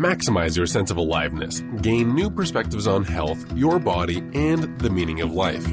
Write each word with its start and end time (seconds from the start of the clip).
Maximize 0.00 0.56
your 0.56 0.64
sense 0.64 0.90
of 0.90 0.96
aliveness, 0.96 1.60
gain 1.82 2.14
new 2.14 2.30
perspectives 2.30 2.86
on 2.86 3.04
health, 3.04 3.44
your 3.54 3.78
body, 3.78 4.24
and 4.32 4.80
the 4.80 4.88
meaning 4.88 5.20
of 5.20 5.34
life. 5.34 5.68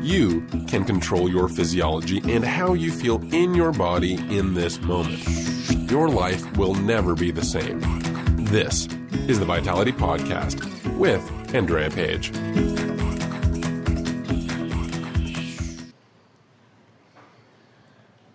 You 0.00 0.42
can 0.68 0.84
control 0.84 1.28
your 1.28 1.48
physiology 1.48 2.22
and 2.32 2.44
how 2.44 2.74
you 2.74 2.92
feel 2.92 3.20
in 3.34 3.54
your 3.54 3.72
body 3.72 4.14
in 4.30 4.54
this 4.54 4.80
moment. 4.82 5.20
Your 5.90 6.08
life 6.08 6.56
will 6.56 6.74
never 6.74 7.16
be 7.16 7.32
the 7.32 7.44
same. 7.44 7.80
This 8.44 8.86
is 9.26 9.40
the 9.40 9.44
Vitality 9.44 9.90
Podcast 9.90 10.62
with 10.96 11.28
Andrea 11.52 11.90
Page. 11.90 12.30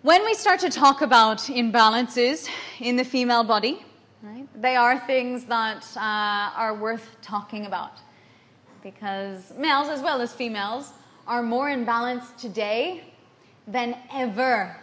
When 0.02 0.22
we 0.22 0.34
start 0.34 0.60
to 0.60 0.68
talk 0.68 1.00
about 1.00 1.38
imbalances 1.38 2.46
in 2.78 2.96
the 2.96 3.04
female 3.06 3.42
body, 3.42 3.82
right, 4.24 4.48
they 4.60 4.76
are 4.76 4.98
things 4.98 5.44
that 5.44 5.84
uh, 5.96 6.00
are 6.56 6.74
worth 6.74 7.16
talking 7.20 7.66
about 7.66 7.92
because 8.82 9.52
males 9.56 9.88
as 9.88 10.00
well 10.00 10.20
as 10.20 10.32
females 10.32 10.92
are 11.26 11.42
more 11.42 11.70
in 11.70 11.84
balance 11.84 12.30
today 12.38 13.04
than 13.66 13.96
ever 14.12 14.76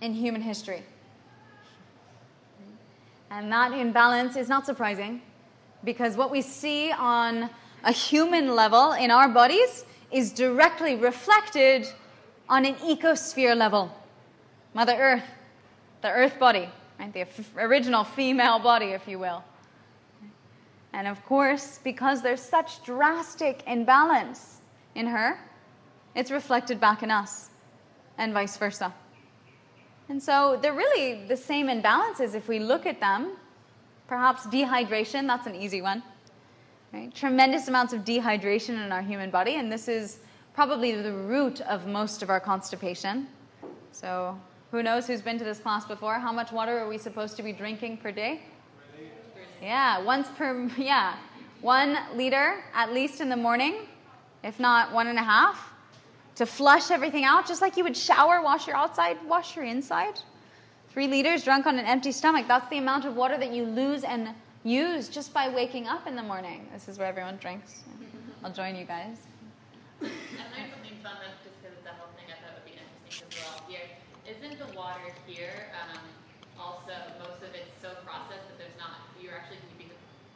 in 0.00 0.14
human 0.14 0.40
history. 0.40 0.82
And 3.30 3.50
that 3.52 3.72
imbalance 3.72 4.36
is 4.36 4.48
not 4.48 4.66
surprising 4.66 5.22
because 5.84 6.16
what 6.16 6.30
we 6.30 6.42
see 6.42 6.90
on 6.92 7.48
a 7.84 7.92
human 7.92 8.56
level 8.56 8.92
in 8.92 9.10
our 9.10 9.28
bodies 9.28 9.84
is 10.10 10.32
directly 10.32 10.96
reflected 10.96 11.86
on 12.48 12.66
an 12.66 12.74
ecosphere 12.76 13.56
level. 13.56 13.94
Mother 14.74 14.94
Earth, 14.94 15.24
the 16.02 16.10
Earth 16.10 16.38
body, 16.40 16.68
right? 17.00 17.12
the 17.12 17.26
original 17.56 18.04
female 18.04 18.58
body, 18.58 18.86
if 18.86 19.08
you 19.08 19.18
will. 19.18 19.42
And 20.92 21.06
of 21.06 21.24
course, 21.24 21.78
because 21.82 22.22
there's 22.22 22.42
such 22.42 22.84
drastic 22.84 23.62
imbalance 23.66 24.60
in 24.94 25.06
her, 25.06 25.38
it's 26.14 26.30
reflected 26.30 26.80
back 26.80 27.02
in 27.02 27.10
us, 27.10 27.50
and 28.18 28.32
vice 28.32 28.56
versa. 28.56 28.92
And 30.08 30.20
so 30.20 30.58
they're 30.60 30.74
really 30.74 31.24
the 31.26 31.36
same 31.36 31.68
imbalances 31.68 32.34
if 32.34 32.48
we 32.48 32.58
look 32.58 32.84
at 32.84 32.98
them. 32.98 33.36
Perhaps 34.08 34.46
dehydration, 34.46 35.28
that's 35.28 35.46
an 35.46 35.54
easy 35.54 35.80
one. 35.80 36.02
Right? 36.92 37.14
Tremendous 37.14 37.68
amounts 37.68 37.92
of 37.92 38.00
dehydration 38.00 38.84
in 38.84 38.90
our 38.90 39.02
human 39.02 39.30
body, 39.30 39.54
and 39.54 39.70
this 39.70 39.86
is 39.86 40.18
probably 40.52 41.00
the 41.00 41.12
root 41.12 41.60
of 41.60 41.86
most 41.86 42.22
of 42.22 42.30
our 42.30 42.40
constipation. 42.40 43.28
So, 43.92 44.36
who 44.70 44.82
knows 44.82 45.06
who's 45.06 45.20
been 45.20 45.38
to 45.38 45.44
this 45.44 45.58
class 45.58 45.84
before? 45.84 46.14
How 46.14 46.32
much 46.32 46.52
water 46.52 46.78
are 46.78 46.88
we 46.88 46.98
supposed 46.98 47.36
to 47.36 47.42
be 47.42 47.52
drinking 47.52 47.98
per 47.98 48.12
day? 48.12 48.42
Yeah, 49.60 50.02
once 50.02 50.28
per, 50.36 50.70
yeah, 50.78 51.16
one 51.60 51.98
liter 52.14 52.62
at 52.74 52.92
least 52.92 53.20
in 53.20 53.28
the 53.28 53.36
morning, 53.36 53.86
if 54.42 54.58
not 54.58 54.92
one 54.92 55.08
and 55.08 55.18
a 55.18 55.22
half, 55.22 55.72
to 56.36 56.46
flush 56.46 56.90
everything 56.90 57.24
out, 57.24 57.46
just 57.46 57.60
like 57.60 57.76
you 57.76 57.84
would 57.84 57.96
shower, 57.96 58.40
wash 58.42 58.66
your 58.66 58.76
outside, 58.76 59.18
wash 59.26 59.56
your 59.56 59.64
inside. 59.64 60.20
Three 60.90 61.06
liters 61.06 61.44
drunk 61.44 61.66
on 61.66 61.78
an 61.78 61.84
empty 61.84 62.12
stomach, 62.12 62.46
that's 62.48 62.68
the 62.70 62.78
amount 62.78 63.04
of 63.04 63.16
water 63.16 63.36
that 63.36 63.52
you 63.52 63.64
lose 63.64 64.04
and 64.04 64.30
use 64.64 65.08
just 65.08 65.34
by 65.34 65.48
waking 65.48 65.86
up 65.86 66.06
in 66.06 66.16
the 66.16 66.22
morning. 66.22 66.68
This 66.72 66.88
is 66.88 66.98
where 66.98 67.08
everyone 67.08 67.36
drinks. 67.36 67.82
I'll 68.42 68.52
join 68.52 68.74
you 68.74 68.84
guys. 68.84 69.18
I 70.02 70.04
learned 70.04 70.72
something 70.72 70.98
fun 71.02 71.12
just 71.44 71.60
because 71.60 71.76
it's 71.76 71.86
a 71.86 72.16
thing 72.16 72.26
I 72.28 72.40
thought 72.40 72.54
would 72.54 72.64
be 72.64 72.78
interesting 73.04 73.28
as 73.30 73.44
well. 73.44 73.99
Isn't 74.30 74.56
the 74.62 74.70
water 74.78 75.10
here 75.26 75.74
um, 75.74 75.98
also 76.54 76.94
most 77.18 77.42
of 77.42 77.50
it's 77.54 77.74
so 77.82 77.90
processed 78.06 78.46
that 78.46 78.58
there's 78.58 78.78
not 78.78 79.10
you're 79.20 79.34
actually 79.36 79.60
keeping 79.68 79.90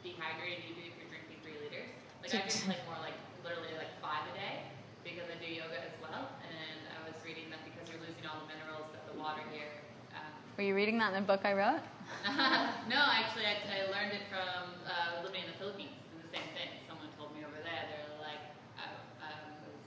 dehydrated 0.05 0.61
even 0.69 0.85
if 0.85 0.93
you're 1.01 1.09
drinking 1.09 1.41
three 1.41 1.57
liters. 1.57 1.89
Like 2.21 2.37
I 2.37 2.45
drink 2.45 2.77
like 2.77 2.85
more 2.85 3.01
like 3.01 3.17
literally 3.41 3.73
like 3.73 3.89
five 3.97 4.21
a 4.29 4.33
day 4.37 4.61
because 5.01 5.25
I 5.25 5.37
do 5.41 5.49
yoga 5.49 5.81
as 5.81 5.97
well. 5.97 6.29
And 6.45 6.79
I 6.93 7.01
was 7.09 7.17
reading 7.25 7.49
that 7.49 7.65
because 7.65 7.89
you're 7.89 8.01
losing 8.05 8.21
all 8.29 8.45
the 8.45 8.49
minerals 8.53 8.85
that 8.93 9.01
the 9.09 9.17
water 9.17 9.41
here. 9.49 9.73
Um, 10.13 10.29
Were 10.61 10.65
you 10.69 10.77
reading 10.77 11.01
that 11.01 11.17
in 11.17 11.21
the 11.21 11.25
book 11.25 11.41
I 11.41 11.57
wrote? 11.57 11.81
no, 12.93 13.01
actually, 13.01 13.49
I, 13.49 13.57
I 13.65 13.79
learned 13.89 14.13
it 14.13 14.29
from 14.29 14.77
uh, 14.85 15.25
living 15.25 15.41
in 15.41 15.49
the 15.49 15.57
Philippines. 15.57 15.97
And 16.13 16.21
the 16.21 16.29
same 16.29 16.45
thing. 16.53 16.69
Someone 16.85 17.09
told 17.17 17.33
me 17.33 17.41
over 17.41 17.57
there. 17.65 17.83
They're 17.89 18.21
like, 18.21 18.41
I, 18.77 18.85
I 19.25 19.33
was 19.65 19.81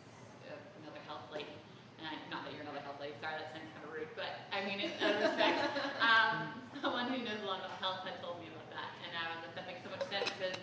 uh, 0.50 0.82
another 0.82 1.02
health 1.06 1.30
lady, 1.30 1.54
and 2.02 2.10
I, 2.10 2.18
not 2.26 2.42
that 2.42 2.50
you're 2.50 2.66
another 2.66 2.82
health 2.82 2.98
lady. 2.98 3.14
Sorry, 3.22 3.38
that 3.38 3.54
sounds 3.54 3.70
kind 3.70 3.86
of 3.86 3.94
rude, 3.94 4.10
but 4.18 4.50
I 4.50 4.57
mean 4.68 4.84
it 4.84 4.92
respect. 5.00 5.64
um, 6.04 6.52
someone 6.84 7.08
who 7.08 7.24
knows 7.24 7.40
a 7.40 7.48
lot 7.48 7.64
about 7.64 7.80
health 7.80 8.04
had 8.04 8.20
told 8.20 8.36
me 8.44 8.52
about 8.52 8.68
that, 8.76 8.92
and 9.00 9.16
I 9.16 9.32
was 9.32 9.40
like, 9.40 9.56
that 9.56 9.64
makes 9.64 9.80
so 9.80 9.88
much 9.88 10.04
sense 10.12 10.28
because 10.36 10.60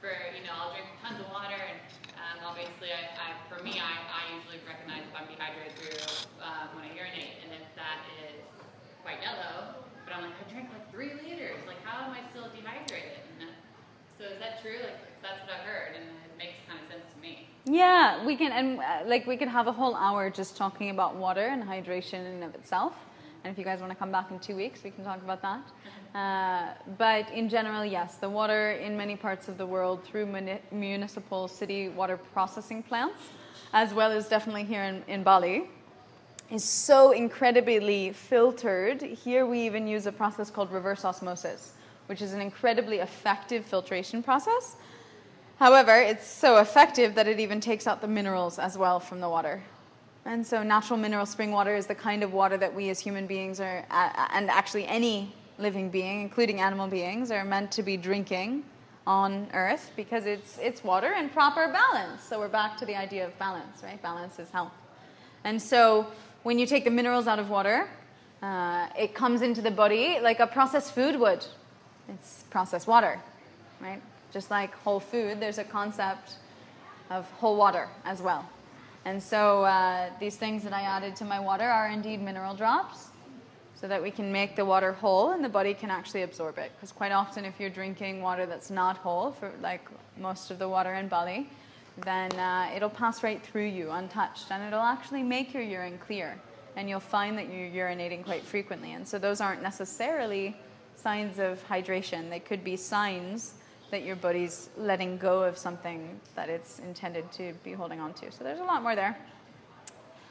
for 0.00 0.08
you 0.32 0.40
know, 0.48 0.56
I'll 0.56 0.72
drink 0.72 0.88
tons 1.04 1.20
of 1.20 1.28
water, 1.28 1.60
and 1.60 1.76
um, 2.16 2.48
obviously, 2.48 2.96
I, 2.96 3.12
I, 3.12 3.28
for 3.52 3.60
me, 3.60 3.76
I, 3.76 3.92
I 4.08 4.22
usually 4.40 4.58
recognize 4.64 5.04
if 5.04 5.12
I'm 5.12 5.28
dehydrated 5.28 5.76
through 5.76 6.00
uh, 6.40 6.72
when 6.72 6.88
I 6.88 6.96
urinate, 6.96 7.44
and 7.44 7.52
if 7.52 7.68
that 7.76 8.00
is 8.24 8.40
quite 9.04 9.20
yellow, 9.20 9.84
but 10.08 10.16
I'm 10.16 10.24
like, 10.24 10.34
I 10.40 10.44
drank 10.48 10.72
like 10.72 10.88
three 10.88 11.12
liters. 11.12 11.60
Like, 11.68 11.78
how 11.84 12.08
am 12.08 12.16
I 12.16 12.24
still 12.32 12.48
dehydrated? 12.56 13.20
And 13.36 13.52
so 14.16 14.32
is 14.32 14.40
that 14.40 14.64
true? 14.64 14.80
Like, 14.80 14.96
that's 15.20 15.44
what 15.44 15.52
I've 15.60 15.68
heard, 15.68 15.92
and 15.92 16.08
it 16.08 16.34
makes 16.40 16.56
kind 16.64 16.80
of 16.80 16.88
sense 16.88 17.04
to 17.04 17.18
me. 17.20 17.52
Yeah, 17.68 18.24
we 18.24 18.34
can, 18.34 18.50
and 18.50 18.80
uh, 18.80 19.06
like 19.06 19.28
we 19.28 19.36
could 19.36 19.52
have 19.52 19.68
a 19.68 19.72
whole 19.76 19.94
hour 19.94 20.30
just 20.32 20.56
talking 20.56 20.88
about 20.88 21.14
water 21.14 21.46
and 21.52 21.62
hydration 21.62 22.26
in 22.26 22.42
and 22.42 22.44
of 22.48 22.56
itself. 22.56 22.96
And 23.44 23.52
if 23.52 23.58
you 23.58 23.64
guys 23.64 23.80
want 23.80 23.90
to 23.90 23.96
come 23.96 24.12
back 24.12 24.30
in 24.30 24.38
two 24.38 24.54
weeks, 24.54 24.84
we 24.84 24.90
can 24.90 25.04
talk 25.04 25.20
about 25.22 25.42
that. 25.42 25.62
Uh, 26.16 26.74
but 26.96 27.28
in 27.32 27.48
general, 27.48 27.84
yes, 27.84 28.16
the 28.16 28.28
water 28.28 28.72
in 28.72 28.96
many 28.96 29.16
parts 29.16 29.48
of 29.48 29.58
the 29.58 29.66
world 29.66 30.04
through 30.04 30.26
muni- 30.26 30.60
municipal 30.70 31.48
city 31.48 31.88
water 31.88 32.16
processing 32.16 32.82
plants, 32.82 33.20
as 33.72 33.92
well 33.92 34.12
as 34.12 34.28
definitely 34.28 34.64
here 34.64 34.84
in, 34.84 35.02
in 35.08 35.22
Bali, 35.22 35.64
is 36.50 36.62
so 36.62 37.12
incredibly 37.12 38.12
filtered. 38.12 39.02
Here 39.02 39.46
we 39.46 39.60
even 39.62 39.88
use 39.88 40.06
a 40.06 40.12
process 40.12 40.50
called 40.50 40.70
reverse 40.70 41.04
osmosis, 41.04 41.72
which 42.06 42.22
is 42.22 42.34
an 42.34 42.40
incredibly 42.40 42.98
effective 42.98 43.64
filtration 43.64 44.22
process. 44.22 44.76
However, 45.58 45.96
it's 45.96 46.26
so 46.26 46.58
effective 46.58 47.14
that 47.14 47.26
it 47.26 47.40
even 47.40 47.60
takes 47.60 47.86
out 47.86 48.00
the 48.00 48.08
minerals 48.08 48.58
as 48.58 48.76
well 48.76 49.00
from 49.00 49.20
the 49.20 49.28
water. 49.28 49.62
And 50.24 50.46
so, 50.46 50.62
natural 50.62 50.98
mineral 50.98 51.26
spring 51.26 51.50
water 51.50 51.74
is 51.74 51.86
the 51.86 51.96
kind 51.96 52.22
of 52.22 52.32
water 52.32 52.56
that 52.56 52.72
we 52.72 52.90
as 52.90 53.00
human 53.00 53.26
beings 53.26 53.60
are, 53.60 53.84
and 53.90 54.48
actually 54.50 54.86
any 54.86 55.34
living 55.58 55.90
being, 55.90 56.22
including 56.22 56.60
animal 56.60 56.86
beings, 56.86 57.32
are 57.32 57.44
meant 57.44 57.72
to 57.72 57.82
be 57.82 57.96
drinking 57.96 58.64
on 59.04 59.48
Earth 59.52 59.90
because 59.96 60.26
it's, 60.26 60.58
it's 60.58 60.84
water 60.84 61.12
in 61.14 61.28
proper 61.28 61.66
balance. 61.72 62.22
So, 62.22 62.38
we're 62.38 62.48
back 62.48 62.76
to 62.78 62.86
the 62.86 62.94
idea 62.94 63.26
of 63.26 63.36
balance, 63.38 63.82
right? 63.82 64.00
Balance 64.00 64.38
is 64.38 64.48
health. 64.50 64.72
And 65.42 65.60
so, 65.60 66.06
when 66.44 66.56
you 66.56 66.66
take 66.66 66.84
the 66.84 66.90
minerals 66.90 67.26
out 67.26 67.40
of 67.40 67.50
water, 67.50 67.88
uh, 68.42 68.88
it 68.96 69.14
comes 69.14 69.42
into 69.42 69.60
the 69.60 69.72
body 69.72 70.18
like 70.20 70.38
a 70.38 70.46
processed 70.46 70.94
food 70.94 71.18
would. 71.18 71.44
It's 72.08 72.44
processed 72.48 72.86
water, 72.86 73.20
right? 73.80 74.00
Just 74.32 74.52
like 74.52 74.72
whole 74.74 75.00
food, 75.00 75.40
there's 75.40 75.58
a 75.58 75.64
concept 75.64 76.34
of 77.10 77.28
whole 77.32 77.56
water 77.56 77.88
as 78.04 78.22
well. 78.22 78.48
And 79.04 79.22
so 79.22 79.64
uh, 79.64 80.10
these 80.20 80.36
things 80.36 80.62
that 80.62 80.72
I 80.72 80.82
added 80.82 81.16
to 81.16 81.24
my 81.24 81.40
water 81.40 81.64
are 81.64 81.88
indeed 81.88 82.22
mineral 82.22 82.54
drops 82.54 83.08
so 83.74 83.88
that 83.88 84.00
we 84.00 84.12
can 84.12 84.30
make 84.30 84.54
the 84.54 84.64
water 84.64 84.92
whole 84.92 85.32
and 85.32 85.44
the 85.44 85.48
body 85.48 85.74
can 85.74 85.90
actually 85.90 86.22
absorb 86.22 86.56
it. 86.58 86.70
Because 86.76 86.92
quite 86.92 87.10
often, 87.10 87.44
if 87.44 87.58
you're 87.58 87.70
drinking 87.70 88.22
water 88.22 88.46
that's 88.46 88.70
not 88.70 88.96
whole, 88.98 89.32
for 89.32 89.50
like 89.60 89.84
most 90.16 90.52
of 90.52 90.60
the 90.60 90.68
water 90.68 90.94
in 90.94 91.08
Bali, 91.08 91.48
then 92.04 92.32
uh, 92.34 92.70
it'll 92.74 92.88
pass 92.88 93.24
right 93.24 93.42
through 93.42 93.66
you 93.66 93.90
untouched 93.90 94.50
and 94.50 94.62
it'll 94.62 94.84
actually 94.84 95.22
make 95.22 95.52
your 95.52 95.64
urine 95.64 95.98
clear. 95.98 96.38
And 96.76 96.88
you'll 96.88 97.00
find 97.00 97.36
that 97.36 97.52
you're 97.52 97.68
urinating 97.68 98.24
quite 98.24 98.42
frequently. 98.42 98.92
And 98.92 99.06
so 99.06 99.18
those 99.18 99.40
aren't 99.40 99.62
necessarily 99.62 100.56
signs 100.94 101.40
of 101.40 101.62
hydration, 101.68 102.30
they 102.30 102.38
could 102.38 102.62
be 102.62 102.76
signs 102.76 103.54
that 103.92 104.04
your 104.04 104.16
body's 104.16 104.70
letting 104.78 105.18
go 105.18 105.42
of 105.42 105.58
something 105.58 106.18
that 106.34 106.48
it's 106.48 106.78
intended 106.78 107.30
to 107.30 107.52
be 107.62 107.72
holding 107.72 108.00
on 108.00 108.14
to. 108.14 108.32
So 108.32 108.42
there's 108.42 108.58
a 108.58 108.64
lot 108.64 108.82
more 108.82 108.96
there. 108.96 109.18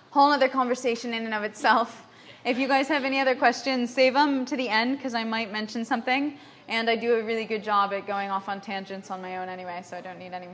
Whole 0.10 0.32
other 0.32 0.50
conversation 0.50 1.14
in 1.14 1.26
and 1.26 1.34
of 1.34 1.44
itself. 1.44 2.08
If 2.44 2.58
you 2.58 2.68
guys 2.68 2.88
have 2.88 3.04
any 3.06 3.20
other 3.20 3.36
questions, 3.36 3.94
save 3.94 4.16
them 4.16 4.46
to 4.46 4.58
the 4.58 4.68
end 4.68 4.98
because 4.98 5.14
I 5.14 5.24
might 5.24 5.52
mention 5.52 5.86
something. 5.86 6.40
And 6.70 6.90
I 6.90 6.96
do 6.96 7.14
a 7.18 7.24
really 7.24 7.46
good 7.46 7.64
job 7.64 7.94
at 7.94 8.08
going 8.08 8.32
off 8.32 8.50
on 8.50 8.62
tangents 8.62 9.12
on 9.12 9.22
my 9.22 9.38
own 9.38 9.48
anyway, 9.48 9.84
so 9.86 9.96
I 9.96 10.02
don't 10.02 10.18
need 10.18 10.34
any 10.34 10.48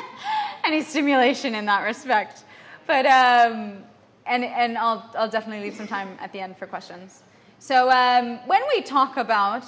any 0.64 0.82
stimulation 0.82 1.54
in 1.54 1.64
that 1.66 1.84
respect. 1.84 2.44
But 2.86 3.06
um, 3.06 3.78
and 4.26 4.44
and 4.44 4.76
I'll 4.76 5.10
I'll 5.16 5.30
definitely 5.30 5.64
leave 5.64 5.76
some 5.76 5.88
time 5.88 6.18
at 6.20 6.32
the 6.34 6.40
end 6.40 6.58
for 6.58 6.66
questions. 6.66 7.22
So 7.60 7.88
um, 7.90 8.40
when 8.46 8.60
we 8.74 8.82
talk 8.82 9.16
about 9.16 9.64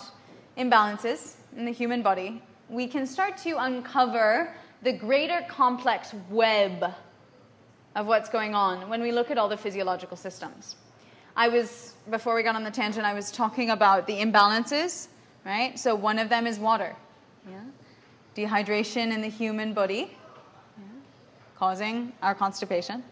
imbalances 0.59 1.37
in 1.57 1.65
the 1.65 1.73
human 1.73 2.03
body, 2.03 2.43
we 2.69 2.87
can 2.87 3.07
start 3.07 3.37
to 3.39 3.57
uncover 3.59 4.55
the 4.83 4.93
greater 4.93 5.45
complex 5.49 6.15
web 6.31 6.93
of 7.95 8.07
what's 8.07 8.29
going 8.29 8.55
on 8.55 8.89
when 8.89 9.01
we 9.01 9.13
look 9.13 9.31
at 9.31 9.39
all 9.39 9.49
the 9.49 9.57
physiological 9.57 10.17
systems. 10.17 10.77
I 11.37 11.49
was, 11.49 11.95
before 12.11 12.35
we 12.35 12.43
got 12.43 12.57
on 12.57 12.65
the 12.65 12.71
tangent, 12.71 13.05
I 13.05 13.15
was 13.15 13.31
talking 13.31 13.71
about 13.71 14.07
the 14.07 14.15
imbalances 14.15 15.09
right? 15.45 15.79
So 15.79 15.95
one 15.95 16.19
of 16.19 16.29
them 16.29 16.47
is 16.47 16.59
water. 16.59 16.97
Yeah? 17.49 17.61
Dehydration 18.37 19.13
in 19.13 19.21
the 19.21 19.29
human 19.29 19.73
body, 19.73 20.11
yeah? 20.77 20.85
causing 21.57 22.13
our 22.23 22.35
constipation. 22.35 23.03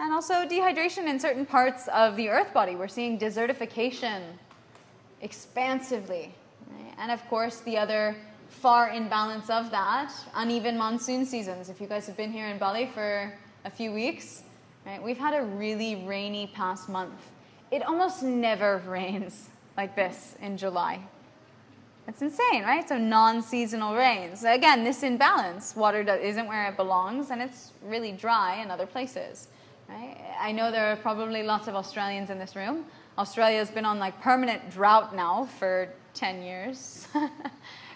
And 0.00 0.12
also 0.12 0.46
dehydration 0.46 1.06
in 1.06 1.20
certain 1.20 1.46
parts 1.46 1.88
of 1.88 2.16
the 2.16 2.28
earth 2.28 2.52
body. 2.52 2.74
We're 2.74 2.88
seeing 2.88 3.18
desertification 3.18 4.22
expansively. 5.20 6.34
Right? 6.68 6.94
And 6.98 7.12
of 7.12 7.24
course, 7.28 7.60
the 7.60 7.78
other 7.78 8.16
far 8.48 8.90
imbalance 8.90 9.50
of 9.50 9.70
that, 9.70 10.12
uneven 10.34 10.76
monsoon 10.76 11.26
seasons. 11.26 11.68
If 11.68 11.80
you 11.80 11.86
guys 11.86 12.06
have 12.06 12.16
been 12.16 12.32
here 12.32 12.46
in 12.46 12.58
Bali 12.58 12.90
for 12.94 13.32
a 13.64 13.70
few 13.70 13.92
weeks, 13.92 14.42
right, 14.86 15.02
we've 15.02 15.18
had 15.18 15.34
a 15.34 15.44
really 15.44 16.04
rainy 16.06 16.50
past 16.54 16.88
month. 16.88 17.20
It 17.70 17.82
almost 17.82 18.22
never 18.22 18.78
rains 18.86 19.48
like 19.76 19.96
this 19.96 20.36
in 20.40 20.56
July. 20.56 21.00
It's 22.06 22.20
insane, 22.20 22.64
right? 22.64 22.86
So 22.86 22.98
non-seasonal 22.98 23.94
rains. 23.94 24.44
Again, 24.44 24.84
this 24.84 25.02
imbalance. 25.02 25.74
Water 25.74 26.02
isn't 26.02 26.46
where 26.46 26.68
it 26.68 26.76
belongs, 26.76 27.30
and 27.30 27.40
it's 27.40 27.72
really 27.82 28.12
dry 28.12 28.60
in 28.62 28.70
other 28.70 28.86
places. 28.86 29.48
Right? 29.88 30.16
I 30.38 30.52
know 30.52 30.70
there 30.70 30.92
are 30.92 30.96
probably 30.96 31.42
lots 31.42 31.66
of 31.66 31.74
Australians 31.74 32.30
in 32.30 32.38
this 32.38 32.56
room. 32.56 32.84
Australia's 33.16 33.70
been 33.70 33.84
on 33.84 33.98
like 33.98 34.20
permanent 34.20 34.70
drought 34.70 35.14
now 35.14 35.46
for 35.58 35.88
10 36.14 36.42
years. 36.42 37.06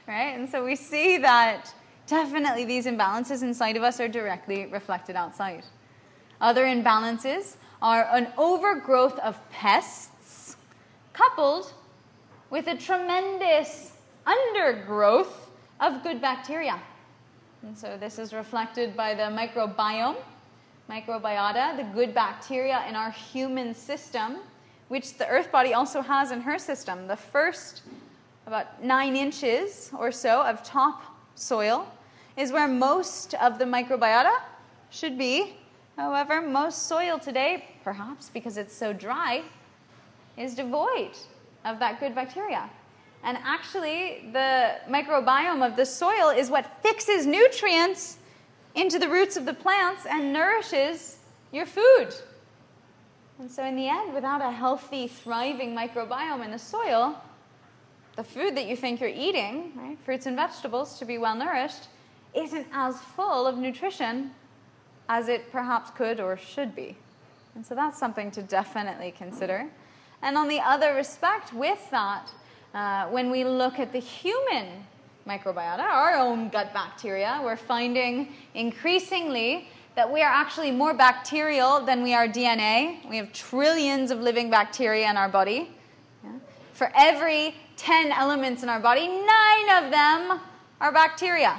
right? 0.08 0.34
And 0.36 0.48
so 0.48 0.64
we 0.64 0.74
see 0.74 1.18
that 1.18 1.72
definitely 2.06 2.64
these 2.64 2.86
imbalances 2.86 3.42
inside 3.42 3.76
of 3.76 3.82
us 3.82 4.00
are 4.00 4.08
directly 4.08 4.66
reflected 4.66 5.14
outside. 5.14 5.62
Other 6.40 6.64
imbalances 6.64 7.56
are 7.82 8.08
an 8.10 8.28
overgrowth 8.38 9.18
of 9.18 9.36
pests 9.50 10.56
coupled 11.12 11.72
with 12.50 12.66
a 12.66 12.76
tremendous 12.76 13.92
undergrowth 14.26 15.50
of 15.80 16.02
good 16.02 16.20
bacteria. 16.20 16.80
And 17.62 17.76
so 17.76 17.96
this 17.98 18.18
is 18.18 18.32
reflected 18.32 18.96
by 18.96 19.14
the 19.14 19.22
microbiome, 19.22 20.16
microbiota, 20.88 21.76
the 21.76 21.86
good 21.94 22.14
bacteria 22.14 22.84
in 22.88 22.94
our 22.94 23.10
human 23.10 23.74
system, 23.74 24.38
which 24.88 25.18
the 25.18 25.28
earth 25.28 25.52
body 25.52 25.74
also 25.74 26.00
has 26.00 26.30
in 26.30 26.40
her 26.40 26.58
system. 26.58 27.06
The 27.06 27.16
first 27.16 27.82
about 28.48 28.82
nine 28.82 29.14
inches 29.14 29.90
or 29.98 30.10
so 30.10 30.42
of 30.42 30.62
top 30.64 31.02
soil 31.34 31.86
is 32.34 32.50
where 32.50 32.66
most 32.66 33.34
of 33.34 33.58
the 33.58 33.64
microbiota 33.66 34.32
should 34.88 35.18
be. 35.18 35.54
However, 35.98 36.40
most 36.40 36.86
soil 36.86 37.18
today, 37.18 37.66
perhaps 37.84 38.30
because 38.30 38.56
it's 38.56 38.74
so 38.74 38.94
dry, 38.94 39.42
is 40.38 40.54
devoid 40.54 41.10
of 41.66 41.78
that 41.80 42.00
good 42.00 42.14
bacteria. 42.14 42.70
And 43.22 43.36
actually, 43.44 44.30
the 44.32 44.76
microbiome 44.88 45.66
of 45.66 45.76
the 45.76 45.84
soil 45.84 46.30
is 46.30 46.48
what 46.48 46.64
fixes 46.82 47.26
nutrients 47.26 48.16
into 48.74 48.98
the 48.98 49.08
roots 49.08 49.36
of 49.36 49.44
the 49.44 49.54
plants 49.54 50.06
and 50.06 50.32
nourishes 50.32 51.18
your 51.52 51.66
food. 51.66 52.14
And 53.38 53.50
so, 53.50 53.62
in 53.64 53.76
the 53.76 53.88
end, 53.88 54.14
without 54.14 54.40
a 54.40 54.50
healthy, 54.50 55.06
thriving 55.06 55.76
microbiome 55.76 56.44
in 56.44 56.52
the 56.52 56.58
soil, 56.58 57.20
the 58.18 58.24
food 58.24 58.56
that 58.56 58.66
you 58.66 58.74
think 58.74 59.00
you're 59.00 59.08
eating, 59.08 59.70
right, 59.76 59.96
fruits 60.04 60.26
and 60.26 60.34
vegetables, 60.34 60.98
to 60.98 61.04
be 61.04 61.18
well 61.18 61.36
nourished, 61.36 61.86
isn't 62.34 62.66
as 62.72 63.00
full 63.00 63.46
of 63.46 63.56
nutrition 63.56 64.32
as 65.08 65.28
it 65.28 65.52
perhaps 65.52 65.92
could 65.92 66.18
or 66.18 66.36
should 66.36 66.74
be. 66.74 66.96
And 67.54 67.64
so 67.64 67.76
that's 67.76 67.96
something 67.96 68.32
to 68.32 68.42
definitely 68.42 69.14
consider. 69.16 69.66
And 70.20 70.36
on 70.36 70.48
the 70.48 70.58
other 70.58 70.94
respect, 70.94 71.52
with 71.52 71.78
that, 71.92 72.28
uh, 72.74 73.06
when 73.06 73.30
we 73.30 73.44
look 73.44 73.78
at 73.78 73.92
the 73.92 74.00
human 74.00 74.66
microbiota, 75.24 75.84
our 75.84 76.16
own 76.16 76.48
gut 76.48 76.74
bacteria, 76.74 77.40
we're 77.44 77.56
finding 77.56 78.34
increasingly 78.54 79.68
that 79.94 80.12
we 80.12 80.22
are 80.22 80.32
actually 80.32 80.72
more 80.72 80.92
bacterial 80.92 81.86
than 81.86 82.02
we 82.02 82.14
are 82.14 82.26
DNA. 82.26 83.08
We 83.08 83.16
have 83.18 83.32
trillions 83.32 84.10
of 84.10 84.18
living 84.18 84.50
bacteria 84.50 85.08
in 85.08 85.16
our 85.16 85.28
body. 85.28 85.70
Yeah? 86.24 86.32
For 86.72 86.90
every 86.96 87.54
10 87.78 88.12
elements 88.12 88.62
in 88.62 88.68
our 88.68 88.80
body, 88.80 89.08
nine 89.08 89.84
of 89.84 89.90
them 89.90 90.40
are 90.80 90.92
bacteria. 90.92 91.56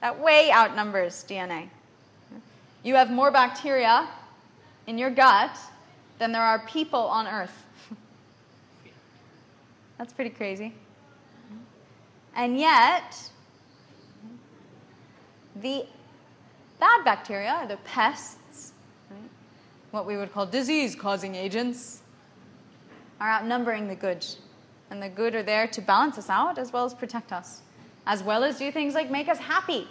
That 0.00 0.20
way 0.20 0.50
outnumbers 0.52 1.24
DNA. 1.28 1.68
You 2.82 2.94
have 2.94 3.10
more 3.10 3.30
bacteria 3.30 4.06
in 4.86 4.98
your 4.98 5.10
gut 5.10 5.58
than 6.18 6.32
there 6.32 6.42
are 6.42 6.58
people 6.66 7.00
on 7.00 7.26
earth. 7.26 7.64
That's 9.98 10.12
pretty 10.12 10.30
crazy. 10.30 10.74
And 12.36 12.58
yet, 12.58 13.30
the 15.56 15.86
bad 16.78 17.04
bacteria, 17.04 17.64
the 17.68 17.78
pests, 17.78 18.72
what 19.92 20.04
we 20.04 20.18
would 20.18 20.32
call 20.32 20.44
disease 20.44 20.94
causing 20.94 21.34
agents, 21.34 22.02
are 23.20 23.30
outnumbering 23.30 23.88
the 23.88 23.94
good 23.94 24.26
and 24.94 25.02
the 25.02 25.08
good 25.08 25.34
are 25.34 25.42
there 25.42 25.66
to 25.66 25.80
balance 25.80 26.18
us 26.18 26.30
out 26.30 26.56
as 26.56 26.72
well 26.72 26.84
as 26.84 26.94
protect 26.94 27.32
us, 27.32 27.62
as 28.06 28.22
well 28.22 28.44
as 28.44 28.58
do 28.58 28.70
things 28.70 28.94
like 28.94 29.10
make 29.10 29.28
us 29.28 29.38
happy. 29.38 29.88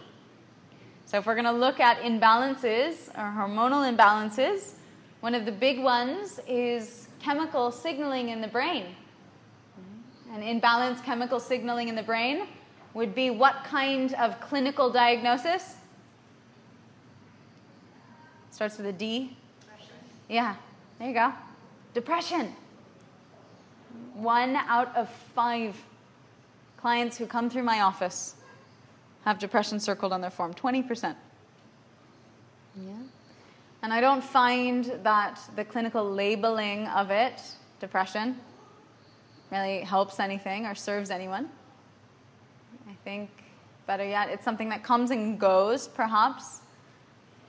So, 1.06 1.18
if 1.18 1.26
we're 1.26 1.36
going 1.36 1.44
to 1.44 1.52
look 1.52 1.82
at 1.82 1.98
imbalances 1.98 3.10
or 3.10 3.26
hormonal 3.38 3.84
imbalances, 3.86 4.76
one 5.20 5.36
of 5.36 5.44
the 5.44 5.52
big 5.52 5.84
ones 5.84 6.40
is 6.48 7.10
chemical 7.20 7.70
signaling 7.70 8.30
in 8.30 8.40
the 8.40 8.48
brain. 8.48 8.96
An 10.34 10.42
imbalanced 10.42 11.04
chemical 11.04 11.40
signaling 11.40 11.90
in 11.90 11.96
the 11.96 12.04
brain 12.04 12.48
would 12.94 13.14
be 13.14 13.30
what 13.30 13.66
kind 13.66 14.14
of 14.14 14.40
clinical 14.40 14.90
diagnosis? 14.90 15.76
Starts 18.52 18.78
with 18.78 18.88
a 18.88 18.94
D. 18.94 19.36
Depression. 19.60 19.96
Yeah, 20.30 20.56
there 20.98 21.10
you 21.10 21.14
go. 21.14 21.34
Depression 21.94 22.56
one 24.14 24.56
out 24.56 24.96
of 24.96 25.10
five 25.10 25.76
clients 26.78 27.18
who 27.18 27.26
come 27.26 27.50
through 27.50 27.64
my 27.64 27.82
office 27.82 28.36
have 29.26 29.40
depression 29.40 29.80
circled 29.80 30.12
on 30.12 30.22
their 30.22 30.30
form 30.30 30.54
20%. 30.54 31.16
Yeah. 32.76 32.92
And 33.82 33.94
I 33.94 34.02
don't 34.02 34.24
find 34.24 34.86
that 35.04 35.40
the 35.56 35.66
clinical 35.66 36.10
labeling 36.10 36.88
of 36.88 37.12
it, 37.12 37.42
depression, 37.80 38.38
really 39.52 39.82
helps 39.82 40.20
anything 40.20 40.66
or 40.66 40.76
serves 40.76 41.10
anyone. 41.10 41.50
I 42.90 42.94
think, 43.04 43.30
better 43.86 44.06
yet, 44.06 44.30
it's 44.30 44.44
something 44.44 44.70
that 44.70 44.84
comes 44.84 45.12
and 45.12 45.40
goes, 45.40 45.88
perhaps. 45.88 46.62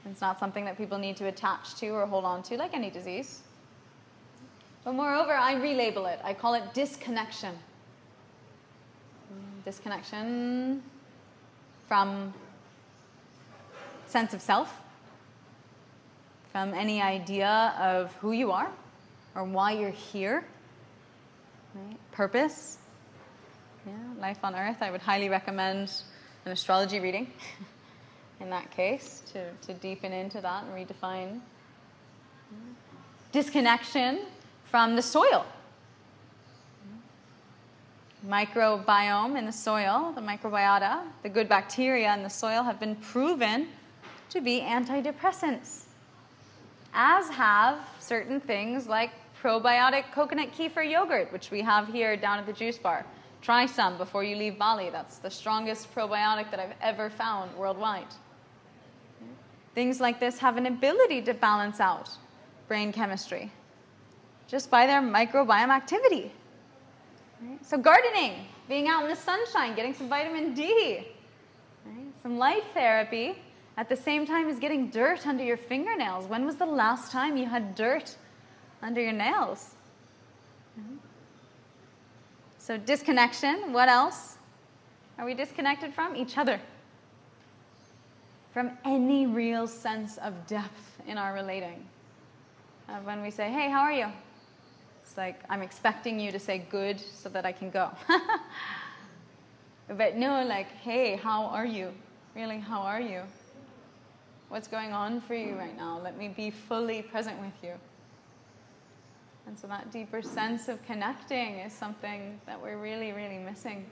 It's 0.06 0.20
not 0.20 0.38
something 0.38 0.64
that 0.64 0.76
people 0.76 0.98
need 0.98 1.16
to 1.16 1.26
attach 1.26 1.76
to 1.76 1.88
or 1.90 2.06
hold 2.06 2.24
on 2.24 2.42
to, 2.44 2.56
like 2.56 2.74
any 2.74 2.90
disease. 2.90 3.42
But 4.84 4.94
moreover, 4.94 5.32
I 5.32 5.54
relabel 5.54 6.12
it. 6.12 6.20
I 6.22 6.34
call 6.34 6.54
it 6.54 6.74
disconnection. 6.74 7.54
Disconnection 9.64 10.82
from 11.88 12.34
sense 14.06 14.34
of 14.34 14.42
self, 14.42 14.80
from 16.52 16.74
any 16.74 17.00
idea 17.00 17.74
of 17.80 18.12
who 18.16 18.32
you 18.32 18.52
are 18.52 18.70
or 19.34 19.44
why 19.44 19.72
you're 19.72 19.90
here. 19.90 20.44
Right? 21.74 21.96
Purpose. 22.12 22.78
Yeah, 23.86 23.92
life 24.20 24.38
on 24.44 24.54
earth. 24.54 24.76
I 24.80 24.90
would 24.90 25.00
highly 25.00 25.30
recommend 25.30 25.90
an 26.44 26.52
astrology 26.52 27.00
reading 27.00 27.32
in 28.40 28.50
that 28.50 28.70
case 28.70 29.22
to, 29.32 29.50
to 29.66 29.74
deepen 29.74 30.12
into 30.12 30.40
that 30.42 30.64
and 30.64 30.74
redefine. 30.74 31.40
Disconnection 33.32 34.20
from 34.74 34.96
the 34.96 35.02
soil. 35.02 35.46
Microbiome 38.26 39.38
in 39.38 39.46
the 39.46 39.52
soil, 39.52 40.10
the 40.16 40.20
microbiota, 40.20 41.02
the 41.22 41.28
good 41.28 41.48
bacteria 41.48 42.12
in 42.12 42.24
the 42.24 42.28
soil 42.28 42.60
have 42.64 42.80
been 42.80 42.96
proven 42.96 43.68
to 44.30 44.40
be 44.40 44.62
antidepressants, 44.62 45.84
as 46.92 47.28
have 47.28 47.88
certain 48.00 48.40
things 48.40 48.88
like 48.88 49.12
probiotic 49.40 50.10
coconut 50.10 50.52
kefir 50.52 50.90
yogurt, 50.90 51.32
which 51.32 51.52
we 51.52 51.60
have 51.60 51.86
here 51.86 52.16
down 52.16 52.40
at 52.40 52.46
the 52.46 52.52
juice 52.52 52.76
bar. 52.76 53.06
Try 53.42 53.66
some 53.66 53.96
before 53.96 54.24
you 54.24 54.34
leave 54.34 54.58
Bali. 54.58 54.90
That's 54.90 55.18
the 55.18 55.30
strongest 55.30 55.94
probiotic 55.94 56.50
that 56.50 56.58
I've 56.58 56.74
ever 56.80 57.10
found 57.10 57.56
worldwide. 57.56 58.12
Things 59.76 60.00
like 60.00 60.18
this 60.18 60.38
have 60.40 60.56
an 60.56 60.66
ability 60.66 61.22
to 61.22 61.34
balance 61.34 61.78
out 61.78 62.10
brain 62.66 62.92
chemistry 62.92 63.52
just 64.46 64.70
by 64.70 64.86
their 64.86 65.00
microbiome 65.00 65.70
activity. 65.70 66.32
Right? 67.40 67.64
So, 67.64 67.76
gardening, 67.76 68.46
being 68.68 68.88
out 68.88 69.02
in 69.02 69.10
the 69.10 69.16
sunshine, 69.16 69.74
getting 69.74 69.94
some 69.94 70.08
vitamin 70.08 70.54
D, 70.54 71.06
right? 71.86 71.94
some 72.22 72.38
light 72.38 72.64
therapy, 72.72 73.36
at 73.76 73.88
the 73.88 73.96
same 73.96 74.24
time 74.24 74.48
as 74.48 74.58
getting 74.58 74.88
dirt 74.88 75.26
under 75.26 75.42
your 75.42 75.56
fingernails. 75.56 76.26
When 76.26 76.46
was 76.46 76.56
the 76.56 76.66
last 76.66 77.10
time 77.10 77.36
you 77.36 77.46
had 77.46 77.74
dirt 77.74 78.16
under 78.82 79.00
your 79.00 79.12
nails? 79.12 79.74
So, 82.58 82.78
disconnection, 82.78 83.72
what 83.72 83.88
else? 83.88 84.38
Are 85.18 85.26
we 85.26 85.34
disconnected 85.34 85.92
from? 85.92 86.16
Each 86.16 86.38
other. 86.38 86.58
From 88.52 88.70
any 88.84 89.26
real 89.26 89.66
sense 89.66 90.16
of 90.18 90.46
depth 90.46 91.02
in 91.06 91.18
our 91.18 91.34
relating. 91.34 91.84
When 93.02 93.22
we 93.22 93.30
say, 93.30 93.50
hey, 93.50 93.68
how 93.68 93.80
are 93.80 93.92
you? 93.92 94.06
It's 95.14 95.18
like, 95.18 95.44
I'm 95.48 95.62
expecting 95.62 96.18
you 96.18 96.32
to 96.32 96.40
say 96.40 96.66
good 96.72 96.98
so 96.98 97.28
that 97.28 97.46
I 97.46 97.52
can 97.52 97.70
go. 97.70 97.88
but 99.88 100.16
no, 100.16 100.44
like, 100.44 100.66
hey, 100.78 101.14
how 101.14 101.44
are 101.44 101.64
you? 101.64 101.92
Really, 102.34 102.58
how 102.58 102.80
are 102.80 103.00
you? 103.00 103.22
What's 104.48 104.66
going 104.66 104.92
on 104.92 105.20
for 105.20 105.36
you 105.36 105.54
right 105.54 105.76
now? 105.76 106.00
Let 106.02 106.18
me 106.18 106.26
be 106.26 106.50
fully 106.50 107.00
present 107.00 107.40
with 107.40 107.52
you. 107.62 107.74
And 109.46 109.56
so 109.56 109.68
that 109.68 109.92
deeper 109.92 110.20
sense 110.20 110.66
of 110.66 110.84
connecting 110.84 111.58
is 111.60 111.72
something 111.72 112.40
that 112.44 112.60
we're 112.60 112.78
really, 112.78 113.12
really 113.12 113.38
missing. 113.38 113.86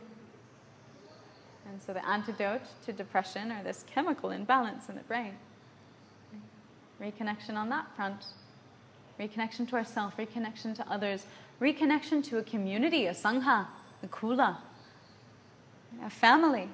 And 1.71 1.81
so 1.81 1.93
the 1.93 2.05
antidote 2.05 2.63
to 2.85 2.93
depression 2.93 3.53
or 3.53 3.63
this 3.63 3.85
chemical 3.87 4.31
imbalance 4.31 4.89
in 4.89 4.97
the 4.97 5.03
brain. 5.03 5.35
Reconnection 7.01 7.55
on 7.55 7.69
that 7.69 7.87
front. 7.95 8.25
Reconnection 9.21 9.69
to 9.69 9.77
ourselves, 9.77 10.15
reconnection 10.17 10.75
to 10.75 10.91
others, 10.91 11.27
reconnection 11.61 12.25
to 12.25 12.39
a 12.39 12.43
community, 12.43 13.07
a 13.07 13.13
sangha, 13.13 13.67
a 14.03 14.07
kula, 14.09 14.57
a 16.05 16.11
family. 16.11 16.69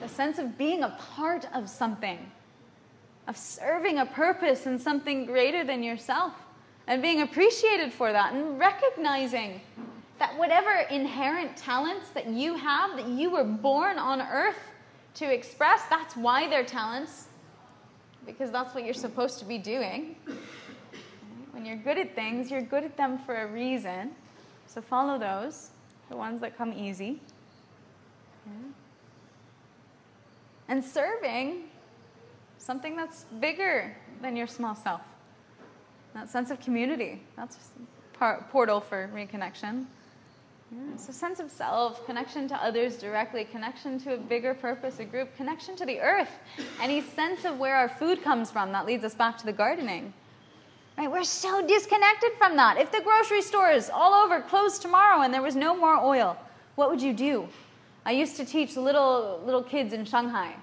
The 0.00 0.08
sense 0.08 0.38
of 0.38 0.58
being 0.58 0.82
a 0.82 0.90
part 1.16 1.46
of 1.54 1.68
something, 1.68 2.18
of 3.26 3.36
serving 3.36 3.98
a 3.98 4.06
purpose 4.06 4.66
in 4.66 4.78
something 4.78 5.26
greater 5.26 5.64
than 5.64 5.82
yourself 5.82 6.32
and 6.86 7.02
being 7.02 7.22
appreciated 7.22 7.92
for 7.92 8.12
that 8.12 8.34
and 8.34 8.58
recognizing 8.58 9.60
that 10.18 10.36
whatever 10.38 10.70
inherent 10.90 11.56
talents 11.56 12.10
that 12.10 12.28
you 12.28 12.54
have, 12.54 12.96
that 12.96 13.08
you 13.08 13.30
were 13.30 13.44
born 13.44 13.98
on 13.98 14.20
earth 14.20 14.58
to 15.14 15.32
express, 15.32 15.82
that's 15.90 16.16
why 16.16 16.48
they're 16.48 16.64
talents, 16.64 17.28
because 18.24 18.50
that's 18.50 18.74
what 18.74 18.84
you're 18.84 18.94
supposed 18.94 19.38
to 19.38 19.44
be 19.44 19.58
doing. 19.58 20.16
You're 21.66 21.76
good 21.76 21.98
at 21.98 22.14
things, 22.14 22.50
you're 22.50 22.62
good 22.62 22.84
at 22.84 22.96
them 22.96 23.18
for 23.18 23.42
a 23.42 23.46
reason. 23.46 24.12
So 24.66 24.80
follow 24.80 25.18
those, 25.18 25.70
the 26.10 26.16
ones 26.16 26.40
that 26.40 26.56
come 26.56 26.72
easy. 26.72 27.20
And 30.68 30.84
serving 30.84 31.64
something 32.58 32.96
that's 32.96 33.24
bigger 33.40 33.96
than 34.22 34.36
your 34.36 34.46
small 34.46 34.74
self 34.74 35.00
that 36.16 36.30
sense 36.30 36.50
of 36.50 36.58
community. 36.60 37.22
That's 37.36 37.58
a 38.20 38.34
portal 38.50 38.80
for 38.80 39.10
reconnection. 39.14 39.84
Yeah, 40.72 40.94
a 40.94 40.98
sense 40.98 41.40
of 41.40 41.50
self, 41.50 42.04
connection 42.06 42.48
to 42.48 42.56
others 42.56 42.96
directly, 42.96 43.44
connection 43.44 44.00
to 44.00 44.14
a 44.14 44.16
bigger 44.16 44.54
purpose, 44.54 44.98
a 44.98 45.04
group, 45.04 45.36
connection 45.36 45.76
to 45.76 45.84
the 45.84 46.00
earth, 46.00 46.30
any 46.80 47.02
sense 47.02 47.44
of 47.44 47.58
where 47.58 47.76
our 47.76 47.88
food 47.88 48.22
comes 48.22 48.50
from. 48.50 48.72
That 48.72 48.86
leads 48.86 49.04
us 49.04 49.14
back 49.14 49.36
to 49.38 49.46
the 49.46 49.52
gardening. 49.52 50.12
Right? 50.96 51.10
We're 51.10 51.24
so 51.24 51.66
disconnected 51.66 52.32
from 52.38 52.56
that. 52.56 52.78
If 52.78 52.90
the 52.90 53.00
grocery 53.02 53.42
stores 53.42 53.90
all 53.92 54.14
over 54.24 54.40
closed 54.40 54.80
tomorrow 54.80 55.22
and 55.22 55.32
there 55.32 55.42
was 55.42 55.56
no 55.56 55.76
more 55.76 55.96
oil, 55.96 56.36
what 56.76 56.90
would 56.90 57.02
you 57.02 57.12
do? 57.12 57.48
I 58.04 58.12
used 58.12 58.36
to 58.36 58.44
teach 58.44 58.76
little 58.76 59.42
little 59.44 59.62
kids 59.62 59.92
in 59.92 60.04
Shanghai, 60.04 60.54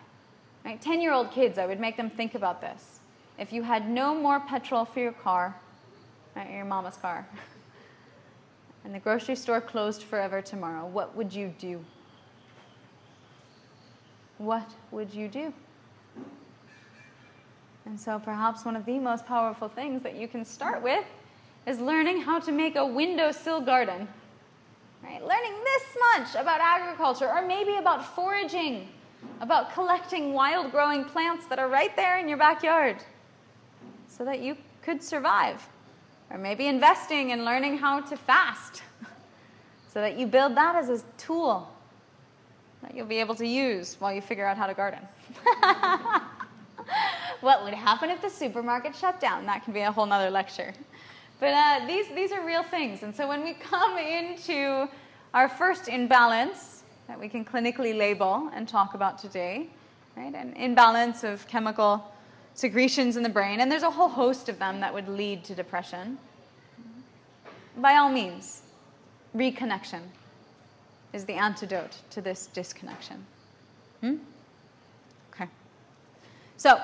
right? 0.65 0.81
Ten-year-old 0.81 1.31
kids. 1.31 1.57
I 1.57 1.65
would 1.65 1.79
make 1.79 1.97
them 1.97 2.09
think 2.09 2.35
about 2.35 2.61
this 2.61 2.93
if 3.37 3.51
you 3.51 3.63
had 3.63 3.89
no 3.89 4.13
more 4.13 4.39
petrol 4.39 4.85
for 4.85 4.99
your 4.99 5.11
car, 5.11 5.55
right, 6.35 6.51
your 6.51 6.65
mama's 6.65 6.97
car, 6.97 7.27
and 8.85 8.93
the 8.93 8.99
grocery 8.99 9.35
store 9.35 9.61
closed 9.61 10.03
forever 10.03 10.41
tomorrow, 10.41 10.85
what 10.85 11.15
would 11.15 11.33
you 11.33 11.53
do? 11.57 11.83
What 14.37 14.69
would 14.91 15.13
you 15.13 15.27
do? 15.27 15.53
And 17.85 17.99
so, 17.99 18.19
perhaps 18.19 18.63
one 18.65 18.75
of 18.75 18.85
the 18.85 18.97
most 18.97 19.25
powerful 19.25 19.67
things 19.67 20.03
that 20.03 20.15
you 20.15 20.27
can 20.27 20.45
start 20.45 20.81
with 20.81 21.03
is 21.67 21.79
learning 21.79 22.21
how 22.21 22.39
to 22.39 22.51
make 22.51 22.75
a 22.75 22.85
windowsill 22.85 23.61
garden. 23.61 24.07
Right? 25.03 25.21
Learning 25.21 25.53
this 25.63 25.83
much 26.15 26.41
about 26.41 26.61
agriculture, 26.61 27.29
or 27.29 27.45
maybe 27.45 27.75
about 27.75 28.15
foraging, 28.15 28.87
about 29.41 29.73
collecting 29.73 30.33
wild 30.33 30.71
growing 30.71 31.03
plants 31.03 31.45
that 31.47 31.59
are 31.59 31.67
right 31.67 31.93
there 31.95 32.19
in 32.19 32.29
your 32.29 32.37
backyard 32.37 32.97
so 34.07 34.23
that 34.23 34.39
you 34.39 34.55
could 34.81 35.03
survive. 35.03 35.67
Or 36.29 36.37
maybe 36.37 36.67
investing 36.67 37.31
in 37.31 37.43
learning 37.43 37.77
how 37.77 37.99
to 38.01 38.15
fast 38.15 38.81
so 39.93 39.99
that 39.99 40.17
you 40.17 40.25
build 40.25 40.55
that 40.55 40.75
as 40.75 40.89
a 40.89 41.03
tool 41.17 41.69
that 42.81 42.95
you'll 42.95 43.05
be 43.05 43.17
able 43.17 43.35
to 43.35 43.47
use 43.47 43.97
while 43.99 44.13
you 44.13 44.21
figure 44.21 44.45
out 44.45 44.57
how 44.57 44.67
to 44.67 44.73
garden. 44.73 44.99
what 47.43 47.63
would 47.63 47.73
happen 47.73 48.09
if 48.09 48.21
the 48.21 48.29
supermarket 48.29 48.95
shut 48.95 49.19
down? 49.19 49.45
That 49.45 49.63
can 49.63 49.73
be 49.73 49.81
a 49.81 49.91
whole 49.91 50.05
nother 50.05 50.29
lecture. 50.29 50.73
But 51.39 51.53
uh, 51.53 51.85
these, 51.85 52.07
these 52.15 52.31
are 52.31 52.45
real 52.45 52.63
things. 52.63 53.03
And 53.03 53.13
so 53.13 53.27
when 53.27 53.43
we 53.43 53.53
come 53.53 53.97
into 53.97 54.87
our 55.33 55.49
first 55.49 55.89
imbalance 55.89 56.83
that 57.07 57.19
we 57.19 57.27
can 57.27 57.43
clinically 57.43 57.95
label 57.97 58.49
and 58.53 58.67
talk 58.67 58.93
about 58.93 59.19
today, 59.19 59.67
right, 60.15 60.33
an 60.33 60.53
imbalance 60.53 61.23
of 61.23 61.45
chemical 61.47 62.13
secretions 62.53 63.17
in 63.17 63.23
the 63.23 63.29
brain, 63.29 63.59
and 63.59 63.71
there's 63.71 63.83
a 63.83 63.89
whole 63.89 64.07
host 64.07 64.47
of 64.47 64.57
them 64.57 64.79
that 64.79 64.93
would 64.93 65.09
lead 65.09 65.43
to 65.43 65.53
depression. 65.53 66.17
By 67.77 67.95
all 67.95 68.09
means, 68.09 68.61
reconnection 69.35 70.01
is 71.11 71.25
the 71.25 71.33
antidote 71.33 71.97
to 72.11 72.21
this 72.21 72.47
disconnection. 72.47 73.25
Hmm? 74.01 74.15
Okay. 75.33 75.49
So, 76.57 76.79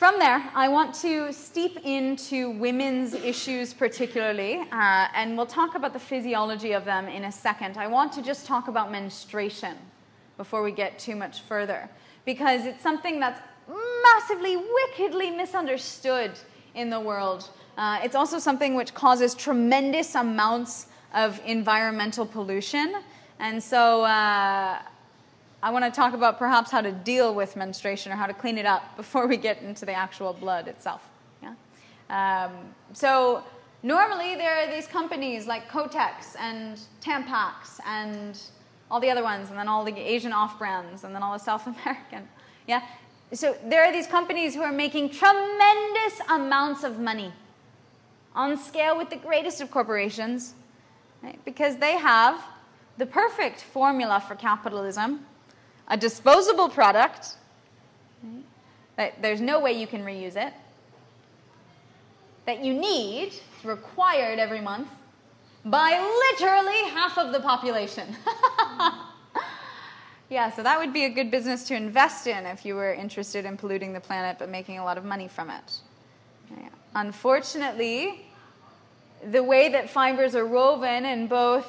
from 0.00 0.18
there, 0.18 0.42
I 0.54 0.66
want 0.68 0.94
to 1.02 1.30
steep 1.30 1.84
into 1.84 2.52
women's 2.52 3.12
issues 3.12 3.74
particularly, 3.74 4.56
uh, 4.72 5.08
and 5.14 5.36
we'll 5.36 5.44
talk 5.44 5.74
about 5.74 5.92
the 5.92 5.98
physiology 5.98 6.72
of 6.72 6.86
them 6.86 7.06
in 7.06 7.24
a 7.24 7.30
second. 7.30 7.76
I 7.76 7.86
want 7.86 8.10
to 8.14 8.22
just 8.22 8.46
talk 8.46 8.68
about 8.68 8.90
menstruation 8.90 9.76
before 10.38 10.62
we 10.62 10.72
get 10.72 10.98
too 10.98 11.14
much 11.16 11.42
further, 11.42 11.86
because 12.24 12.64
it's 12.64 12.82
something 12.82 13.20
that's 13.20 13.42
massively, 14.14 14.56
wickedly 14.56 15.30
misunderstood 15.30 16.30
in 16.74 16.88
the 16.88 16.98
world. 16.98 17.50
Uh, 17.76 18.00
it's 18.02 18.14
also 18.14 18.38
something 18.38 18.74
which 18.74 18.94
causes 18.94 19.34
tremendous 19.34 20.14
amounts 20.14 20.86
of 21.12 21.38
environmental 21.44 22.24
pollution. 22.24 22.94
And 23.38 23.62
so 23.62 24.04
uh, 24.04 24.78
I 25.62 25.70
want 25.70 25.84
to 25.84 25.90
talk 25.90 26.14
about 26.14 26.38
perhaps 26.38 26.70
how 26.70 26.80
to 26.80 26.92
deal 26.92 27.34
with 27.34 27.56
menstruation 27.56 28.12
or 28.12 28.16
how 28.16 28.26
to 28.26 28.34
clean 28.34 28.56
it 28.56 28.66
up 28.66 28.96
before 28.96 29.26
we 29.26 29.36
get 29.36 29.60
into 29.62 29.84
the 29.84 29.92
actual 29.92 30.32
blood 30.32 30.68
itself. 30.68 31.02
Yeah? 31.42 31.54
Um, 32.08 32.52
so 32.92 33.44
normally 33.82 34.36
there 34.36 34.56
are 34.56 34.74
these 34.74 34.86
companies 34.86 35.46
like 35.46 35.68
Kotex 35.68 36.34
and 36.38 36.80
Tampax 37.00 37.78
and 37.84 38.40
all 38.90 39.00
the 39.00 39.10
other 39.10 39.22
ones, 39.22 39.50
and 39.50 39.58
then 39.58 39.68
all 39.68 39.84
the 39.84 39.96
Asian 39.96 40.32
off 40.32 40.58
brands, 40.58 41.04
and 41.04 41.14
then 41.14 41.22
all 41.22 41.32
the 41.32 41.38
South 41.38 41.66
American. 41.84 42.28
Yeah, 42.66 42.82
so 43.32 43.56
there 43.64 43.84
are 43.84 43.92
these 43.92 44.08
companies 44.08 44.54
who 44.54 44.62
are 44.62 44.72
making 44.72 45.10
tremendous 45.10 46.20
amounts 46.28 46.82
of 46.82 46.98
money 46.98 47.32
on 48.34 48.56
scale 48.56 48.96
with 48.96 49.10
the 49.10 49.16
greatest 49.16 49.60
of 49.60 49.70
corporations 49.70 50.54
right? 51.22 51.38
because 51.44 51.76
they 51.76 51.96
have 51.96 52.42
the 52.98 53.06
perfect 53.06 53.60
formula 53.60 54.22
for 54.26 54.34
capitalism 54.34 55.24
a 55.90 55.96
disposable 55.96 56.68
product 56.68 57.36
that 58.96 59.20
there's 59.20 59.40
no 59.40 59.60
way 59.60 59.72
you 59.72 59.86
can 59.86 60.02
reuse 60.02 60.36
it 60.36 60.52
that 62.46 62.64
you 62.64 62.72
need 62.72 63.34
required 63.64 64.38
every 64.38 64.60
month 64.60 64.88
by 65.64 65.90
literally 66.30 66.90
half 66.90 67.18
of 67.18 67.32
the 67.32 67.40
population 67.40 68.16
Yeah, 70.30 70.52
so 70.52 70.62
that 70.62 70.78
would 70.78 70.92
be 70.92 71.06
a 71.06 71.10
good 71.10 71.28
business 71.28 71.64
to 71.64 71.74
invest 71.74 72.28
in 72.28 72.46
if 72.46 72.64
you 72.64 72.76
were 72.76 72.94
interested 72.94 73.44
in 73.44 73.56
polluting 73.56 73.92
the 73.92 74.00
planet 74.00 74.36
but 74.38 74.48
making 74.48 74.78
a 74.78 74.84
lot 74.84 74.96
of 74.96 75.04
money 75.04 75.26
from 75.26 75.50
it. 75.50 75.80
Yeah. 76.56 76.68
Unfortunately, 76.94 78.24
the 79.24 79.42
way 79.42 79.68
that 79.70 79.90
fibers 79.90 80.36
are 80.36 80.46
woven 80.46 81.04
in 81.04 81.26
both 81.26 81.66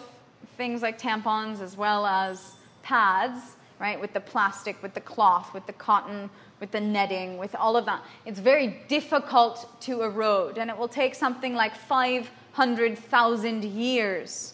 things 0.57 0.83
like 0.83 1.01
tampons 1.01 1.59
as 1.59 1.75
well 1.75 2.05
as 2.05 2.53
pads, 2.83 3.55
right, 3.81 3.99
with 3.99 4.13
the 4.13 4.19
plastic, 4.19 4.81
with 4.83 4.93
the 4.93 5.01
cloth, 5.01 5.53
with 5.55 5.65
the 5.65 5.73
cotton, 5.73 6.29
with 6.59 6.69
the 6.71 6.79
netting, 6.79 7.39
with 7.39 7.55
all 7.55 7.75
of 7.75 7.85
that, 7.85 8.03
it's 8.27 8.39
very 8.39 8.77
difficult 8.87 9.67
to 9.81 10.03
erode. 10.03 10.59
And 10.59 10.69
it 10.69 10.77
will 10.77 10.87
take 10.87 11.15
something 11.15 11.55
like 11.55 11.75
500,000 11.75 13.63
years 13.63 14.53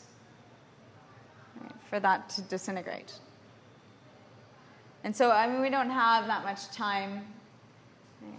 for 1.90 2.00
that 2.00 2.30
to 2.30 2.42
disintegrate. 2.44 3.20
And 5.04 5.14
so, 5.14 5.30
I 5.32 5.46
mean, 5.48 5.62
we 5.62 5.70
don't 5.70 5.90
have 5.90 6.26
that 6.28 6.44
much 6.44 6.72
time. 6.72 7.28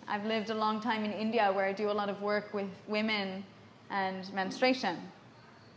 I've 0.06 0.24
lived 0.24 0.48
a 0.48 0.54
long 0.54 0.80
time 0.80 1.04
in 1.04 1.12
India 1.12 1.52
where 1.52 1.66
I 1.66 1.72
do 1.72 1.90
a 1.90 1.96
lot 2.00 2.08
of 2.08 2.22
work 2.22 2.54
with 2.54 2.68
women 2.88 3.44
and 3.90 4.32
menstruation. 4.32 4.96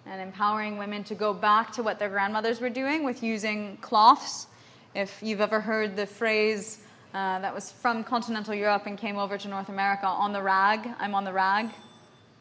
and 0.06 0.22
empowering 0.22 0.78
women 0.78 1.04
to 1.06 1.16
go 1.16 1.34
back 1.34 1.72
to 1.74 1.84
what 1.84 2.00
their 2.00 2.10
grandmothers 2.10 2.60
were 2.60 2.70
doing 2.70 3.04
with 3.04 3.22
using 3.22 3.78
cloths. 3.78 4.48
If 4.94 5.24
you've 5.24 5.40
ever 5.40 5.62
heard 5.62 5.96
the 5.96 6.06
phrase 6.06 6.80
uh, 7.14 7.40
that 7.40 7.56
was 7.56 7.72
from 7.72 8.04
continental 8.04 8.54
Europe 8.54 8.88
and 8.88 8.98
came 8.98 9.18
over 9.18 9.38
to 9.38 9.48
North 9.48 9.70
America, 9.70 10.06
on 10.06 10.34
the 10.34 10.42
rag, 10.42 10.86
I'm 11.00 11.16
on 11.16 11.24
the 11.24 11.32
rag. 11.32 11.70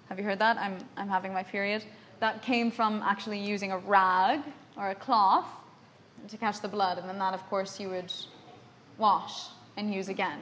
Have 0.08 0.18
you 0.18 0.24
heard 0.24 0.40
that? 0.40 0.56
I'm, 0.58 0.78
I'm 0.96 1.08
having 1.08 1.32
my 1.32 1.44
period. 1.44 1.84
That 2.18 2.42
came 2.42 2.72
from 2.72 3.02
actually 3.02 3.38
using 3.38 3.70
a 3.70 3.78
rag 3.78 4.40
or 4.76 4.90
a 4.90 4.96
cloth 4.96 5.46
to 6.28 6.36
catch 6.36 6.60
the 6.60 6.68
blood, 6.68 6.98
and 6.98 7.08
then 7.08 7.18
that, 7.20 7.34
of 7.34 7.48
course, 7.48 7.78
you 7.78 7.88
would 7.88 8.12
wash 8.98 9.46
and 9.76 9.94
use 9.94 10.08
again. 10.08 10.40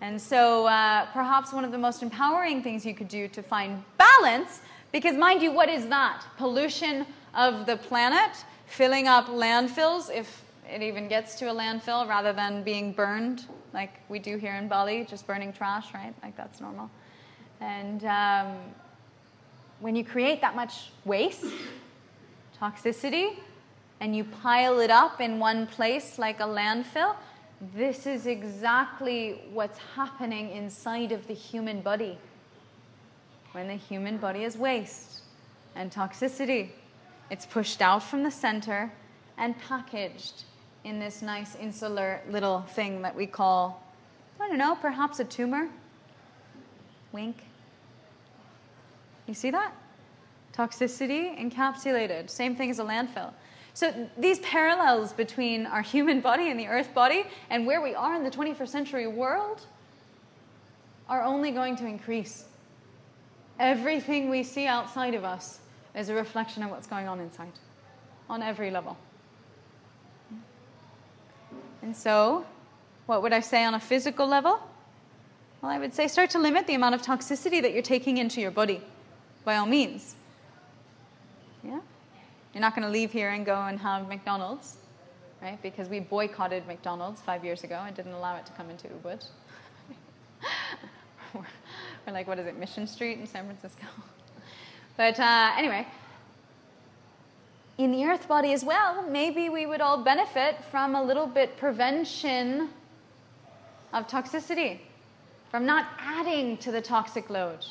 And 0.00 0.20
so, 0.20 0.66
uh, 0.66 1.06
perhaps 1.12 1.52
one 1.52 1.64
of 1.64 1.70
the 1.70 1.78
most 1.78 2.02
empowering 2.02 2.62
things 2.62 2.84
you 2.84 2.94
could 2.94 3.08
do 3.08 3.28
to 3.28 3.42
find 3.42 3.82
balance, 3.96 4.60
because 4.90 5.16
mind 5.16 5.40
you, 5.40 5.52
what 5.52 5.68
is 5.68 5.86
that? 5.86 6.24
Pollution 6.36 7.06
of 7.32 7.64
the 7.64 7.76
planet, 7.76 8.44
filling 8.66 9.06
up 9.06 9.26
landfills, 9.26 10.14
if 10.14 10.43
it 10.70 10.82
even 10.82 11.08
gets 11.08 11.34
to 11.36 11.50
a 11.50 11.54
landfill, 11.54 12.08
rather 12.08 12.32
than 12.32 12.62
being 12.62 12.92
burned 12.92 13.46
like 13.72 14.00
we 14.08 14.18
do 14.18 14.36
here 14.36 14.54
in 14.54 14.68
Bali, 14.68 15.04
just 15.04 15.26
burning 15.26 15.52
trash, 15.52 15.92
right? 15.92 16.14
Like 16.22 16.36
that's 16.36 16.60
normal. 16.60 16.90
And 17.60 18.04
um, 18.04 18.56
when 19.80 19.96
you 19.96 20.04
create 20.04 20.40
that 20.40 20.54
much 20.54 20.90
waste, 21.04 21.44
toxicity, 22.60 23.36
and 24.00 24.14
you 24.14 24.24
pile 24.24 24.80
it 24.80 24.90
up 24.90 25.20
in 25.20 25.38
one 25.38 25.66
place 25.66 26.18
like 26.18 26.40
a 26.40 26.44
landfill, 26.44 27.16
this 27.74 28.06
is 28.06 28.26
exactly 28.26 29.42
what's 29.52 29.78
happening 29.96 30.50
inside 30.50 31.12
of 31.12 31.26
the 31.26 31.34
human 31.34 31.80
body. 31.80 32.18
When 33.52 33.68
the 33.68 33.74
human 33.74 34.18
body 34.18 34.44
is 34.44 34.56
waste 34.56 35.22
and 35.74 35.90
toxicity, 35.90 36.70
it's 37.30 37.46
pushed 37.46 37.80
out 37.80 38.02
from 38.02 38.22
the 38.22 38.30
center 38.30 38.92
and 39.38 39.58
packaged 39.58 40.44
in 40.84 40.98
this 40.98 41.22
nice 41.22 41.56
insular 41.56 42.20
little 42.30 42.60
thing 42.60 43.02
that 43.02 43.14
we 43.14 43.26
call, 43.26 43.82
I 44.38 44.48
don't 44.48 44.58
know, 44.58 44.76
perhaps 44.76 45.18
a 45.20 45.24
tumor. 45.24 45.68
Wink. 47.12 47.36
You 49.26 49.34
see 49.34 49.50
that? 49.50 49.72
Toxicity 50.52 51.38
encapsulated. 51.40 52.30
Same 52.30 52.54
thing 52.54 52.70
as 52.70 52.78
a 52.78 52.84
landfill. 52.84 53.32
So 53.72 54.08
these 54.16 54.38
parallels 54.40 55.12
between 55.12 55.66
our 55.66 55.82
human 55.82 56.20
body 56.20 56.50
and 56.50 56.60
the 56.60 56.68
earth 56.68 56.94
body 56.94 57.24
and 57.50 57.66
where 57.66 57.80
we 57.80 57.94
are 57.94 58.14
in 58.14 58.22
the 58.22 58.30
21st 58.30 58.68
century 58.68 59.06
world 59.08 59.66
are 61.08 61.22
only 61.22 61.50
going 61.50 61.76
to 61.76 61.86
increase. 61.86 62.44
Everything 63.58 64.30
we 64.30 64.42
see 64.42 64.66
outside 64.66 65.14
of 65.14 65.24
us 65.24 65.58
is 65.96 66.08
a 66.08 66.14
reflection 66.14 66.62
of 66.62 66.70
what's 66.70 66.86
going 66.86 67.08
on 67.08 67.20
inside 67.20 67.52
on 68.28 68.42
every 68.42 68.70
level. 68.70 68.96
And 71.84 71.94
so, 71.94 72.46
what 73.04 73.20
would 73.20 73.34
I 73.34 73.40
say 73.40 73.62
on 73.62 73.74
a 73.74 73.78
physical 73.78 74.26
level? 74.26 74.58
Well, 75.60 75.70
I 75.70 75.78
would 75.78 75.92
say 75.92 76.08
start 76.08 76.30
to 76.30 76.38
limit 76.38 76.66
the 76.66 76.72
amount 76.72 76.94
of 76.94 77.02
toxicity 77.02 77.60
that 77.60 77.74
you're 77.74 77.82
taking 77.82 78.16
into 78.16 78.40
your 78.40 78.50
body, 78.50 78.80
by 79.44 79.56
all 79.56 79.66
means. 79.66 80.16
Yeah? 81.62 81.80
You're 82.54 82.62
not 82.62 82.74
going 82.74 82.86
to 82.86 82.90
leave 82.90 83.12
here 83.12 83.28
and 83.28 83.44
go 83.44 83.54
and 83.66 83.78
have 83.78 84.08
McDonald's, 84.08 84.78
right? 85.42 85.60
Because 85.60 85.90
we 85.90 86.00
boycotted 86.00 86.66
McDonald's 86.66 87.20
five 87.20 87.44
years 87.44 87.64
ago 87.64 87.82
and 87.86 87.94
didn't 87.94 88.12
allow 88.12 88.36
it 88.36 88.46
to 88.46 88.52
come 88.52 88.70
into 88.70 88.88
Ubud. 88.88 89.22
we're 91.34 92.12
like, 92.14 92.26
what 92.26 92.38
is 92.38 92.46
it, 92.46 92.56
Mission 92.56 92.86
Street 92.86 93.18
in 93.18 93.26
San 93.26 93.44
Francisco? 93.44 93.84
but 94.96 95.20
uh, 95.20 95.52
anyway, 95.58 95.86
in 97.78 97.90
the 97.90 98.04
earth 98.04 98.28
body 98.28 98.52
as 98.52 98.64
well, 98.64 99.02
maybe 99.08 99.48
we 99.48 99.66
would 99.66 99.80
all 99.80 100.02
benefit 100.02 100.62
from 100.70 100.94
a 100.94 101.02
little 101.02 101.26
bit 101.26 101.56
prevention 101.56 102.68
of 103.92 104.06
toxicity, 104.06 104.78
from 105.50 105.66
not 105.66 105.86
adding 105.98 106.56
to 106.58 106.70
the 106.70 106.80
toxic 106.80 107.30
load, 107.30 107.64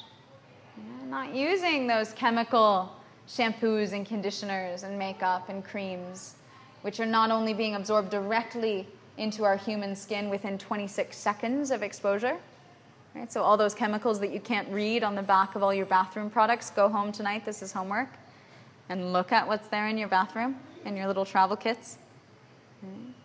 not 1.08 1.34
using 1.34 1.88
those 1.88 2.12
chemical 2.14 2.94
shampoos 3.28 3.94
and 3.94 4.06
conditioners 4.06 4.84
and 4.84 5.00
makeup 5.00 5.48
and 5.48 5.64
creams, 5.64 6.36
which 6.82 7.00
are 7.00 7.06
not 7.06 7.32
only 7.32 7.54
being 7.54 7.76
absorbed 7.76 8.10
directly 8.10 8.88
into 9.18 9.44
our 9.44 9.56
human 9.56 9.96
skin 9.96 10.30
within 10.30 10.58
26 10.58 11.16
seconds 11.16 11.72
of 11.72 11.82
exposure. 11.84 12.38
Right? 13.16 13.32
So, 13.32 13.44
all 13.44 13.58
those 13.58 13.76
chemicals 13.76 14.20
that 14.22 14.32
you 14.32 14.40
can't 14.40 14.68
read 14.70 15.04
on 15.04 15.14
the 15.14 15.22
back 15.22 15.56
of 15.56 15.62
all 15.62 15.74
your 15.74 15.86
bathroom 15.86 16.32
products, 16.32 16.72
go 16.72 16.90
home 16.90 17.12
tonight, 17.12 17.46
this 17.46 17.62
is 17.62 17.72
homework, 17.72 18.10
and 18.90 19.14
look 19.14 19.32
at 19.32 19.48
what's 19.48 19.68
there 19.70 19.88
in 19.88 19.98
your 19.98 20.10
bathroom 20.10 20.56
in 20.86 20.98
your 20.98 21.08
little 21.08 21.26
travel 21.26 21.56
kits. 21.56 21.98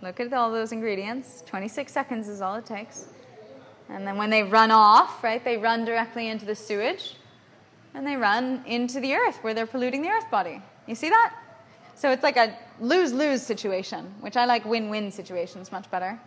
Look 0.02 0.20
at 0.20 0.32
all 0.32 0.52
those 0.52 0.70
ingredients. 0.70 1.42
26 1.46 1.92
seconds 1.92 2.28
is 2.28 2.40
all 2.40 2.54
it 2.54 2.66
takes. 2.66 3.08
And 3.88 4.06
then 4.06 4.16
when 4.16 4.30
they 4.30 4.42
run 4.42 4.70
off, 4.70 5.24
right, 5.24 5.44
they 5.44 5.56
run 5.56 5.84
directly 5.84 6.28
into 6.28 6.44
the 6.44 6.54
sewage 6.54 7.16
and 7.94 8.06
they 8.06 8.16
run 8.16 8.62
into 8.66 9.00
the 9.00 9.14
earth 9.14 9.38
where 9.42 9.54
they're 9.54 9.66
polluting 9.66 10.02
the 10.02 10.08
earth 10.08 10.30
body. 10.30 10.62
You 10.86 10.94
see 10.94 11.08
that? 11.08 11.34
So 11.96 12.10
it's 12.10 12.22
like 12.22 12.36
a 12.36 12.56
lose 12.80 13.12
lose 13.12 13.42
situation, 13.42 14.14
which 14.20 14.36
I 14.36 14.44
like 14.44 14.64
win 14.64 14.88
win 14.88 15.10
situations 15.10 15.72
much 15.72 15.90
better. 15.90 16.20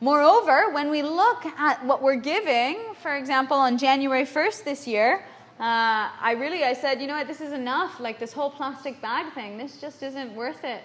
Moreover, 0.00 0.70
when 0.72 0.88
we 0.88 1.02
look 1.02 1.44
at 1.44 1.84
what 1.84 2.02
we're 2.02 2.16
giving, 2.16 2.94
for 3.02 3.14
example, 3.14 3.56
on 3.56 3.76
January 3.76 4.24
1st 4.24 4.64
this 4.64 4.86
year, 4.86 5.22
uh, 5.62 6.10
I 6.20 6.34
really 6.40 6.64
I 6.64 6.72
said, 6.72 7.00
you 7.00 7.06
know 7.06 7.14
what, 7.14 7.28
this 7.28 7.40
is 7.40 7.52
enough. 7.52 8.00
Like 8.00 8.18
this 8.18 8.32
whole 8.32 8.50
plastic 8.50 9.00
bag 9.00 9.32
thing, 9.32 9.56
this 9.56 9.80
just 9.80 10.02
isn't 10.02 10.34
worth 10.34 10.64
it. 10.64 10.82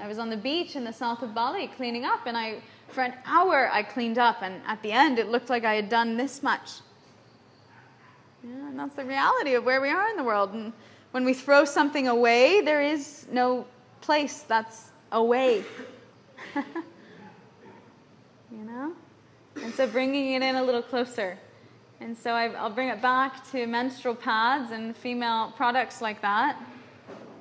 I 0.00 0.08
was 0.08 0.18
on 0.18 0.28
the 0.30 0.36
beach 0.36 0.74
in 0.74 0.82
the 0.82 0.92
south 0.92 1.22
of 1.22 1.32
Bali 1.32 1.68
cleaning 1.76 2.04
up, 2.04 2.26
and 2.26 2.36
I 2.36 2.56
for 2.88 3.02
an 3.02 3.14
hour 3.24 3.70
I 3.72 3.84
cleaned 3.84 4.18
up, 4.18 4.42
and 4.42 4.60
at 4.66 4.82
the 4.82 4.90
end 4.90 5.20
it 5.20 5.28
looked 5.28 5.48
like 5.48 5.64
I 5.64 5.74
had 5.74 5.88
done 5.88 6.16
this 6.16 6.42
much. 6.42 6.80
Yeah, 8.42 8.50
and 8.50 8.76
that's 8.76 8.96
the 8.96 9.04
reality 9.04 9.54
of 9.54 9.64
where 9.64 9.80
we 9.80 9.90
are 9.90 10.08
in 10.08 10.16
the 10.16 10.24
world. 10.24 10.54
And 10.54 10.72
when 11.12 11.24
we 11.24 11.32
throw 11.32 11.64
something 11.64 12.08
away, 12.08 12.62
there 12.62 12.82
is 12.82 13.28
no 13.30 13.64
place 14.00 14.42
that's 14.42 14.90
away. 15.12 15.64
you 16.56 16.64
know? 18.50 18.92
And 19.62 19.72
so 19.72 19.86
bringing 19.86 20.32
it 20.32 20.42
in 20.42 20.56
a 20.56 20.62
little 20.64 20.82
closer. 20.82 21.38
And 22.02 22.16
so 22.16 22.30
I, 22.32 22.48
will 22.48 22.74
bring 22.74 22.88
it 22.88 23.02
back 23.02 23.48
to 23.50 23.66
menstrual 23.66 24.14
pads 24.14 24.72
and 24.72 24.96
female 24.96 25.52
products 25.54 26.00
like 26.00 26.22
that. 26.22 26.58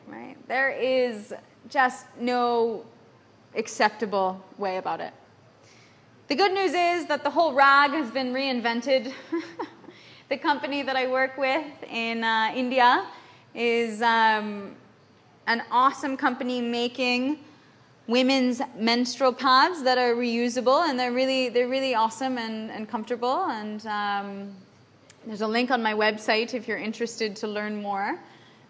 Right? 0.05 0.35
There 0.49 0.69
is 0.71 1.33
just 1.69 2.05
no 2.19 2.83
acceptable 3.55 4.43
way 4.57 4.75
about 4.75 4.99
it. 4.99 5.13
The 6.27 6.35
good 6.35 6.51
news 6.51 6.73
is 6.73 7.07
that 7.07 7.23
the 7.23 7.29
whole 7.29 7.53
rag 7.53 7.91
has 7.91 8.11
been 8.11 8.33
reinvented. 8.33 9.13
the 10.29 10.37
company 10.37 10.81
that 10.83 10.97
I 10.97 11.07
work 11.07 11.37
with 11.37 11.65
in 11.89 12.25
uh, 12.25 12.51
India 12.53 13.07
is 13.55 14.01
um, 14.01 14.75
an 15.47 15.63
awesome 15.71 16.17
company 16.17 16.59
making 16.61 17.39
women's 18.09 18.59
menstrual 18.75 19.31
pads 19.31 19.83
that 19.83 19.99
are 19.99 20.15
reusable 20.15 20.89
and 20.89 20.99
they're 20.99 21.11
really 21.11 21.47
they're 21.49 21.69
really 21.69 21.93
awesome 21.93 22.39
and, 22.39 22.71
and 22.71 22.89
comfortable. 22.89 23.45
And 23.45 23.85
um, 23.85 24.55
there's 25.27 25.41
a 25.41 25.47
link 25.47 25.69
on 25.69 25.83
my 25.83 25.93
website 25.93 26.55
if 26.55 26.67
you're 26.67 26.79
interested 26.79 27.35
to 27.37 27.47
learn 27.47 27.79
more. 27.81 28.19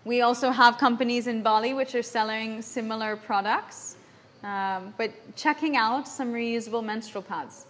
We 0.04 0.22
also 0.22 0.52
have 0.52 0.78
companies 0.78 1.28
in 1.28 1.42
bali 1.42 1.74
which 1.74 1.96
are 1.96 2.04
selling 2.04 2.62
similar 2.62 3.16
products 3.16 3.96
um, 4.44 4.94
but 4.98 5.12
checking 5.36 5.78
out 5.78 6.08
some 6.08 6.34
reusable 6.34 6.84
menstrual 6.84 7.24
pads. 7.24 7.66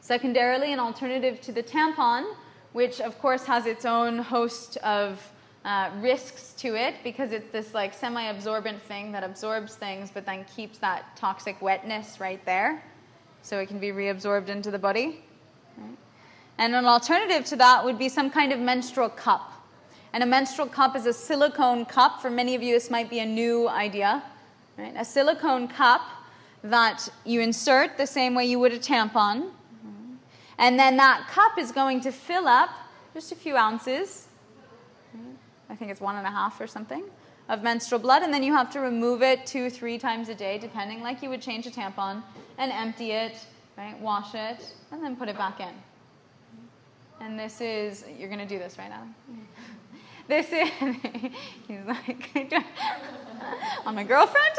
Secondarily 0.00 0.72
an 0.72 0.78
alternative 0.78 1.40
to 1.40 1.52
the 1.52 1.62
tampon 1.62 2.24
which 2.72 3.00
of 3.00 3.18
course 3.18 3.44
has 3.44 3.66
its 3.66 3.84
own 3.84 4.18
host 4.18 4.76
of 4.78 5.20
uh, 5.68 5.90
risks 6.00 6.54
to 6.54 6.74
it 6.74 6.94
because 7.04 7.30
it's 7.30 7.50
this 7.50 7.74
like 7.74 7.92
semi-absorbent 7.92 8.80
thing 8.82 9.12
that 9.12 9.22
absorbs 9.22 9.74
things 9.74 10.10
but 10.10 10.24
then 10.24 10.44
keeps 10.56 10.78
that 10.78 11.14
toxic 11.14 11.60
wetness 11.60 12.20
right 12.20 12.42
there. 12.46 12.82
So 13.42 13.58
it 13.58 13.66
can 13.66 13.78
be 13.78 13.88
reabsorbed 13.88 14.48
into 14.48 14.70
the 14.70 14.78
body 14.78 15.22
and 16.56 16.74
an 16.74 16.86
alternative 16.86 17.44
to 17.46 17.56
that 17.56 17.84
would 17.84 17.98
be 17.98 18.08
some 18.08 18.30
kind 18.30 18.52
of 18.52 18.58
menstrual 18.58 19.10
cup. 19.10 19.52
And 20.12 20.22
a 20.22 20.26
menstrual 20.26 20.68
cup 20.68 20.96
is 20.96 21.06
a 21.06 21.12
silicone 21.12 21.84
cup. 21.84 22.22
For 22.22 22.30
many 22.30 22.54
of 22.54 22.62
you 22.62 22.74
this 22.74 22.90
might 22.90 23.10
be 23.10 23.18
a 23.18 23.26
new 23.26 23.68
idea 23.68 24.22
right? 24.78 24.94
a 24.96 25.04
silicone 25.04 25.68
cup 25.68 26.00
that 26.62 27.08
you 27.26 27.40
insert 27.42 27.98
the 27.98 28.06
same 28.06 28.34
way 28.34 28.46
you 28.46 28.58
would 28.58 28.72
a 28.72 28.78
tampon. 28.78 29.50
And 30.60 30.78
then 30.78 30.96
that 30.96 31.28
cup 31.28 31.58
is 31.58 31.70
going 31.70 32.00
to 32.00 32.10
fill 32.10 32.48
up 32.48 32.70
just 33.12 33.32
a 33.32 33.36
few 33.36 33.56
ounces, 33.56 34.27
I 35.70 35.74
think 35.74 35.90
it's 35.90 36.00
one 36.00 36.16
and 36.16 36.26
a 36.26 36.30
half 36.30 36.60
or 36.60 36.66
something, 36.66 37.04
of 37.48 37.62
menstrual 37.62 38.00
blood. 38.00 38.22
And 38.22 38.32
then 38.32 38.42
you 38.42 38.54
have 38.54 38.70
to 38.72 38.80
remove 38.80 39.22
it 39.22 39.46
two, 39.46 39.70
three 39.70 39.98
times 39.98 40.28
a 40.28 40.34
day, 40.34 40.58
depending, 40.58 41.02
like 41.02 41.22
you 41.22 41.28
would 41.28 41.42
change 41.42 41.66
a 41.66 41.70
tampon, 41.70 42.22
and 42.58 42.72
empty 42.72 43.12
it, 43.12 43.36
right? 43.76 43.98
Wash 44.00 44.34
it, 44.34 44.74
and 44.90 45.02
then 45.02 45.16
put 45.16 45.28
it 45.28 45.36
back 45.36 45.60
in. 45.60 45.72
And 47.20 47.38
this 47.38 47.60
is, 47.60 48.04
you're 48.18 48.28
going 48.28 48.40
to 48.40 48.46
do 48.46 48.58
this 48.58 48.78
right 48.78 48.90
now. 48.90 49.06
this 50.28 50.52
is, 50.52 50.68
he's 51.68 51.84
like, 51.86 52.28
on 53.86 53.94
my 53.94 54.04
girlfriend? 54.04 54.54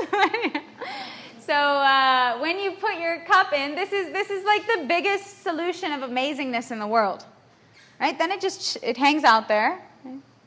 so 1.40 1.54
uh, 1.54 2.38
when 2.40 2.60
you 2.60 2.72
put 2.72 3.00
your 3.00 3.24
cup 3.26 3.54
in, 3.54 3.76
this 3.76 3.94
is, 3.94 4.12
this 4.12 4.30
is 4.30 4.44
like 4.46 4.66
the 4.68 4.86
biggest 4.88 5.42
solution 5.42 5.92
of 5.92 6.10
amazingness 6.10 6.72
in 6.72 6.80
the 6.80 6.88
world. 6.88 7.26
Right? 8.00 8.18
Then 8.18 8.32
it 8.32 8.40
just, 8.40 8.78
it 8.82 8.98
hangs 8.98 9.24
out 9.24 9.48
there, 9.48 9.82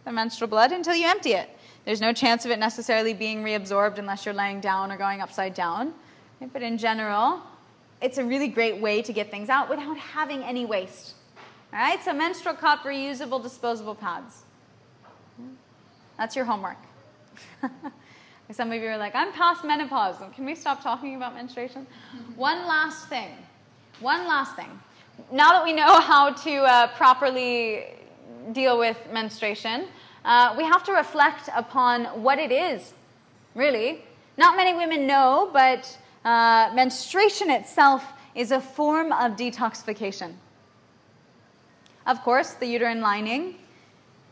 the 0.05 0.13
menstrual 0.13 0.49
blood, 0.49 0.73
until 0.73 0.95
you 0.95 1.07
empty 1.07 1.33
it. 1.33 1.49
There's 1.85 2.01
no 2.01 2.13
chance 2.13 2.45
of 2.45 2.51
it 2.51 2.59
necessarily 2.59 3.15
being 3.15 3.43
reabsorbed 3.43 3.99
unless 3.99 4.25
you're 4.25 4.35
laying 4.35 4.61
down 4.61 4.93
or 4.93 4.97
going 4.97 5.21
upside 5.21 5.55
down. 5.55 5.95
But 6.53 6.63
in 6.63 6.79
general, 6.79 7.41
it's 8.01 8.19
a 8.19 8.25
really 8.25 8.49
great 8.49 8.79
way 8.79 9.03
to 9.03 9.13
get 9.13 9.31
things 9.31 9.49
out 9.49 9.69
without 9.69 9.97
having 9.97 10.43
any 10.43 10.65
waste. 10.65 11.15
All 11.73 11.79
right, 11.79 12.03
so 12.03 12.13
menstrual 12.13 12.55
cup, 12.55 12.81
reusable, 12.81 13.43
disposable 13.43 13.95
pads. 13.95 14.43
That's 16.19 16.37
your 16.37 16.45
homework. 16.45 16.77
Some 18.53 18.71
of 18.71 18.83
you 18.83 18.89
are 18.89 18.99
like, 18.99 19.15
I'm 19.15 19.33
past 19.33 19.65
menopause. 19.65 20.17
Can 20.35 20.45
we 20.45 20.55
stop 20.55 20.83
talking 20.83 21.17
about 21.17 21.35
menstruation? 21.35 21.87
One 22.37 22.67
last 22.67 23.09
thing. 23.09 23.31
One 24.01 24.27
last 24.27 24.55
thing. 24.57 24.69
Now 25.31 25.53
that 25.53 25.65
we 25.65 25.73
know 25.73 26.01
how 26.01 26.31
to 26.31 26.55
uh, 26.57 26.89
properly 26.89 27.87
deal 28.53 28.79
with 28.79 28.99
menstruation, 29.13 29.87
uh, 30.25 30.55
we 30.57 30.65
have 30.65 30.85
to 30.85 30.93
reflect 30.93 31.49
upon 31.55 32.05
what 32.23 32.39
it 32.39 32.53
is, 32.53 32.95
really. 33.55 34.05
Not 34.37 34.57
many 34.57 34.75
women 34.75 35.07
know, 35.07 35.51
but 35.53 35.99
uh, 36.25 36.71
menstruation 36.75 37.51
itself 37.51 38.05
is 38.35 38.51
a 38.51 38.61
form 38.61 39.13
of 39.13 39.33
detoxification. 39.33 40.35
Of 42.07 42.23
course, 42.23 42.53
the 42.55 42.67
uterine 42.67 43.01
lining 43.01 43.57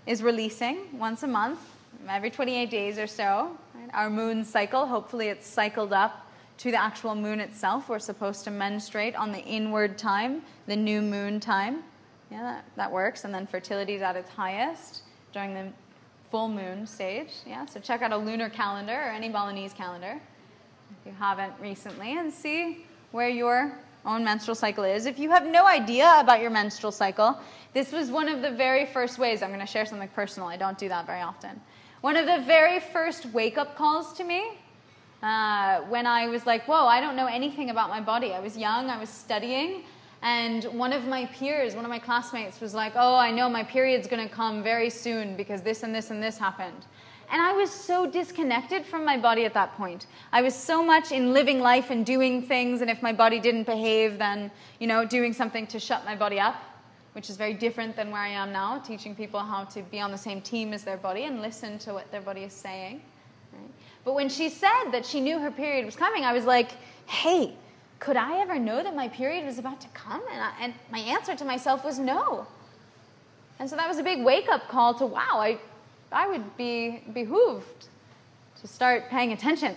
is 0.07 0.23
releasing 0.23 0.99
once 0.99 1.23
a 1.23 1.27
month, 1.27 1.61
every 2.09 2.31
28 2.31 2.71
days 2.71 2.99
or 2.99 3.07
so. 3.07 3.57
Right? 3.75 3.91
Our 3.95 4.11
moon 4.11 4.45
cycle, 4.45 4.87
hopefully, 4.87 5.29
it's 5.29 5.47
cycled 5.47 5.93
up 5.93 6.27
to 6.59 6.71
the 6.71 6.81
actual 6.81 7.15
moon 7.15 7.41
itself. 7.41 7.89
We're 7.89 7.99
supposed 7.99 8.45
to 8.45 8.51
menstruate 8.51 9.15
on 9.15 9.33
the 9.33 9.41
inward 9.41 9.99
time, 9.99 10.43
the 10.67 10.77
new 10.77 11.01
moon 11.01 11.41
time. 11.41 11.85
Yeah, 12.31 12.43
that, 12.43 12.65
that 12.77 12.93
works. 12.93 13.25
And 13.25 13.35
then 13.35 13.47
fertility 13.47 13.95
is 13.95 14.03
at 14.03 14.17
its 14.17 14.31
highest 14.31 15.03
during 15.33 15.55
the 15.55 15.69
full 16.31 16.49
moon 16.49 16.87
stage. 16.87 17.33
Yeah, 17.47 17.67
so 17.67 17.81
check 17.81 18.03
out 18.03 18.13
a 18.13 18.17
lunar 18.17 18.49
calendar 18.49 18.93
or 18.93 19.11
any 19.11 19.29
Balinese 19.29 19.73
calendar 19.73 20.21
if 20.91 21.07
you 21.07 21.13
haven't 21.19 21.53
recently 21.61 22.19
and 22.19 22.33
see 22.33 22.87
where 23.11 23.29
your 23.29 23.79
own 24.05 24.25
menstrual 24.25 24.55
cycle 24.55 24.85
is. 24.85 25.07
If 25.07 25.19
you 25.19 25.31
have 25.31 25.47
no 25.47 25.67
idea 25.67 26.17
about 26.19 26.41
your 26.41 26.51
menstrual 26.51 26.93
cycle, 26.93 27.39
this 27.75 27.93
was 27.93 28.11
one 28.11 28.29
of 28.29 28.43
the 28.43 28.51
very 28.51 28.87
first 28.87 29.19
ways. 29.19 29.43
I'm 29.43 29.51
going 29.51 29.61
to 29.61 29.67
share 29.67 29.87
something 29.87 30.09
personal. 30.09 30.49
I 30.49 30.57
don't 30.57 30.79
do 30.79 30.89
that 30.89 31.07
very 31.07 31.21
often. 31.21 31.61
One 32.01 32.17
of 32.17 32.27
the 32.27 32.41
very 32.47 32.81
first 32.81 33.27
wake 33.27 33.59
up 33.59 33.77
calls 33.77 34.13
to 34.15 34.25
me 34.25 34.59
uh, 35.23 35.81
when 35.83 36.07
I 36.07 36.29
was 36.29 36.47
like, 36.47 36.67
whoa, 36.67 36.87
I 36.87 37.01
don't 37.01 37.15
know 37.15 37.27
anything 37.27 37.71
about 37.71 37.91
my 37.91 38.01
body. 38.01 38.33
I 38.33 38.41
was 38.41 38.57
young, 38.57 38.89
I 38.89 38.99
was 38.99 39.11
studying, 39.11 39.83
and 40.23 40.65
one 40.65 40.93
of 40.93 41.07
my 41.07 41.27
peers, 41.27 41.75
one 41.75 41.85
of 41.85 41.91
my 41.91 41.99
classmates, 41.99 42.61
was 42.61 42.75
like, 42.75 42.93
oh, 42.95 43.17
I 43.17 43.31
know 43.31 43.49
my 43.49 43.65
period's 43.65 44.07
to 44.07 44.29
come 44.29 44.63
very 44.63 44.91
soon 44.91 45.37
because 45.37 45.63
this 45.63 45.83
and 45.83 45.95
this 45.95 46.11
and 46.11 46.23
this 46.23 46.37
happened. 46.37 46.87
And 47.33 47.41
I 47.41 47.53
was 47.53 47.71
so 47.71 48.11
disconnected 48.11 48.85
from 48.85 49.05
my 49.05 49.17
body 49.17 49.45
at 49.45 49.55
that 49.55 49.77
point. 49.77 50.07
I 50.33 50.43
was 50.43 50.55
so 50.55 50.85
much 50.85 51.13
in 51.13 51.33
living 51.33 51.61
life 51.61 51.91
and 51.91 52.05
doing 52.05 52.43
things, 52.43 52.81
and 52.81 52.91
if 52.91 53.03
my 53.03 53.13
body 53.13 53.39
didn't 53.39 53.65
behave, 53.65 54.19
then, 54.19 54.51
you 54.79 54.87
know, 54.87 55.07
doing 55.07 55.33
something 55.33 55.67
to 55.69 55.79
shut 55.79 56.05
my 56.05 56.17
body 56.17 56.41
up, 56.41 56.57
which 57.13 57.31
is 57.31 57.37
very 57.37 57.55
different 57.55 57.95
than 57.95 58.11
where 58.11 58.21
I 58.21 58.29
am 58.29 58.53
now, 58.53 58.79
teaching 58.81 59.15
people 59.15 59.41
how 59.41 59.65
to 59.65 59.83
be 59.83 60.01
on 60.01 60.11
the 60.11 60.19
same 60.19 60.41
team 60.41 60.73
as 60.75 60.83
their 60.83 60.97
body 60.97 61.25
and 61.25 61.41
listen 61.41 61.79
to 61.79 61.95
what 61.95 62.11
their 62.11 62.21
body 62.21 62.43
is 62.43 62.53
saying. 62.53 63.01
Right? 63.53 63.71
But 64.05 64.15
when 64.15 64.29
she 64.29 64.49
said 64.49 64.91
that 64.91 65.07
she 65.07 65.21
knew 65.21 65.39
her 65.39 65.53
period 65.53 65.87
was 65.87 65.97
coming, 65.97 66.25
I 66.25 66.33
was 66.33 66.45
like, 66.45 66.73
hey, 67.07 67.55
could 68.01 68.17
I 68.17 68.41
ever 68.41 68.59
know 68.59 68.83
that 68.83 68.97
my 68.97 69.09
period 69.09 69.45
was 69.45 69.59
about 69.59 69.81
to 69.83 69.89
come? 69.89 70.23
And, 70.33 70.43
I, 70.43 70.53
and 70.61 70.75
my 70.91 70.99
answer 70.99 71.37
to 71.37 71.45
myself 71.45 71.85
was 71.85 71.99
no. 71.99 72.47
And 73.59 73.69
so 73.69 73.77
that 73.77 73.87
was 73.87 73.99
a 73.99 74.03
big 74.03 74.25
wake 74.25 74.49
up 74.49 74.69
call 74.69 74.95
to 74.95 75.07
wow, 75.07 75.35
I 75.35 75.59
I 76.13 76.27
would 76.27 76.57
be 76.57 77.03
behooved 77.13 77.89
to 78.61 78.67
start 78.67 79.09
paying 79.11 79.33
attention 79.33 79.77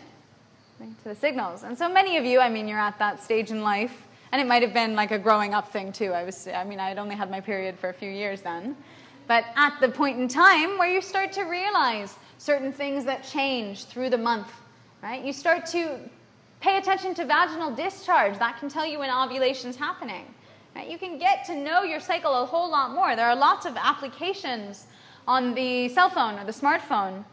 to 0.79 1.09
the 1.09 1.15
signals. 1.15 1.63
And 1.63 1.77
so 1.77 1.87
many 1.87 2.17
of 2.17 2.25
you, 2.25 2.39
I 2.39 2.49
mean, 2.49 2.67
you're 2.67 2.79
at 2.79 2.97
that 2.99 3.21
stage 3.23 3.51
in 3.51 3.61
life, 3.61 4.07
and 4.31 4.41
it 4.41 4.47
might 4.47 4.61
have 4.61 4.73
been 4.73 4.95
like 4.95 5.11
a 5.11 5.19
growing 5.19 5.53
up 5.53 5.71
thing 5.71 5.91
too. 5.91 6.11
I 6.11 6.23
was, 6.23 6.47
I 6.47 6.63
mean, 6.63 6.79
I 6.79 6.89
had 6.89 6.97
only 6.97 7.15
had 7.15 7.29
my 7.29 7.39
period 7.39 7.77
for 7.77 7.89
a 7.89 7.93
few 7.93 8.09
years 8.09 8.41
then. 8.41 8.75
But 9.27 9.45
at 9.55 9.79
the 9.79 9.87
point 9.87 10.19
in 10.19 10.27
time 10.27 10.77
where 10.77 10.91
you 10.91 11.01
start 11.01 11.31
to 11.33 11.43
realize 11.43 12.17
certain 12.39 12.73
things 12.73 13.05
that 13.05 13.23
change 13.23 13.85
through 13.85 14.09
the 14.09 14.17
month, 14.17 14.51
right? 15.01 15.23
You 15.23 15.31
start 15.31 15.65
to 15.67 15.99
pay 16.63 16.77
attention 16.77 17.13
to 17.13 17.25
vaginal 17.25 17.75
discharge. 17.75 18.39
That 18.39 18.57
can 18.57 18.69
tell 18.69 18.85
you 18.85 18.99
when 18.99 19.09
ovulation 19.09 19.69
is 19.69 19.75
happening. 19.75 20.33
Right? 20.73 20.89
You 20.89 20.97
can 20.97 21.17
get 21.17 21.45
to 21.47 21.55
know 21.55 21.83
your 21.83 21.99
cycle 21.99 22.41
a 22.41 22.45
whole 22.45 22.71
lot 22.71 22.93
more. 22.93 23.17
There 23.17 23.27
are 23.27 23.35
lots 23.35 23.65
of 23.65 23.75
applications 23.75 24.87
on 25.27 25.53
the 25.53 25.89
cell 25.89 26.09
phone 26.09 26.39
or 26.39 26.45
the 26.45 26.53
smartphone 26.53 27.25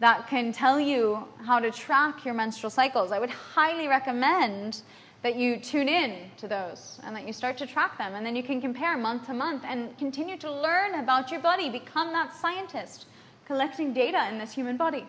that 0.00 0.28
can 0.28 0.52
tell 0.52 0.78
you 0.78 1.26
how 1.46 1.58
to 1.60 1.70
track 1.70 2.26
your 2.26 2.34
menstrual 2.34 2.68
cycles. 2.68 3.10
I 3.10 3.18
would 3.18 3.30
highly 3.30 3.88
recommend 3.88 4.82
that 5.22 5.36
you 5.36 5.56
tune 5.56 5.88
in 5.88 6.30
to 6.36 6.46
those 6.46 7.00
and 7.04 7.16
that 7.16 7.26
you 7.26 7.32
start 7.32 7.56
to 7.56 7.66
track 7.66 7.96
them. 7.96 8.14
And 8.14 8.26
then 8.26 8.36
you 8.36 8.42
can 8.42 8.60
compare 8.60 8.98
month 8.98 9.26
to 9.26 9.32
month 9.32 9.62
and 9.66 9.96
continue 9.96 10.36
to 10.36 10.52
learn 10.52 10.96
about 10.96 11.30
your 11.30 11.40
body, 11.40 11.70
become 11.70 12.12
that 12.12 12.36
scientist 12.36 13.06
collecting 13.46 13.94
data 13.94 14.28
in 14.30 14.38
this 14.38 14.52
human 14.52 14.76
body. 14.76 15.06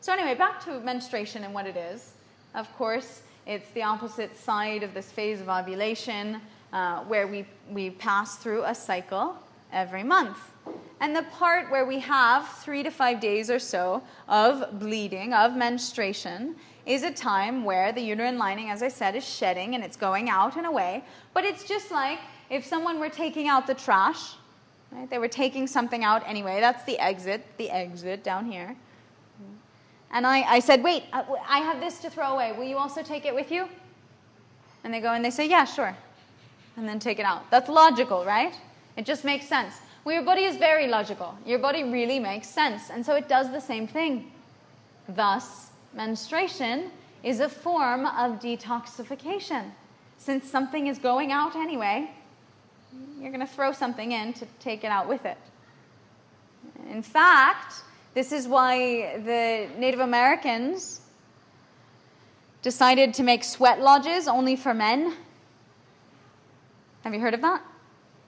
So, 0.00 0.12
anyway, 0.12 0.34
back 0.34 0.64
to 0.64 0.80
menstruation 0.80 1.44
and 1.44 1.54
what 1.54 1.66
it 1.66 1.76
is. 1.76 2.14
Of 2.54 2.74
course, 2.76 3.22
it's 3.46 3.70
the 3.70 3.82
opposite 3.82 4.36
side 4.36 4.82
of 4.82 4.94
this 4.94 5.10
phase 5.10 5.40
of 5.40 5.48
ovulation 5.48 6.40
uh, 6.72 7.00
where 7.04 7.26
we, 7.26 7.46
we 7.70 7.90
pass 7.90 8.36
through 8.36 8.64
a 8.64 8.74
cycle 8.74 9.36
every 9.72 10.02
month. 10.02 10.38
And 11.00 11.14
the 11.14 11.22
part 11.24 11.70
where 11.70 11.86
we 11.86 11.98
have 12.00 12.48
three 12.48 12.82
to 12.82 12.90
five 12.90 13.20
days 13.20 13.50
or 13.50 13.58
so 13.58 14.02
of 14.28 14.78
bleeding, 14.78 15.32
of 15.32 15.56
menstruation, 15.56 16.56
is 16.86 17.02
a 17.02 17.10
time 17.10 17.64
where 17.64 17.92
the 17.92 18.00
uterine 18.00 18.38
lining, 18.38 18.70
as 18.70 18.82
I 18.82 18.88
said, 18.88 19.14
is 19.14 19.26
shedding 19.26 19.74
and 19.74 19.84
it's 19.84 19.96
going 19.96 20.28
out 20.28 20.56
and 20.56 20.66
away. 20.66 21.04
But 21.34 21.44
it's 21.44 21.64
just 21.64 21.90
like 21.90 22.18
if 22.50 22.64
someone 22.64 22.98
were 22.98 23.10
taking 23.10 23.46
out 23.46 23.66
the 23.66 23.74
trash, 23.74 24.34
right? 24.90 25.08
They 25.08 25.18
were 25.18 25.28
taking 25.28 25.66
something 25.66 26.02
out 26.02 26.22
anyway. 26.26 26.60
That's 26.60 26.84
the 26.84 26.98
exit, 26.98 27.44
the 27.58 27.70
exit 27.70 28.24
down 28.24 28.50
here. 28.50 28.74
And 30.10 30.26
I, 30.26 30.40
I 30.42 30.58
said, 30.60 30.82
Wait, 30.82 31.04
uh, 31.12 31.24
I 31.48 31.58
have 31.58 31.80
this 31.80 31.98
to 32.00 32.10
throw 32.10 32.32
away. 32.32 32.52
Will 32.52 32.64
you 32.64 32.78
also 32.78 33.02
take 33.02 33.26
it 33.26 33.34
with 33.34 33.50
you? 33.50 33.68
And 34.84 34.92
they 34.92 35.00
go 35.00 35.12
and 35.12 35.24
they 35.24 35.30
say, 35.30 35.48
Yeah, 35.48 35.64
sure. 35.64 35.96
And 36.76 36.88
then 36.88 36.98
take 36.98 37.18
it 37.18 37.24
out. 37.24 37.50
That's 37.50 37.68
logical, 37.68 38.24
right? 38.24 38.54
It 38.96 39.04
just 39.04 39.24
makes 39.24 39.46
sense. 39.46 39.74
Well, 40.04 40.14
your 40.14 40.24
body 40.24 40.44
is 40.44 40.56
very 40.56 40.86
logical. 40.86 41.36
Your 41.44 41.58
body 41.58 41.84
really 41.84 42.18
makes 42.18 42.48
sense. 42.48 42.90
And 42.90 43.04
so 43.04 43.14
it 43.16 43.28
does 43.28 43.50
the 43.50 43.60
same 43.60 43.86
thing. 43.86 44.30
Thus, 45.08 45.70
menstruation 45.92 46.90
is 47.22 47.40
a 47.40 47.48
form 47.48 48.06
of 48.06 48.40
detoxification. 48.40 49.70
Since 50.16 50.48
something 50.50 50.86
is 50.86 50.98
going 50.98 51.32
out 51.32 51.56
anyway, 51.56 52.10
you're 53.20 53.30
going 53.30 53.46
to 53.46 53.52
throw 53.52 53.72
something 53.72 54.12
in 54.12 54.32
to 54.34 54.46
take 54.60 54.84
it 54.84 54.88
out 54.88 55.08
with 55.08 55.24
it. 55.24 55.38
In 56.90 57.02
fact, 57.02 57.82
this 58.14 58.32
is 58.32 58.48
why 58.48 59.18
the 59.18 59.68
Native 59.78 60.00
Americans 60.00 61.00
decided 62.62 63.14
to 63.14 63.22
make 63.22 63.44
sweat 63.44 63.80
lodges 63.80 64.26
only 64.26 64.56
for 64.56 64.74
men. 64.74 65.14
Have 67.04 67.14
you 67.14 67.20
heard 67.20 67.34
of 67.34 67.40
that? 67.42 67.62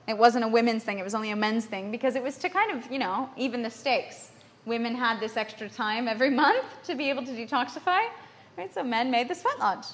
It 0.07 0.17
wasn't 0.17 0.45
a 0.45 0.49
women's 0.49 0.83
thing, 0.83 0.99
it 0.99 1.05
was 1.05 1.15
only 1.15 1.31
a 1.31 1.37
men's 1.37 1.67
thing 1.67 1.91
because 1.91 2.17
it 2.17 2.23
was 2.23 2.37
to 2.39 2.49
kind 2.49 2.71
of, 2.71 2.91
you 2.91 2.99
know, 2.99 3.29
even 3.37 3.63
the 3.63 3.71
stakes. 3.71 4.31
Women 4.67 4.95
had 4.95 5.21
this 5.21 5.37
extra 5.37 5.69
time 5.69 6.09
every 6.09 6.31
month 6.45 6.65
to 6.85 6.95
be 6.95 7.11
able 7.11 7.25
to 7.25 7.33
detoxify, 7.33 8.07
right? 8.57 8.73
So 8.73 8.83
men 8.83 9.11
made 9.11 9.29
the 9.29 9.35
sweat 9.35 9.59
lodge. 9.59 9.87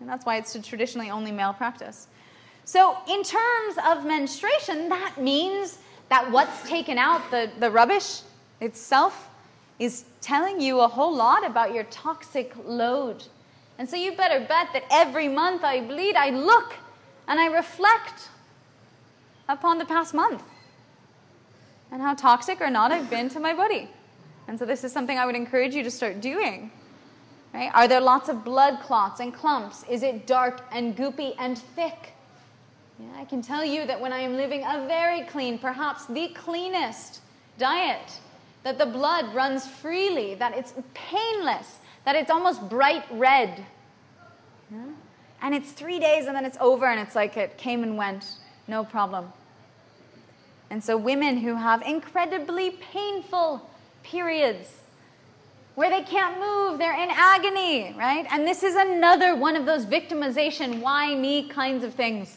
And 0.00 0.08
that's 0.08 0.26
why 0.26 0.36
it's 0.36 0.56
traditionally 0.66 1.10
only 1.10 1.30
male 1.30 1.52
practice. 1.52 2.08
So, 2.64 2.96
in 3.08 3.22
terms 3.22 3.76
of 3.88 4.04
menstruation, 4.04 4.88
that 4.88 5.20
means 5.20 5.78
that 6.08 6.30
what's 6.30 6.68
taken 6.68 6.98
out, 6.98 7.30
the, 7.30 7.50
the 7.58 7.70
rubbish 7.70 8.20
itself, 8.62 9.28
is 9.78 10.04
telling 10.20 10.60
you 10.60 10.80
a 10.80 10.88
whole 10.88 11.14
lot 11.14 11.46
about 11.46 11.74
your 11.74 11.84
toxic 11.84 12.54
load. 12.64 13.24
And 13.78 13.88
so, 13.88 13.96
you 13.96 14.12
better 14.12 14.40
bet 14.40 14.68
that 14.72 14.84
every 14.90 15.28
month 15.28 15.64
I 15.64 15.80
bleed, 15.80 16.14
I 16.14 16.30
look 16.30 16.74
and 17.26 17.40
I 17.40 17.46
reflect 17.46 18.28
upon 19.48 19.78
the 19.78 19.84
past 19.84 20.14
month 20.14 20.42
and 21.90 22.00
how 22.00 22.14
toxic 22.14 22.60
or 22.60 22.70
not 22.70 22.90
I've 22.90 23.10
been 23.10 23.28
to 23.30 23.40
my 23.40 23.52
body. 23.54 23.88
And 24.48 24.58
so 24.58 24.64
this 24.64 24.82
is 24.82 24.92
something 24.92 25.18
I 25.18 25.26
would 25.26 25.36
encourage 25.36 25.74
you 25.74 25.82
to 25.84 25.90
start 25.90 26.20
doing. 26.20 26.70
Right? 27.52 27.70
Are 27.74 27.86
there 27.86 28.00
lots 28.00 28.28
of 28.30 28.44
blood 28.44 28.80
clots 28.80 29.20
and 29.20 29.32
clumps? 29.32 29.84
Is 29.88 30.02
it 30.02 30.26
dark 30.26 30.62
and 30.72 30.96
goopy 30.96 31.34
and 31.38 31.58
thick? 31.58 32.14
Yeah, 32.98 33.20
I 33.20 33.24
can 33.26 33.42
tell 33.42 33.64
you 33.64 33.86
that 33.86 34.00
when 34.00 34.12
I 34.12 34.20
am 34.20 34.36
living 34.36 34.62
a 34.62 34.86
very 34.86 35.22
clean, 35.24 35.58
perhaps 35.58 36.06
the 36.06 36.28
cleanest 36.28 37.20
diet, 37.58 38.20
that 38.62 38.78
the 38.78 38.86
blood 38.86 39.34
runs 39.34 39.66
freely, 39.66 40.34
that 40.36 40.56
it's 40.56 40.74
painless, 40.94 41.78
that 42.04 42.16
it's 42.16 42.30
almost 42.30 42.68
bright 42.68 43.04
red. 43.10 43.64
Yeah? 44.70 44.84
And 45.40 45.54
it's 45.54 45.72
three 45.72 45.98
days 45.98 46.26
and 46.26 46.36
then 46.36 46.44
it's 46.44 46.58
over 46.60 46.86
and 46.86 47.00
it's 47.00 47.16
like 47.16 47.36
it 47.36 47.58
came 47.58 47.82
and 47.82 47.96
went, 47.96 48.36
no 48.68 48.84
problem. 48.84 49.32
And 50.70 50.82
so, 50.82 50.96
women 50.96 51.36
who 51.36 51.54
have 51.54 51.82
incredibly 51.82 52.70
painful 52.70 53.68
periods 54.02 54.68
where 55.74 55.90
they 55.90 56.02
can't 56.02 56.38
move, 56.38 56.78
they're 56.78 56.94
in 56.94 57.10
agony, 57.10 57.94
right? 57.98 58.26
And 58.30 58.46
this 58.46 58.62
is 58.62 58.76
another 58.76 59.34
one 59.34 59.56
of 59.56 59.66
those 59.66 59.84
victimization, 59.84 60.80
why 60.80 61.14
me 61.14 61.48
kinds 61.48 61.82
of 61.82 61.94
things, 61.94 62.36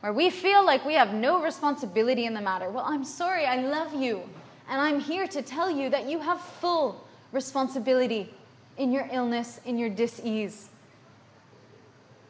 where 0.00 0.12
we 0.12 0.30
feel 0.30 0.64
like 0.64 0.84
we 0.84 0.94
have 0.94 1.14
no 1.14 1.42
responsibility 1.42 2.26
in 2.26 2.34
the 2.34 2.40
matter. 2.40 2.70
Well, 2.70 2.84
I'm 2.86 3.04
sorry, 3.04 3.46
I 3.46 3.56
love 3.56 3.94
you. 3.94 4.22
And 4.70 4.80
I'm 4.80 5.00
here 5.00 5.26
to 5.26 5.42
tell 5.42 5.68
you 5.68 5.90
that 5.90 6.08
you 6.08 6.20
have 6.20 6.40
full 6.40 7.04
responsibility 7.32 8.32
in 8.78 8.92
your 8.92 9.08
illness, 9.12 9.60
in 9.66 9.76
your 9.76 9.90
dis-ease. 9.90 10.70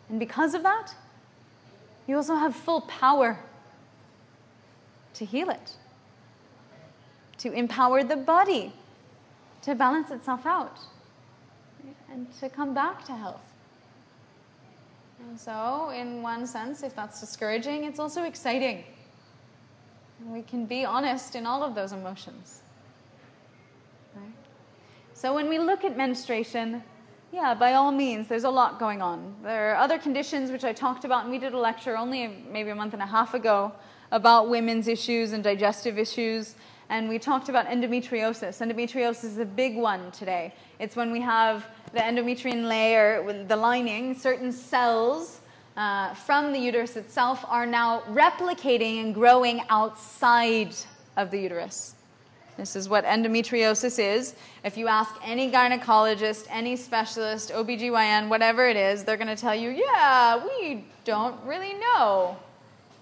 And 0.09 0.19
because 0.19 0.55
of 0.55 0.63
that, 0.63 0.95
you 2.07 2.17
also 2.17 2.35
have 2.35 2.57
full 2.57 2.81
power 2.83 3.39
to 5.15 5.25
heal 5.25 5.51
it, 5.51 5.77
to 7.39 7.53
empower 7.53 8.03
the 8.03 8.17
body 8.17 8.73
to 9.63 9.75
balance 9.75 10.11
itself 10.11 10.47
out, 10.47 10.79
and 12.11 12.27
to 12.41 12.49
come 12.49 12.73
back 12.73 13.05
to 13.05 13.13
health. 13.13 13.43
And 15.29 15.39
so, 15.39 15.91
in 15.91 16.23
one 16.23 16.47
sense, 16.47 16.83
if 16.83 16.97
that's 16.97 17.21
discouraging, 17.21 17.85
it's 17.85 17.99
also 17.99 18.25
exciting. 18.25 18.85
We 20.27 20.43
can 20.43 20.67
be 20.67 20.85
honest 20.85 21.35
in 21.35 21.47
all 21.47 21.63
of 21.63 21.75
those 21.75 21.93
emotions. 21.93 22.61
Right? 24.15 24.33
So, 25.15 25.35
when 25.35 25.49
we 25.49 25.59
look 25.59 25.85
at 25.85 25.97
menstruation, 25.97 26.83
yeah, 27.33 27.55
by 27.55 27.75
all 27.75 27.93
means, 27.93 28.29
there's 28.29 28.45
a 28.45 28.51
lot 28.51 28.79
going 28.79 29.01
on. 29.01 29.35
There 29.43 29.73
are 29.73 29.77
other 29.77 29.99
conditions 29.99 30.51
which 30.51 30.65
I 30.65 30.73
talked 30.73 31.05
about, 31.05 31.23
and 31.23 31.31
we 31.31 31.39
did 31.39 31.53
a 31.53 31.59
lecture 31.59 31.97
only 31.97 32.45
maybe 32.51 32.71
a 32.71 32.75
month 32.75 32.93
and 32.93 33.03
a 33.03 33.07
half 33.07 33.35
ago 33.35 33.73
about 34.11 34.49
women's 34.49 34.89
issues 34.89 35.33
and 35.33 35.43
digestive 35.43 35.99
issues. 35.99 36.57
And 36.89 37.09
we 37.09 37.21
talked 37.21 37.49
about 37.49 37.67
endometriosis. 37.67 38.61
Endometriosis 38.61 39.25
is 39.25 39.39
a 39.39 39.45
big 39.45 39.77
one 39.77 40.11
today. 40.11 40.53
It's 40.81 40.97
when 40.97 41.13
we 41.13 41.21
have 41.21 41.67
the 41.93 42.01
endometrium 42.01 42.67
layer, 42.67 43.45
the 43.45 43.57
lining, 43.57 44.19
certain 44.19 44.51
cells 44.51 45.40
uh, 45.81 46.13
from 46.13 46.53
the 46.53 46.59
uterus 46.59 46.95
itself 46.97 47.43
are 47.49 47.65
now 47.65 48.03
replicating 48.11 49.01
and 49.03 49.15
growing 49.15 49.63
outside 49.71 50.75
of 51.17 51.31
the 51.31 51.39
uterus. 51.39 51.95
This 52.59 52.77
is 52.77 52.87
what 52.87 53.07
endometriosis 53.07 53.99
is. 53.99 54.35
If 54.63 54.77
you 54.77 54.89
ask 54.89 55.15
any 55.25 55.51
gynecologist, 55.51 56.47
any 56.51 56.77
specialist, 56.77 57.51
OBGYN, 57.51 58.29
whatever 58.29 58.69
it 58.69 58.77
is, 58.77 59.05
they're 59.05 59.17
going 59.17 59.35
to 59.35 59.41
tell 59.41 59.55
you, 59.55 59.71
yeah, 59.71 60.45
we 60.45 60.85
don't 61.07 61.43
really 61.47 61.73
know 61.73 62.37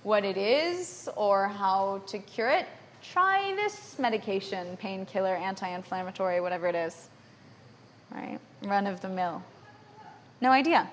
what 0.05 0.25
it 0.25 0.37
is 0.37 1.09
or 1.17 1.49
how 1.49 2.01
to 2.07 2.21
cure 2.21 2.49
it. 2.49 2.67
Try 3.03 3.57
this 3.57 3.99
medication, 3.99 4.77
painkiller, 4.77 5.35
anti 5.35 5.67
inflammatory, 5.67 6.41
whatever 6.41 6.69
it 6.69 6.77
is. 6.77 7.09
Right? 8.15 8.39
Run 8.63 8.87
of 8.87 9.01
the 9.01 9.09
mill. 9.09 9.43
No 10.41 10.53
idea. 10.53 10.89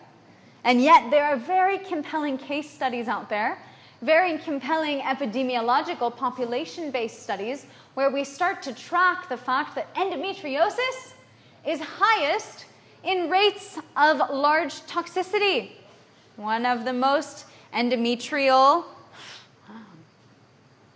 And 0.66 0.82
yet, 0.82 1.12
there 1.12 1.24
are 1.24 1.36
very 1.36 1.78
compelling 1.78 2.40
case 2.40 2.68
studies 2.68 3.08
out 3.08 3.30
there, 3.30 3.60
very 4.02 4.40
compelling 4.40 5.00
epidemiological 5.02 6.16
population 6.18 6.90
based 6.90 7.22
studies 7.22 7.68
where 7.94 8.10
we 8.10 8.24
start 8.24 8.64
to 8.64 8.74
track 8.74 9.30
the 9.30 9.38
fact 9.38 9.76
that 9.76 9.94
endometriosis 9.94 11.14
is 11.68 11.80
highest 11.80 12.66
in 13.04 13.30
rates 13.30 13.78
of 13.96 14.18
large 14.32 14.74
toxicity. 14.88 15.70
One 16.36 16.66
of 16.66 16.84
the 16.84 16.94
most 16.94 17.46
endometrial 17.72 18.86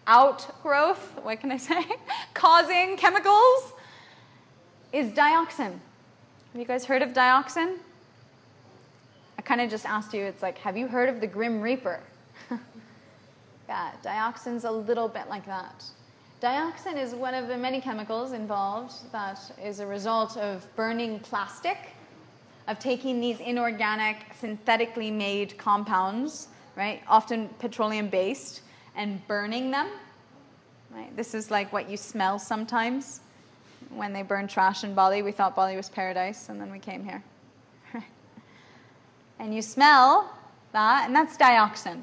outgrowth, 0.08 1.20
what 1.22 1.40
can 1.40 1.52
I 1.52 1.58
say, 1.58 1.86
causing 2.34 2.98
chemicals 2.98 3.74
is 4.92 5.12
dioxin. 5.12 5.78
Have 6.54 6.56
you 6.56 6.66
guys 6.66 6.86
heard 6.86 7.04
of 7.04 7.14
dioxin? 7.14 7.78
Kind 9.50 9.62
of 9.62 9.70
just 9.72 9.88
asked 9.88 10.14
you, 10.14 10.22
it's 10.22 10.44
like, 10.44 10.60
have 10.60 10.78
you 10.78 10.88
heard 10.88 11.10
of 11.10 11.22
the 11.22 11.26
Grim 11.26 11.60
Reaper? 11.60 12.02
yeah, 13.68 13.92
dioxin's 14.04 14.64
a 14.64 14.70
little 14.70 15.08
bit 15.08 15.28
like 15.28 15.44
that. 15.48 15.84
Dioxin 16.40 16.96
is 16.96 17.16
one 17.16 17.34
of 17.34 17.48
the 17.48 17.58
many 17.58 17.82
chemicals 17.82 18.34
involved 18.34 18.94
that 19.12 19.40
is 19.60 19.80
a 19.80 19.88
result 19.88 20.38
of 20.38 20.68
burning 20.76 21.20
plastic, 21.22 21.78
of 22.68 22.78
taking 22.78 23.20
these 23.20 23.40
inorganic, 23.40 24.18
synthetically 24.40 25.10
made 25.10 25.58
compounds, 25.58 26.50
right, 26.76 27.02
often 27.08 27.50
petroleum 27.58 28.08
based, 28.08 28.62
and 28.96 29.28
burning 29.28 29.72
them. 29.72 29.90
Right? 30.92 31.10
This 31.18 31.34
is 31.34 31.50
like 31.50 31.74
what 31.74 31.90
you 31.90 31.98
smell 31.98 32.38
sometimes. 32.38 33.22
When 33.90 34.14
they 34.14 34.22
burn 34.22 34.48
trash 34.48 34.84
in 34.84 34.94
Bali, 34.94 35.24
we 35.24 35.32
thought 35.32 35.56
Bali 35.56 35.76
was 35.76 35.90
paradise, 35.90 36.50
and 36.50 36.62
then 36.62 36.72
we 36.72 36.78
came 36.78 37.04
here 37.04 37.24
and 39.40 39.56
you 39.56 39.62
smell 39.62 40.32
that, 40.74 41.06
and 41.08 41.16
that's 41.16 41.38
dioxin. 41.38 42.02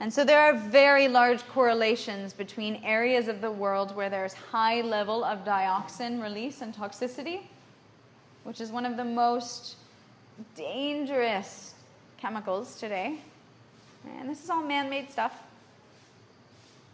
And 0.00 0.12
so 0.12 0.24
there 0.24 0.40
are 0.40 0.54
very 0.54 1.08
large 1.08 1.46
correlations 1.48 2.32
between 2.32 2.76
areas 2.84 3.28
of 3.28 3.40
the 3.40 3.50
world 3.50 3.94
where 3.96 4.10
there's 4.10 4.34
high 4.34 4.82
level 4.82 5.24
of 5.24 5.44
dioxin 5.44 6.22
release 6.22 6.60
and 6.60 6.74
toxicity, 6.74 7.40
which 8.42 8.60
is 8.60 8.70
one 8.70 8.84
of 8.84 8.96
the 8.96 9.04
most 9.04 9.76
dangerous 10.54 11.74
chemicals 12.18 12.78
today. 12.78 13.18
And 14.18 14.28
this 14.28 14.42
is 14.42 14.50
all 14.50 14.62
man-made 14.62 15.10
stuff. 15.10 15.32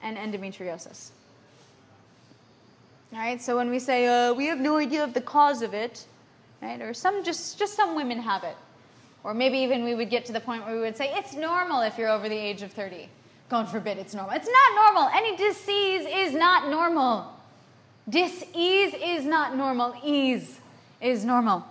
And 0.02 0.16
endometriosis. 0.16 1.10
All 3.12 3.18
right, 3.18 3.42
so 3.42 3.56
when 3.56 3.68
we 3.68 3.78
say 3.78 4.06
uh, 4.06 4.32
we 4.32 4.46
have 4.46 4.60
no 4.60 4.76
idea 4.76 5.04
of 5.04 5.12
the 5.12 5.20
cause 5.20 5.62
of 5.62 5.74
it, 5.74 6.06
right, 6.62 6.80
or 6.80 6.94
some 6.94 7.22
just 7.24 7.58
just 7.58 7.74
some 7.74 7.96
women 7.96 8.18
have 8.18 8.44
it, 8.44 8.56
or 9.24 9.34
maybe 9.34 9.58
even 9.58 9.84
we 9.84 9.94
would 9.94 10.10
get 10.10 10.24
to 10.26 10.32
the 10.32 10.40
point 10.40 10.64
where 10.64 10.74
we 10.74 10.80
would 10.80 10.96
say, 10.96 11.12
it's 11.14 11.34
normal 11.34 11.82
if 11.82 11.98
you're 11.98 12.08
over 12.08 12.28
the 12.28 12.36
age 12.36 12.62
of 12.62 12.72
30. 12.72 13.08
God 13.48 13.68
forbid 13.68 13.98
it's 13.98 14.14
normal. 14.14 14.34
It's 14.34 14.48
not 14.48 14.74
normal. 14.74 15.10
Any 15.12 15.36
disease 15.36 16.06
is 16.08 16.32
not 16.32 16.70
normal. 16.70 17.32
Disease 18.08 18.94
is 18.94 19.24
not 19.24 19.56
normal. 19.56 19.94
Ease 20.04 20.60
is 21.00 21.24
normal. 21.24 21.64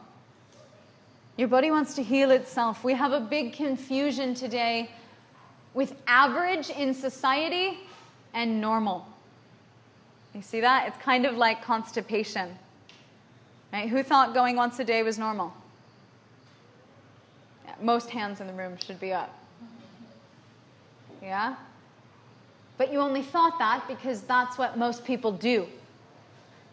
Your 1.38 1.47
body 1.47 1.71
wants 1.71 1.95
to 1.95 2.03
heal 2.03 2.31
itself. 2.31 2.83
We 2.83 2.93
have 2.93 3.13
a 3.13 3.19
big 3.19 3.53
confusion 3.53 4.33
today 4.33 4.91
with 5.73 5.95
average 6.05 6.69
in 6.69 6.93
society 6.93 7.79
and 8.33 8.59
normal. 8.59 9.07
You 10.33 10.41
see 10.41 10.62
that? 10.62 10.88
It's 10.88 10.97
kind 10.97 11.25
of 11.25 11.38
like 11.38 11.63
constipation. 11.63 12.57
Right? 13.71 13.89
Who 13.89 14.03
thought 14.03 14.33
going 14.33 14.55
once 14.55 14.79
a 14.79 14.83
day 14.83 15.01
was 15.03 15.17
normal? 15.17 15.53
Most 17.84 18.10
hands 18.10 18.42
in 18.42 18.48
the 18.48 18.54
room 18.54 18.78
should 18.86 19.00
be 19.00 19.13
up. 19.13 19.34
Yeah? 21.22 21.56
But 22.78 22.94
you 22.94 23.00
only 23.00 23.22
thought 23.22 23.60
that 23.60 23.88
because 23.88 24.22
that's 24.22 24.58
what 24.58 24.78
most 24.78 25.04
people 25.04 25.32
do. 25.32 25.68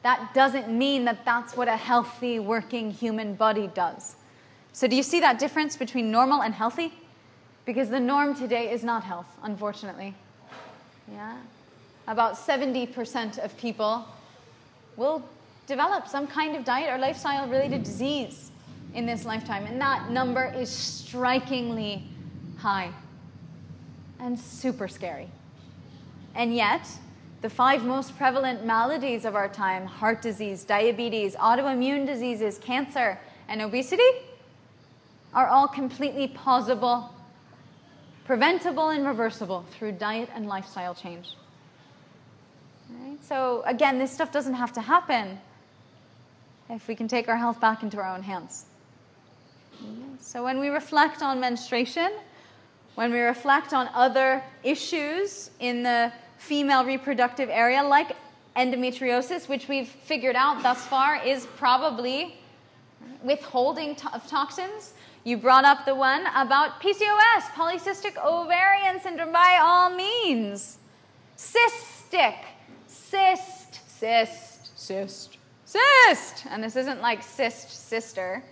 That 0.02 0.34
doesn't 0.34 0.68
mean 0.68 1.04
that 1.06 1.24
that's 1.24 1.56
what 1.56 1.66
a 1.66 1.76
healthy, 1.76 2.38
working 2.38 2.92
human 2.92 3.34
body 3.34 3.68
does. 3.74 4.14
So, 4.72 4.86
do 4.86 4.94
you 4.94 5.02
see 5.02 5.20
that 5.20 5.38
difference 5.38 5.76
between 5.76 6.12
normal 6.12 6.42
and 6.42 6.54
healthy? 6.54 6.92
Because 7.64 7.88
the 7.88 7.98
norm 7.98 8.34
today 8.36 8.70
is 8.70 8.84
not 8.84 9.02
health, 9.02 9.26
unfortunately. 9.42 10.14
Yeah? 11.10 11.36
About 12.06 12.34
70% 12.34 13.38
of 13.38 13.56
people 13.56 14.06
will 14.96 15.28
develop 15.66 16.06
some 16.06 16.26
kind 16.28 16.54
of 16.54 16.64
diet 16.64 16.92
or 16.92 16.98
lifestyle 16.98 17.48
related 17.48 17.82
disease 17.82 18.52
in 18.94 19.06
this 19.06 19.24
lifetime. 19.24 19.66
And 19.66 19.80
that 19.80 20.10
number 20.10 20.52
is 20.56 20.70
strikingly 20.70 22.04
high 22.58 22.90
and 24.18 24.38
super 24.38 24.88
scary. 24.88 25.28
And 26.34 26.54
yet, 26.54 26.88
the 27.42 27.50
five 27.50 27.84
most 27.84 28.16
prevalent 28.16 28.64
maladies 28.64 29.24
of 29.24 29.34
our 29.34 29.48
time 29.48 29.86
heart 29.86 30.22
disease, 30.22 30.64
diabetes, 30.64 31.36
autoimmune 31.36 32.06
diseases, 32.06 32.58
cancer, 32.58 33.18
and 33.48 33.62
obesity 33.62 34.02
are 35.34 35.48
all 35.48 35.68
completely 35.68 36.28
pausable, 36.28 37.10
preventable, 38.24 38.88
and 38.88 39.06
reversible 39.06 39.64
through 39.70 39.92
diet 39.92 40.28
and 40.34 40.46
lifestyle 40.46 40.94
change. 40.94 41.34
Right? 42.90 43.22
So, 43.22 43.62
again, 43.66 43.98
this 43.98 44.10
stuff 44.10 44.32
doesn't 44.32 44.54
have 44.54 44.72
to 44.74 44.80
happen 44.80 45.38
if 46.70 46.88
we 46.88 46.94
can 46.94 47.08
take 47.08 47.28
our 47.28 47.36
health 47.36 47.60
back 47.60 47.82
into 47.82 47.98
our 47.98 48.14
own 48.14 48.22
hands. 48.22 48.64
So 50.26 50.42
when 50.42 50.58
we 50.58 50.70
reflect 50.70 51.22
on 51.22 51.38
menstruation, 51.38 52.10
when 52.96 53.12
we 53.12 53.20
reflect 53.20 53.72
on 53.72 53.88
other 53.94 54.42
issues 54.64 55.50
in 55.60 55.84
the 55.84 56.12
female 56.36 56.84
reproductive 56.84 57.48
area, 57.48 57.80
like 57.80 58.16
endometriosis, 58.56 59.48
which 59.48 59.68
we've 59.68 59.86
figured 59.86 60.34
out 60.34 60.64
thus 60.64 60.84
far 60.84 61.24
is 61.24 61.46
probably 61.56 62.34
withholding 63.22 63.94
to- 63.94 64.12
of 64.12 64.26
toxins. 64.26 64.94
You 65.22 65.36
brought 65.36 65.64
up 65.64 65.84
the 65.84 65.94
one 65.94 66.26
about 66.34 66.80
PCOS, 66.80 67.44
polycystic 67.54 68.16
ovarian 68.16 69.00
syndrome, 69.00 69.30
by 69.30 69.60
all 69.62 69.90
means. 69.90 70.78
Cystic, 71.38 72.34
cyst, 72.88 73.78
cyst, 73.88 74.68
cyst, 74.76 75.38
cyst. 75.64 76.46
And 76.50 76.64
this 76.64 76.74
isn't 76.74 77.00
like 77.00 77.22
cyst, 77.22 77.70
sister. 77.88 78.42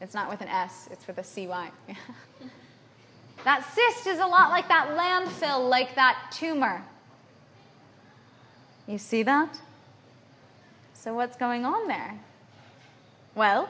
It's 0.00 0.14
not 0.14 0.28
with 0.28 0.40
an 0.40 0.48
S, 0.48 0.88
it's 0.90 1.06
with 1.06 1.18
a 1.18 1.24
CY. 1.24 1.70
that 3.44 3.64
cyst 3.74 4.06
is 4.06 4.18
a 4.18 4.26
lot 4.26 4.50
like 4.50 4.68
that 4.68 4.88
landfill, 4.90 5.68
like 5.68 5.94
that 5.94 6.30
tumor. 6.30 6.84
You 8.86 8.98
see 8.98 9.22
that? 9.22 9.58
So, 10.92 11.14
what's 11.14 11.36
going 11.36 11.64
on 11.64 11.86
there? 11.86 12.18
Well, 13.34 13.68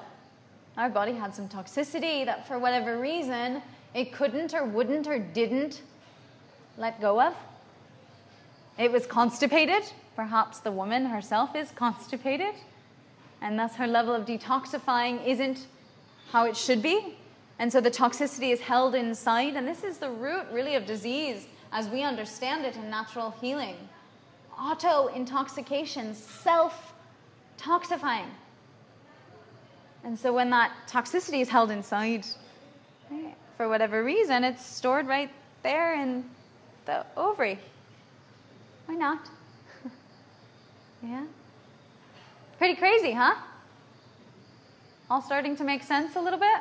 our 0.77 0.89
body 0.89 1.13
had 1.13 1.35
some 1.35 1.49
toxicity 1.49 2.25
that, 2.25 2.47
for 2.49 2.59
whatever 2.59 2.99
reason, 2.99 3.63
it 3.95 4.13
couldn't 4.13 4.55
or 4.55 4.65
wouldn't 4.65 5.07
or 5.07 5.19
didn't 5.19 5.83
let 6.77 7.01
go 7.01 7.21
of. 7.21 7.35
It 8.79 8.91
was 8.91 9.07
constipated. 9.07 9.85
Perhaps 10.17 10.61
the 10.61 10.73
woman 10.73 11.07
herself 11.07 11.55
is 11.55 11.71
constipated, 11.73 12.55
and 13.41 13.59
thus 13.59 13.77
her 13.77 13.87
level 13.87 14.15
of 14.15 14.27
detoxifying 14.27 15.25
isn't 15.27 15.67
how 16.31 16.47
it 16.47 16.57
should 16.57 16.83
be. 16.83 17.17
And 17.59 17.73
so 17.73 17.81
the 17.81 17.91
toxicity 17.91 18.53
is 18.53 18.61
held 18.61 18.95
inside, 18.95 19.55
and 19.55 19.67
this 19.67 19.85
is 19.85 19.99
the 19.99 20.11
root, 20.11 20.47
really, 20.51 20.75
of 20.75 20.87
disease 20.87 21.47
as 21.73 21.89
we 21.89 22.03
understand 22.03 22.65
it 22.65 22.77
in 22.77 22.91
natural 22.91 23.33
healing. 23.41 23.77
Auto 24.59 25.09
intoxication, 25.09 26.15
self 26.15 26.95
toxifying. 27.59 28.29
And 30.05 30.19
so 30.19 30.33
when 30.33 30.51
that 30.51 30.73
toxicity 30.89 31.41
is 31.41 31.49
held 31.49 31.71
inside, 31.71 32.27
eh, 33.11 33.31
for 33.57 33.69
whatever 33.69 34.05
reason, 34.05 34.45
it's 34.45 34.65
stored 34.65 35.07
right 35.07 35.31
there 35.63 36.01
in 36.01 36.25
the 36.85 37.07
ovary. 37.17 37.59
Why 38.87 38.95
not? 38.95 39.29
yeah? 41.03 41.25
Pretty 42.59 42.75
crazy, 42.75 43.13
huh? 43.13 43.35
All 45.15 45.23
starting 45.23 45.55
to 45.59 45.63
make 45.63 45.85
sense 45.85 46.17
a 46.17 46.21
little 46.21 46.41
bit? 46.41 46.61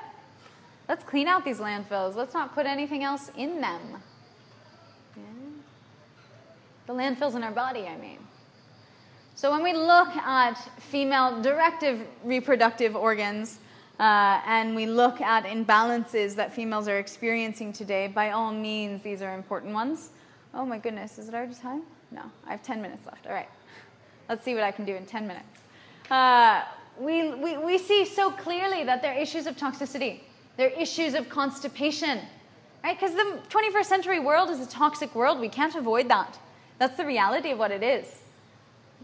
Let's 0.88 1.04
clean 1.04 1.28
out 1.28 1.44
these 1.44 1.58
landfills. 1.58 2.14
Let's 2.14 2.36
not 2.36 2.54
put 2.54 2.68
anything 2.68 3.04
else 3.04 3.32
in 3.36 3.60
them. 3.60 3.82
Yeah? 5.18 5.24
The 6.86 6.94
landfills 6.94 7.34
in 7.34 7.42
our 7.42 7.52
body, 7.52 7.88
I 7.88 7.98
mean. 7.98 8.20
So 9.34 9.50
when 9.50 9.64
we 9.64 9.74
look 9.74 10.10
at 10.10 10.54
female 10.78 11.42
directive 11.42 12.06
reproductive 12.24 12.96
organs 12.96 13.58
uh, 14.00 14.40
and 14.46 14.76
we 14.76 14.86
look 14.86 15.20
at 15.20 15.46
imbalances 15.46 16.36
that 16.36 16.54
females 16.54 16.88
are 16.88 17.00
experiencing 17.00 17.74
today, 17.74 18.06
by 18.06 18.30
all 18.30 18.54
means, 18.54 19.02
these 19.02 19.24
are 19.24 19.34
important 19.34 19.74
ones. 19.74 20.12
Oh 20.54 20.64
my 20.64 20.78
goodness, 20.78 21.18
is 21.18 21.28
it 21.28 21.34
already 21.34 21.56
time? 21.56 21.82
No, 22.12 22.22
I 22.46 22.52
have 22.52 22.62
10 22.62 22.84
minutes 22.84 23.04
left. 23.08 23.26
All 23.26 23.34
right. 23.34 23.50
Let's 24.30 24.44
see 24.44 24.54
what 24.54 24.64
I 24.64 24.70
can 24.70 24.86
do 24.86 24.94
in 24.94 25.08
10 25.08 25.26
minutes. 25.26 25.60
Uh, 26.12 26.62
we, 27.00 27.34
we, 27.34 27.58
we 27.58 27.78
see 27.78 28.06
so 28.06 28.32
clearly 28.32 28.84
that 28.84 29.02
there 29.02 29.14
are 29.14 29.20
issues 29.20 29.48
of 29.48 29.58
toxicity, 29.58 30.20
there 30.58 30.70
are 30.70 30.80
issues 30.80 31.14
of 31.14 31.30
constipation, 31.30 32.20
right? 32.84 33.00
Because 33.00 33.16
the 33.16 33.40
21st 33.50 33.86
century 33.86 34.20
world 34.20 34.50
is 34.50 34.60
a 34.60 34.70
toxic 34.70 35.14
world. 35.16 35.40
We 35.40 35.50
can't 35.50 35.76
avoid 35.76 36.08
that. 36.10 36.38
That's 36.80 36.98
the 36.98 37.06
reality 37.06 37.52
of 37.52 37.60
what 37.60 37.72
it 37.72 37.84
is. 37.84 38.22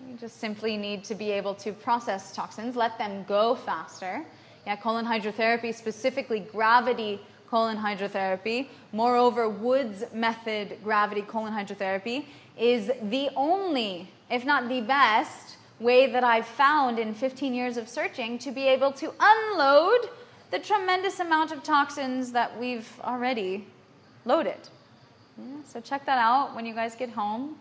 You 0.07 0.15
just 0.17 0.39
simply 0.39 0.77
need 0.77 1.03
to 1.05 1.15
be 1.15 1.31
able 1.31 1.55
to 1.55 1.71
process 1.71 2.33
toxins, 2.33 2.75
let 2.75 2.97
them 2.97 3.25
go 3.27 3.55
faster. 3.55 4.23
Yeah, 4.65 4.75
colon 4.75 5.05
hydrotherapy, 5.05 5.73
specifically 5.73 6.39
gravity 6.39 7.19
colon 7.49 7.77
hydrotherapy. 7.77 8.67
Moreover, 8.91 9.49
Wood's 9.49 10.03
method 10.13 10.77
gravity 10.83 11.21
colon 11.21 11.53
hydrotherapy 11.53 12.25
is 12.57 12.91
the 13.09 13.29
only, 13.35 14.09
if 14.29 14.45
not 14.45 14.69
the 14.69 14.81
best, 14.81 15.57
way 15.79 16.11
that 16.11 16.23
I've 16.23 16.45
found 16.45 16.99
in 16.99 17.13
15 17.13 17.53
years 17.53 17.77
of 17.77 17.87
searching 17.87 18.37
to 18.39 18.51
be 18.51 18.67
able 18.67 18.91
to 18.93 19.13
unload 19.19 20.09
the 20.51 20.59
tremendous 20.59 21.19
amount 21.19 21.51
of 21.51 21.63
toxins 21.63 22.31
that 22.31 22.57
we've 22.59 22.89
already 23.03 23.65
loaded. 24.25 24.69
Yeah, 25.37 25.45
so 25.65 25.79
check 25.79 26.05
that 26.05 26.17
out 26.17 26.55
when 26.55 26.65
you 26.65 26.73
guys 26.73 26.95
get 26.95 27.09
home. 27.09 27.55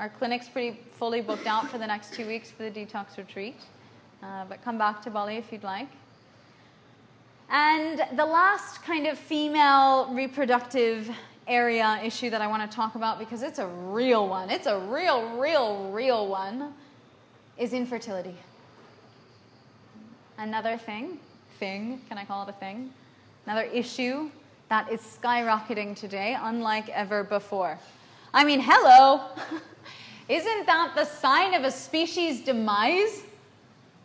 Our 0.00 0.08
clinic's 0.08 0.48
pretty 0.48 0.80
fully 0.94 1.20
booked 1.20 1.46
out 1.46 1.68
for 1.68 1.78
the 1.78 1.86
next 1.86 2.14
two 2.14 2.26
weeks 2.26 2.50
for 2.50 2.62
the 2.62 2.70
detox 2.70 3.18
retreat. 3.18 3.56
Uh, 4.22 4.44
but 4.48 4.62
come 4.64 4.78
back 4.78 5.02
to 5.02 5.10
Bali 5.10 5.36
if 5.36 5.52
you'd 5.52 5.62
like. 5.62 5.88
And 7.50 8.02
the 8.16 8.24
last 8.24 8.82
kind 8.82 9.06
of 9.06 9.18
female 9.18 10.12
reproductive 10.12 11.10
area 11.46 12.00
issue 12.02 12.30
that 12.30 12.40
I 12.40 12.46
want 12.46 12.68
to 12.68 12.74
talk 12.74 12.94
about 12.94 13.18
because 13.18 13.42
it's 13.42 13.58
a 13.58 13.66
real 13.66 14.28
one, 14.28 14.50
it's 14.50 14.66
a 14.66 14.78
real, 14.78 15.38
real, 15.38 15.90
real 15.90 16.28
one, 16.28 16.72
is 17.60 17.74
infertility. 17.74 18.34
Another 20.38 20.78
thing, 20.78 21.18
thing, 21.58 22.00
can 22.08 22.16
I 22.16 22.24
call 22.24 22.48
it 22.48 22.48
a 22.48 22.54
thing? 22.54 22.90
Another 23.44 23.64
issue 23.64 24.30
that 24.70 24.90
is 24.90 25.00
skyrocketing 25.00 25.94
today, 25.94 26.36
unlike 26.40 26.88
ever 26.88 27.22
before. 27.22 27.78
I 28.32 28.44
mean, 28.44 28.60
hello! 28.60 29.26
Isn't 30.28 30.66
that 30.66 30.92
the 30.94 31.04
sign 31.04 31.52
of 31.52 31.64
a 31.64 31.70
species' 31.70 32.40
demise 32.40 33.24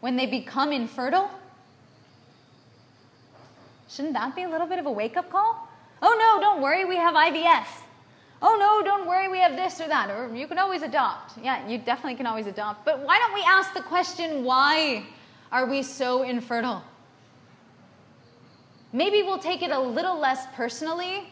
when 0.02 0.18
they 0.18 0.26
become 0.26 0.74
infertile? 0.74 1.30
Shouldn't 3.88 4.16
that 4.16 4.36
be 4.36 4.44
a 4.44 4.50
little 4.50 4.68
bit 4.68 4.80
of 4.80 4.86
a 4.86 4.92
wake 4.92 5.16
up 5.16 5.30
call? 5.30 5.70
Oh 6.02 6.18
no, 6.20 6.42
don't 6.42 6.62
worry, 6.62 6.84
we 6.84 6.98
have 6.98 7.14
IVF. 7.14 7.85
Oh 8.48 8.58
no, 8.60 8.86
don't 8.86 9.08
worry, 9.08 9.28
we 9.28 9.40
have 9.40 9.56
this 9.56 9.82
or 9.82 9.88
that. 9.88 10.12
Or 10.12 10.34
you 10.36 10.46
can 10.46 10.60
always 10.60 10.84
adopt. 10.84 11.34
Yeah, 11.42 11.68
you 11.68 11.80
definitely 11.80 12.16
can 12.16 12.28
always 12.28 12.46
adopt. 12.46 12.86
But 12.86 13.00
why 13.00 13.18
don't 13.18 13.34
we 13.34 13.42
ask 13.42 13.74
the 13.74 13.82
question 13.82 14.44
why 14.44 15.04
are 15.52 15.66
we 15.66 15.82
so 15.82 16.22
infertile? 16.22 16.84
Maybe 18.94 19.24
we'll 19.24 19.40
take 19.40 19.64
it 19.64 19.72
a 19.72 19.80
little 19.80 20.20
less 20.20 20.46
personally 20.56 21.28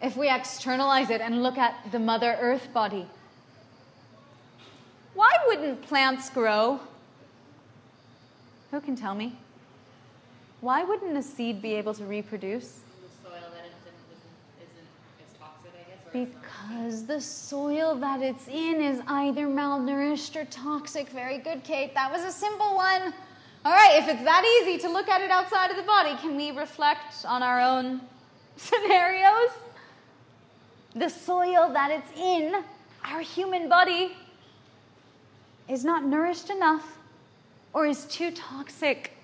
if 0.00 0.16
we 0.16 0.28
externalize 0.28 1.10
it 1.10 1.20
and 1.20 1.42
look 1.42 1.58
at 1.58 1.74
the 1.90 1.98
Mother 1.98 2.38
Earth 2.40 2.72
body. 2.72 3.06
Why 5.14 5.32
wouldn't 5.48 5.82
plants 5.82 6.30
grow? 6.30 6.80
Who 8.70 8.80
can 8.80 8.96
tell 8.96 9.14
me? 9.14 9.36
Why 10.60 10.84
wouldn't 10.84 11.16
a 11.16 11.22
seed 11.22 11.60
be 11.60 11.74
able 11.74 11.94
to 11.94 12.04
reproduce? 12.04 12.68
The 12.68 13.28
soil 13.28 13.32
that 13.32 13.64
it's 13.66 13.84
in 13.84 13.92
isn't, 14.08 14.70
isn't 14.70 14.88
it's 15.20 15.38
toxic, 15.38 15.72
I 15.74 15.90
guess. 15.90 15.98
Or 15.98 16.00
it's 16.00 16.00
not- 16.00 16.01
Because 16.12 17.06
the 17.06 17.20
soil 17.20 17.94
that 17.96 18.20
it's 18.20 18.46
in 18.46 18.82
is 18.82 19.00
either 19.06 19.46
malnourished 19.46 20.36
or 20.36 20.44
toxic. 20.44 21.08
Very 21.08 21.38
good, 21.38 21.64
Kate. 21.64 21.94
That 21.94 22.12
was 22.12 22.22
a 22.22 22.30
simple 22.30 22.74
one. 22.74 23.14
All 23.64 23.72
right, 23.72 24.02
if 24.02 24.08
it's 24.08 24.22
that 24.22 24.44
easy 24.60 24.78
to 24.82 24.92
look 24.92 25.08
at 25.08 25.22
it 25.22 25.30
outside 25.30 25.70
of 25.70 25.76
the 25.76 25.84
body, 25.84 26.14
can 26.16 26.36
we 26.36 26.50
reflect 26.50 27.24
on 27.24 27.42
our 27.42 27.60
own 27.60 28.00
scenarios? 28.56 29.50
The 30.94 31.08
soil 31.08 31.72
that 31.72 31.90
it's 31.90 32.18
in, 32.18 32.62
our 33.04 33.20
human 33.20 33.68
body, 33.68 34.12
is 35.68 35.84
not 35.84 36.04
nourished 36.04 36.50
enough 36.50 36.98
or 37.72 37.86
is 37.86 38.04
too 38.04 38.30
toxic 38.32 39.16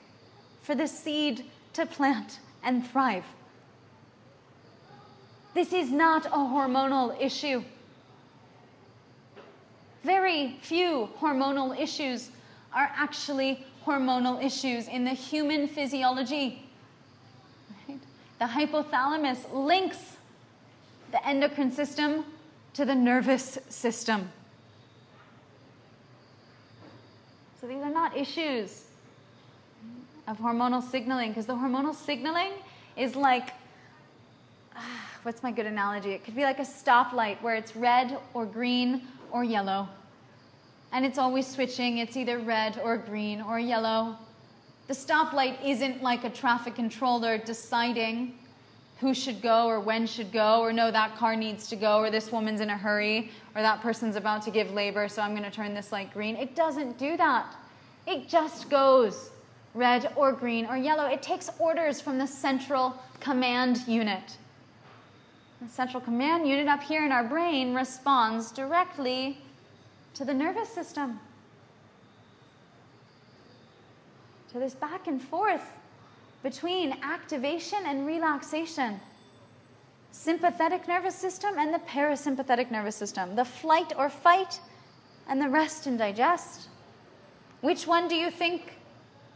for 0.63 0.75
the 0.75 0.87
seed 0.87 1.45
to 1.75 1.85
plant 1.85 2.39
and 2.63 2.87
thrive. 2.87 3.25
This 5.59 5.73
is 5.73 5.91
not 5.91 6.25
a 6.27 6.39
hormonal 6.55 7.21
issue. 7.21 7.65
Very 10.05 10.57
few 10.61 11.09
hormonal 11.19 11.77
issues 11.77 12.31
are 12.73 12.89
actually 12.95 13.67
hormonal 13.85 14.41
issues 14.41 14.87
in 14.87 15.03
the 15.03 15.11
human 15.11 15.67
physiology. 15.67 16.65
Right? 17.89 17.99
The 18.39 18.45
hypothalamus 18.45 19.53
links 19.53 19.99
the 21.11 21.27
endocrine 21.27 21.73
system 21.73 22.25
to 22.75 22.85
the 22.85 22.95
nervous 22.95 23.59
system. 23.69 24.31
So 27.61 27.67
these 27.67 27.83
are 27.83 27.91
not 27.91 28.17
issues 28.17 28.85
of 30.29 30.39
hormonal 30.39 30.89
signaling 30.89 31.31
because 31.31 31.47
the 31.47 31.55
hormonal 31.55 31.97
signaling 31.97 32.53
is 32.97 33.17
like 33.17 33.58
what's 35.29 35.43
my 35.43 35.53
good 35.53 35.67
analogy? 35.67 36.13
It 36.13 36.25
could 36.25 36.35
be 36.35 36.45
like 36.45 36.59
a 36.59 36.63
stoplight 36.63 37.43
where 37.43 37.55
it's 37.55 37.77
red 37.77 38.17
or 38.33 38.47
green 38.47 39.03
or 39.31 39.45
yellow. 39.45 39.87
And 40.91 41.05
it's 41.05 41.19
always 41.19 41.47
switching. 41.47 41.99
It's 41.99 42.17
either 42.17 42.39
red 42.39 42.81
or 42.83 42.97
green 42.97 43.43
or 43.43 43.59
yellow. 43.59 44.17
The 44.87 44.95
stoplight 44.95 45.63
isn't 45.63 46.03
like 46.03 46.25
a 46.25 46.31
traffic 46.31 46.77
controller 46.77 47.37
deciding 47.37 48.39
who 49.01 49.13
should 49.13 49.43
go 49.43 49.67
or 49.67 49.81
when 49.81 50.07
should 50.07 50.33
go 50.33 50.63
or 50.63 50.73
no 50.73 50.91
that 50.91 51.15
car 51.19 51.37
needs 51.37 51.69
to 51.69 51.77
go 51.77 51.99
or 51.99 52.11
this 52.11 52.33
woman's 52.33 52.63
in 52.63 52.71
a 52.71 52.79
hurry 52.79 53.31
or 53.55 53.61
that 53.61 53.83
person's 53.83 54.17
about 54.17 54.41
to 54.43 54.51
give 54.51 54.73
labor 54.73 55.07
so 55.07 55.23
i'm 55.23 55.31
going 55.31 55.45
to 55.45 55.53
turn 55.53 55.73
this 55.73 55.93
light 55.93 56.13
green 56.13 56.35
it 56.35 56.57
doesn't 56.57 56.99
do 56.99 57.17
that 57.17 57.55
it 58.09 58.29
just 58.29 58.69
goes 58.69 59.31
red 59.75 60.13
or 60.17 60.33
green 60.33 60.67
or 60.67 60.77
yellow 60.77 61.07
it 61.07 61.23
takes 61.23 61.49
orders 61.61 62.01
from 62.01 62.19
the 62.19 62.27
central 62.27 63.01
command 63.21 63.87
unit 63.87 64.37
the 65.61 65.69
central 65.69 66.01
command 66.01 66.47
unit 66.47 66.69
up 66.69 66.83
here 66.83 67.05
in 67.05 67.13
our 67.13 67.25
brain 67.25 67.75
responds 67.75 68.53
directly 68.53 69.39
to 70.15 70.25
the 70.25 70.35
nervous 70.35 70.69
system 70.69 71.19
to 74.53 74.59
this 74.59 74.75
back 74.75 75.07
and 75.07 75.21
forth 75.21 75.73
between 76.43 76.97
activation 77.03 77.79
and 77.85 78.07
relaxation. 78.07 79.01
Sympathetic 80.11 80.89
nervous 80.89 81.15
system 81.15 81.59
and 81.59 81.75
the 81.75 81.81
parasympathetic 81.81 82.71
nervous 82.71 82.97
system, 82.97 83.37
the 83.37 83.45
flight 83.45 83.93
or 83.97 84.09
fight 84.09 84.59
and 85.29 85.41
the 85.41 85.49
rest 85.49 85.87
and 85.87 85.99
digest. 85.99 86.69
Which 87.61 87.87
one 87.87 88.09
do 88.09 88.15
you 88.15 88.31
think 88.31 88.75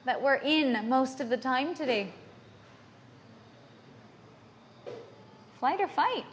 that 0.07 0.21
we're 0.21 0.37
in 0.37 0.89
most 0.89 1.21
of 1.21 1.29
the 1.29 1.37
time 1.37 1.75
today? 1.75 2.13
Flight 5.63 5.81
or 5.81 5.87
fight? 5.87 6.25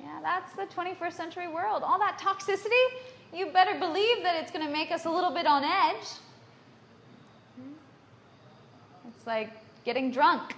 Yeah, 0.00 0.18
that's 0.22 0.54
the 0.54 0.64
21st 0.74 1.12
century 1.12 1.46
world. 1.46 1.82
All 1.82 1.98
that 1.98 2.18
toxicity, 2.18 2.70
you 3.34 3.50
better 3.50 3.78
believe 3.78 4.22
that 4.22 4.40
it's 4.40 4.50
going 4.50 4.64
to 4.64 4.72
make 4.72 4.90
us 4.90 5.04
a 5.04 5.10
little 5.10 5.30
bit 5.30 5.44
on 5.44 5.62
edge. 5.62 6.06
Hmm? 7.60 7.72
It's 9.08 9.26
like 9.26 9.50
getting 9.84 10.10
drunk. 10.10 10.54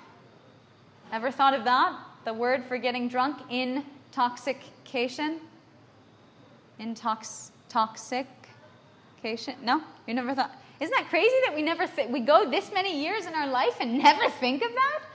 Ever 1.11 1.33
thought 1.33 1.55
of 1.55 1.65
that? 1.65 1.99
The 2.25 2.33
word 2.33 2.65
for 2.65 2.79
getting 2.79 3.09
drunk? 3.09 3.39
Intoxication? 3.51 5.41
Intox 6.79 7.51
toxication? 7.69 9.57
No? 9.65 9.83
You 10.07 10.15
never 10.15 10.37
thought? 10.37 10.53
Isn't 10.79 10.95
that 10.97 11.09
crazy 11.09 11.35
that 11.47 11.57
we 11.57 11.63
never 11.63 11.89
th- 11.89 12.11
we 12.11 12.21
go 12.21 12.49
this 12.49 12.71
many 12.73 13.03
years 13.03 13.27
in 13.27 13.35
our 13.35 13.49
life 13.49 13.75
and 13.81 13.99
never 13.99 14.31
think 14.31 14.63
of 14.63 14.71
that? 14.73 15.06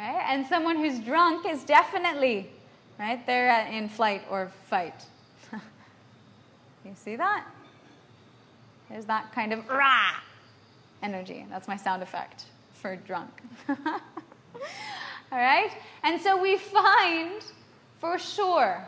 And 0.00 0.46
someone 0.46 0.76
who's 0.76 0.98
drunk 0.98 1.46
is 1.46 1.64
definitely 1.64 2.50
right. 2.98 3.24
They're 3.26 3.66
in 3.66 3.88
flight 3.88 4.22
or 4.30 4.50
fight. 4.66 5.04
you 6.84 6.92
see 6.94 7.16
that? 7.16 7.44
There's 8.88 9.04
that 9.06 9.32
kind 9.32 9.52
of 9.52 9.68
rah 9.68 10.14
energy. 11.02 11.46
That's 11.50 11.68
my 11.68 11.76
sound 11.76 12.02
effect 12.02 12.44
for 12.74 12.96
drunk. 12.96 13.30
All 13.68 13.76
right? 15.32 15.70
And 16.02 16.20
so 16.20 16.40
we 16.40 16.56
find 16.56 17.44
for 18.00 18.18
sure 18.18 18.84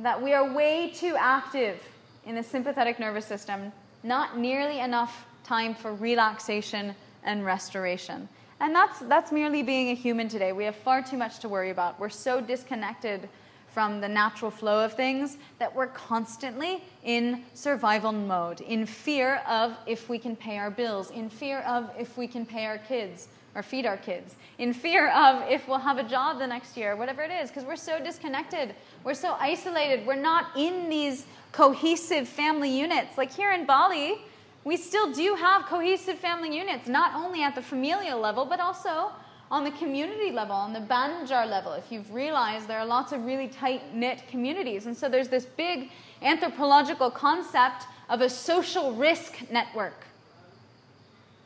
that 0.00 0.20
we 0.20 0.32
are 0.32 0.52
way 0.52 0.90
too 0.90 1.14
active 1.18 1.78
in 2.24 2.34
the 2.36 2.42
sympathetic 2.42 2.98
nervous 2.98 3.26
system, 3.26 3.72
not 4.02 4.38
nearly 4.38 4.80
enough 4.80 5.26
time 5.44 5.74
for 5.74 5.94
relaxation 5.94 6.94
and 7.24 7.44
restoration. 7.44 8.28
And 8.62 8.72
that's, 8.72 9.00
that's 9.00 9.32
merely 9.32 9.64
being 9.64 9.90
a 9.90 9.94
human 9.94 10.28
today. 10.28 10.52
We 10.52 10.64
have 10.64 10.76
far 10.76 11.02
too 11.02 11.16
much 11.16 11.40
to 11.40 11.48
worry 11.48 11.70
about. 11.70 11.98
We're 11.98 12.08
so 12.08 12.40
disconnected 12.40 13.28
from 13.66 14.00
the 14.00 14.08
natural 14.08 14.52
flow 14.52 14.84
of 14.84 14.94
things 14.94 15.36
that 15.58 15.74
we're 15.74 15.88
constantly 15.88 16.84
in 17.02 17.42
survival 17.54 18.12
mode, 18.12 18.60
in 18.60 18.86
fear 18.86 19.42
of 19.48 19.76
if 19.84 20.08
we 20.08 20.16
can 20.16 20.36
pay 20.36 20.58
our 20.58 20.70
bills, 20.70 21.10
in 21.10 21.28
fear 21.28 21.58
of 21.60 21.90
if 21.98 22.16
we 22.16 22.28
can 22.28 22.46
pay 22.46 22.66
our 22.66 22.78
kids 22.78 23.26
or 23.56 23.64
feed 23.64 23.84
our 23.84 23.96
kids, 23.96 24.36
in 24.58 24.72
fear 24.72 25.10
of 25.10 25.42
if 25.50 25.66
we'll 25.66 25.78
have 25.78 25.98
a 25.98 26.08
job 26.08 26.38
the 26.38 26.46
next 26.46 26.76
year, 26.76 26.94
whatever 26.94 27.22
it 27.22 27.32
is, 27.32 27.50
because 27.50 27.64
we're 27.64 27.74
so 27.74 27.98
disconnected. 27.98 28.76
We're 29.02 29.14
so 29.14 29.36
isolated. 29.40 30.06
We're 30.06 30.14
not 30.14 30.56
in 30.56 30.88
these 30.88 31.26
cohesive 31.50 32.28
family 32.28 32.70
units. 32.70 33.18
Like 33.18 33.32
here 33.32 33.50
in 33.50 33.66
Bali, 33.66 34.20
we 34.64 34.76
still 34.76 35.12
do 35.12 35.34
have 35.34 35.66
cohesive 35.66 36.18
family 36.18 36.56
units, 36.56 36.86
not 36.86 37.14
only 37.14 37.42
at 37.42 37.54
the 37.54 37.62
familial 37.62 38.20
level, 38.20 38.44
but 38.44 38.60
also 38.60 39.10
on 39.50 39.64
the 39.64 39.70
community 39.72 40.30
level, 40.30 40.54
on 40.54 40.72
the 40.72 40.80
Banjar 40.80 41.46
level, 41.46 41.72
if 41.74 41.92
you've 41.92 42.12
realized 42.14 42.68
there 42.68 42.78
are 42.78 42.86
lots 42.86 43.12
of 43.12 43.24
really 43.26 43.48
tight 43.48 43.94
knit 43.94 44.22
communities. 44.28 44.86
And 44.86 44.96
so 44.96 45.10
there's 45.10 45.28
this 45.28 45.44
big 45.44 45.90
anthropological 46.22 47.10
concept 47.10 47.84
of 48.08 48.22
a 48.22 48.30
social 48.30 48.94
risk 48.94 49.50
network. 49.50 50.06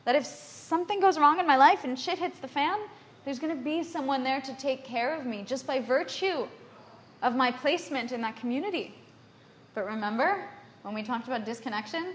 That 0.05 0.15
if 0.15 0.25
something 0.25 1.01
goes 1.01 1.19
wrong 1.19 1.39
in 1.39 1.45
my 1.45 1.57
life 1.57 1.83
and 1.83 1.99
shit 1.99 2.17
hits 2.19 2.39
the 2.39 2.47
fan, 2.47 2.79
there's 3.25 3.39
going 3.39 3.57
to 3.57 3.61
be 3.61 3.83
someone 3.83 4.23
there 4.23 4.39
to 4.39 4.53
take 4.55 4.85
care 4.85 5.13
of 5.13 5.25
me 5.25 5.43
just 5.45 5.67
by 5.67 5.81
virtue 5.81 6.47
of 7.21 7.35
my 7.35 7.51
placement 7.51 8.13
in 8.13 8.21
that 8.21 8.37
community. 8.37 8.95
But 9.75 9.85
remember 9.85 10.45
when 10.83 10.93
we 10.93 11.03
talked 11.03 11.27
about 11.27 11.43
disconnection? 11.43 12.13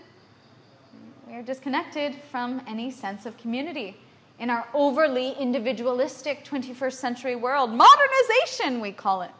We 1.32 1.38
are 1.38 1.42
disconnected 1.42 2.14
from 2.30 2.60
any 2.66 2.90
sense 2.90 3.24
of 3.24 3.38
community 3.38 3.96
in 4.38 4.50
our 4.50 4.68
overly 4.74 5.30
individualistic 5.40 6.44
21st 6.44 6.92
century 6.92 7.36
world. 7.36 7.72
Modernization, 7.72 8.82
we 8.82 8.92
call 8.92 9.22
it. 9.22 9.30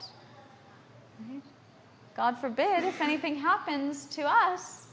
God 2.17 2.39
forbid 2.39 2.85
if 2.85 3.03
anything 3.03 3.37
happens 3.37 4.07
to 4.07 4.23
us, 4.23 4.87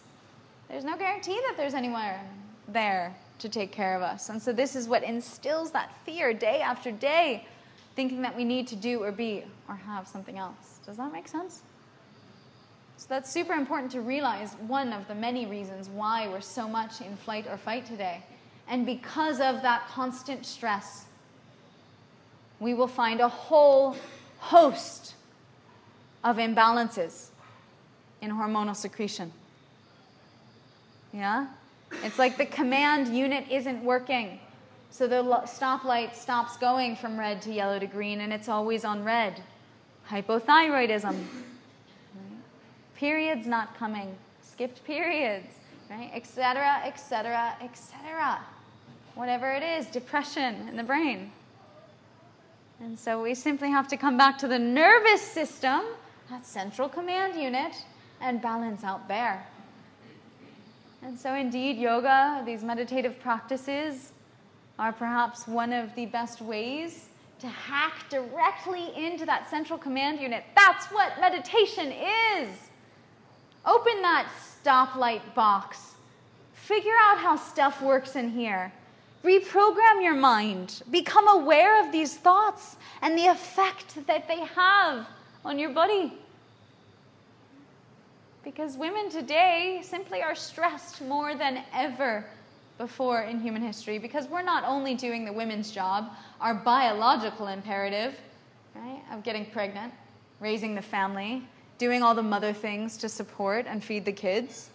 there's 0.68 0.84
no 0.84 0.98
guarantee 0.98 1.40
that 1.48 1.54
there's 1.56 1.74
anywhere 1.74 2.22
there 2.68 3.16
to 3.40 3.48
take 3.48 3.72
care 3.72 3.96
of 3.96 4.02
us. 4.02 4.28
And 4.28 4.42
so, 4.42 4.52
this 4.52 4.76
is 4.76 4.90
what 4.90 5.02
instills 5.02 5.72
that 5.72 5.96
fear 6.06 6.34
day 6.34 6.60
after 6.60 6.92
day, 6.92 7.46
thinking 7.96 8.22
that 8.24 8.36
we 8.36 8.44
need 8.44 8.68
to 8.68 8.76
do 8.76 9.02
or 9.02 9.14
be 9.14 9.46
or 9.70 9.76
have 9.76 10.06
something 10.06 10.38
else. 10.38 10.80
Does 10.86 10.98
that 10.98 11.14
make 11.14 11.30
sense? 11.30 11.62
So, 13.00 13.06
that's 13.08 13.32
super 13.32 13.54
important 13.54 13.94
to 13.94 14.02
realize 14.02 14.56
one 14.68 14.92
of 14.92 15.08
the 15.08 15.16
many 15.16 15.46
reasons 15.46 15.88
why 15.88 16.28
we're 16.28 16.42
so 16.42 16.68
much 16.68 17.00
in 17.00 17.16
flight 17.16 17.48
or 17.50 17.56
fight 17.56 17.86
today 17.86 18.22
and 18.68 18.86
because 18.86 19.40
of 19.40 19.62
that 19.62 19.88
constant 19.88 20.46
stress, 20.46 21.06
we 22.60 22.74
will 22.74 22.90
find 22.90 23.22
a 23.22 23.30
whole 23.30 23.96
host 24.40 25.16
of 26.26 26.36
imbalances 26.36 27.30
in 28.22 28.32
hormonal 28.32 28.76
secretion. 28.76 29.32
Yeah? 31.14 31.48
It's 32.04 32.20
like 32.20 32.38
the 32.38 32.46
command 32.46 33.16
unit 33.16 33.46
isn't 33.50 33.82
working. 33.82 34.42
So 34.92 35.08
the 35.08 35.24
stoplight 35.46 36.16
stops 36.16 36.58
going 36.58 36.98
from 36.98 37.18
red 37.18 37.42
to 37.44 37.54
yellow 37.54 37.80
to 37.80 37.88
green 37.88 38.20
and 38.20 38.34
it's 38.34 38.50
always 38.50 38.84
on 38.84 39.06
red. 39.06 39.42
Hypothyroidism. 40.10 41.16
Periods 43.00 43.48
not 43.48 43.76
coming. 43.78 44.16
Skipped 44.44 44.84
periods, 44.84 45.48
right? 45.90 46.12
Etc., 46.14 46.82
etc., 46.86 47.56
etc 47.62 48.40
whatever 49.20 49.52
it 49.52 49.62
is, 49.62 49.88
depression 49.88 50.68
in 50.70 50.78
the 50.78 50.84
brain. 50.84 51.30
And 52.80 52.98
so 52.98 53.22
we 53.22 53.36
simply 53.36 53.70
have 53.70 53.86
to 53.90 53.98
come 53.98 54.18
back 54.18 54.38
to 54.38 54.48
the 54.48 54.58
nervous 54.58 55.22
system, 55.22 55.82
that 56.30 56.46
central 56.46 56.88
command 56.88 57.40
unit, 57.40 57.76
and 58.22 58.42
balance 58.42 58.86
out 58.86 59.10
there. 59.10 59.46
And 61.02 61.20
so, 61.20 61.34
indeed, 61.34 61.78
yoga, 61.78 62.42
these 62.46 62.64
meditative 62.64 63.20
practices, 63.20 64.14
are 64.78 64.94
perhaps 64.94 65.46
one 65.46 65.74
of 65.74 65.94
the 65.96 66.06
best 66.06 66.40
ways 66.40 67.10
to 67.40 67.48
hack 67.48 68.10
directly 68.10 68.94
into 68.96 69.26
that 69.26 69.50
central 69.50 69.78
command 69.78 70.22
unit. 70.22 70.46
That's 70.56 70.86
what 70.88 71.20
meditation 71.20 71.92
is. 72.38 72.69
Open 73.66 74.02
that 74.02 74.30
stoplight 74.64 75.22
box. 75.36 75.96
Figure 76.54 76.94
out 77.02 77.18
how 77.18 77.36
stuff 77.36 77.82
works 77.82 78.16
in 78.16 78.30
here. 78.30 78.72
Reprogram 79.24 80.02
your 80.02 80.16
mind. 80.16 80.82
Become 80.92 81.28
aware 81.28 81.84
of 81.84 81.92
these 81.92 82.16
thoughts 82.16 82.78
and 83.02 83.18
the 83.18 83.28
effect 83.28 84.06
that 84.08 84.28
they 84.28 84.40
have 84.46 85.08
on 85.44 85.60
your 85.60 85.72
body. 85.72 86.14
Because 88.44 88.78
women 88.78 89.10
today 89.10 89.82
simply 89.84 90.22
are 90.22 90.36
stressed 90.36 91.02
more 91.02 91.36
than 91.36 91.64
ever 91.74 92.26
before 92.78 93.24
in 93.24 93.42
human 93.42 93.62
history 93.62 94.00
because 94.00 94.28
we're 94.28 94.42
not 94.42 94.64
only 94.66 94.96
doing 94.96 95.26
the 95.26 95.34
women's 95.34 95.70
job, 95.70 96.12
our 96.40 96.56
biological 96.56 97.48
imperative, 97.48 98.16
right, 98.74 99.02
of 99.12 99.22
getting 99.22 99.46
pregnant, 99.48 99.94
raising 100.40 100.74
the 100.74 100.82
family, 100.82 101.44
doing 101.80 102.04
all 102.04 102.14
the 102.14 102.22
mother 102.22 102.54
things 102.54 102.96
to 102.98 103.10
support 103.10 103.66
and 103.68 103.84
feed 103.84 104.06
the 104.06 104.12
kids, 104.12 104.70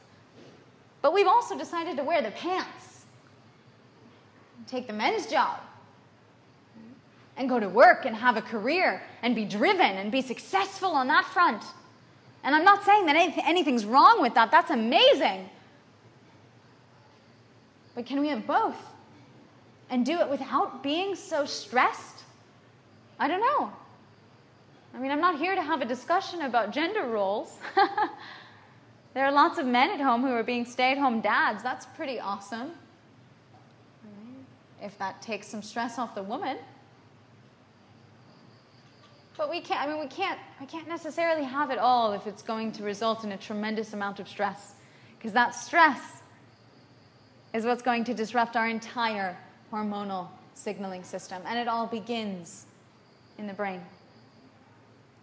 but 1.02 1.12
we've 1.12 1.28
also 1.28 1.56
decided 1.56 1.96
to 1.96 2.02
wear 2.02 2.20
the 2.20 2.32
pants 2.32 2.94
take 4.66 4.86
the 4.86 4.92
men's 4.92 5.26
job 5.26 5.60
and 7.36 7.48
go 7.48 7.60
to 7.60 7.68
work 7.68 8.06
and 8.06 8.16
have 8.16 8.36
a 8.36 8.42
career 8.42 9.02
and 9.22 9.34
be 9.34 9.44
driven 9.44 9.80
and 9.98 10.10
be 10.10 10.22
successful 10.22 10.90
on 10.90 11.06
that 11.06 11.26
front. 11.26 11.62
And 12.42 12.54
I'm 12.54 12.64
not 12.64 12.82
saying 12.82 13.06
that 13.06 13.14
anything's 13.44 13.84
wrong 13.84 14.20
with 14.20 14.34
that, 14.34 14.50
that's 14.50 14.70
amazing. 14.70 15.48
But 17.94 18.06
can 18.06 18.20
we 18.20 18.28
have 18.28 18.46
both? 18.46 18.76
And 19.90 20.04
do 20.04 20.18
it 20.18 20.28
without 20.28 20.82
being 20.82 21.14
so 21.14 21.44
stressed 21.44 22.24
I 23.18 23.28
don't 23.28 23.40
know. 23.40 23.72
I 24.94 24.98
mean, 24.98 25.10
I'm 25.10 25.20
not 25.20 25.38
here 25.38 25.56
to 25.56 25.62
have 25.62 25.82
a 25.82 25.84
discussion 25.84 26.42
about 26.42 26.70
gender 26.70 27.06
roles. 27.06 27.58
there 29.14 29.24
are 29.24 29.32
lots 29.32 29.58
of 29.58 29.66
men 29.66 29.90
at 29.90 30.00
home 30.00 30.22
who 30.22 30.30
are 30.30 30.44
being 30.44 30.64
stay 30.64 30.92
at 30.92 30.98
home 30.98 31.20
dads. 31.20 31.62
That's 31.62 31.84
pretty 31.96 32.20
awesome. 32.20 32.70
If 34.80 34.96
that 34.98 35.20
takes 35.20 35.48
some 35.48 35.62
stress 35.62 35.98
off 35.98 36.14
the 36.14 36.22
woman. 36.22 36.58
But 39.36 39.50
we 39.50 39.60
can't, 39.60 39.80
I 39.80 39.88
mean, 39.90 39.98
we 39.98 40.06
can't, 40.06 40.38
we 40.60 40.66
can't 40.66 40.86
necessarily 40.86 41.42
have 41.42 41.70
it 41.70 41.78
all 41.78 42.12
if 42.12 42.28
it's 42.28 42.42
going 42.42 42.70
to 42.72 42.84
result 42.84 43.24
in 43.24 43.32
a 43.32 43.36
tremendous 43.36 43.94
amount 43.94 44.20
of 44.20 44.28
stress. 44.28 44.74
Because 45.18 45.32
that 45.32 45.56
stress 45.56 46.22
is 47.52 47.64
what's 47.64 47.82
going 47.82 48.04
to 48.04 48.14
disrupt 48.14 48.54
our 48.54 48.68
entire 48.68 49.36
hormonal 49.72 50.28
signaling 50.54 51.02
system. 51.02 51.42
And 51.46 51.58
it 51.58 51.66
all 51.66 51.86
begins 51.86 52.66
in 53.38 53.48
the 53.48 53.54
brain. 53.54 53.80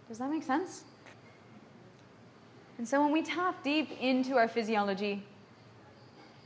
Does 0.08 0.18
that 0.18 0.30
make 0.30 0.42
sense? 0.42 0.84
And 2.78 2.88
so 2.88 3.02
when 3.02 3.12
we 3.12 3.22
tap 3.22 3.62
deep 3.62 3.90
into 4.00 4.36
our 4.36 4.48
physiology, 4.48 5.22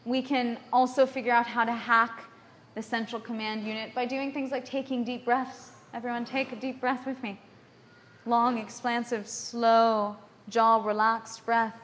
we 0.04 0.22
can 0.22 0.58
also 0.72 1.06
figure 1.06 1.32
out 1.32 1.46
how 1.46 1.64
to 1.64 1.72
hack 1.72 2.24
the 2.74 2.82
central 2.82 3.20
command 3.20 3.66
unit 3.66 3.94
by 3.94 4.04
doing 4.04 4.32
things 4.32 4.50
like 4.50 4.64
taking 4.64 5.02
deep 5.02 5.24
breaths. 5.24 5.70
Everyone, 5.94 6.24
take 6.24 6.52
a 6.52 6.56
deep 6.56 6.80
breath 6.80 7.06
with 7.06 7.20
me. 7.22 7.40
Long, 8.26 8.58
expansive, 8.58 9.26
slow, 9.26 10.16
jaw 10.48 10.84
relaxed 10.84 11.44
breath. 11.46 11.74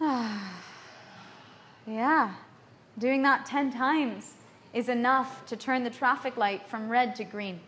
yeah, 0.00 0.48
doing 2.98 3.22
that 3.22 3.46
10 3.46 3.72
times 3.72 4.34
is 4.72 4.88
enough 4.88 5.44
to 5.46 5.56
turn 5.56 5.84
the 5.84 5.90
traffic 5.90 6.36
light 6.36 6.66
from 6.66 6.88
red 6.88 7.14
to 7.16 7.24
green 7.24 7.60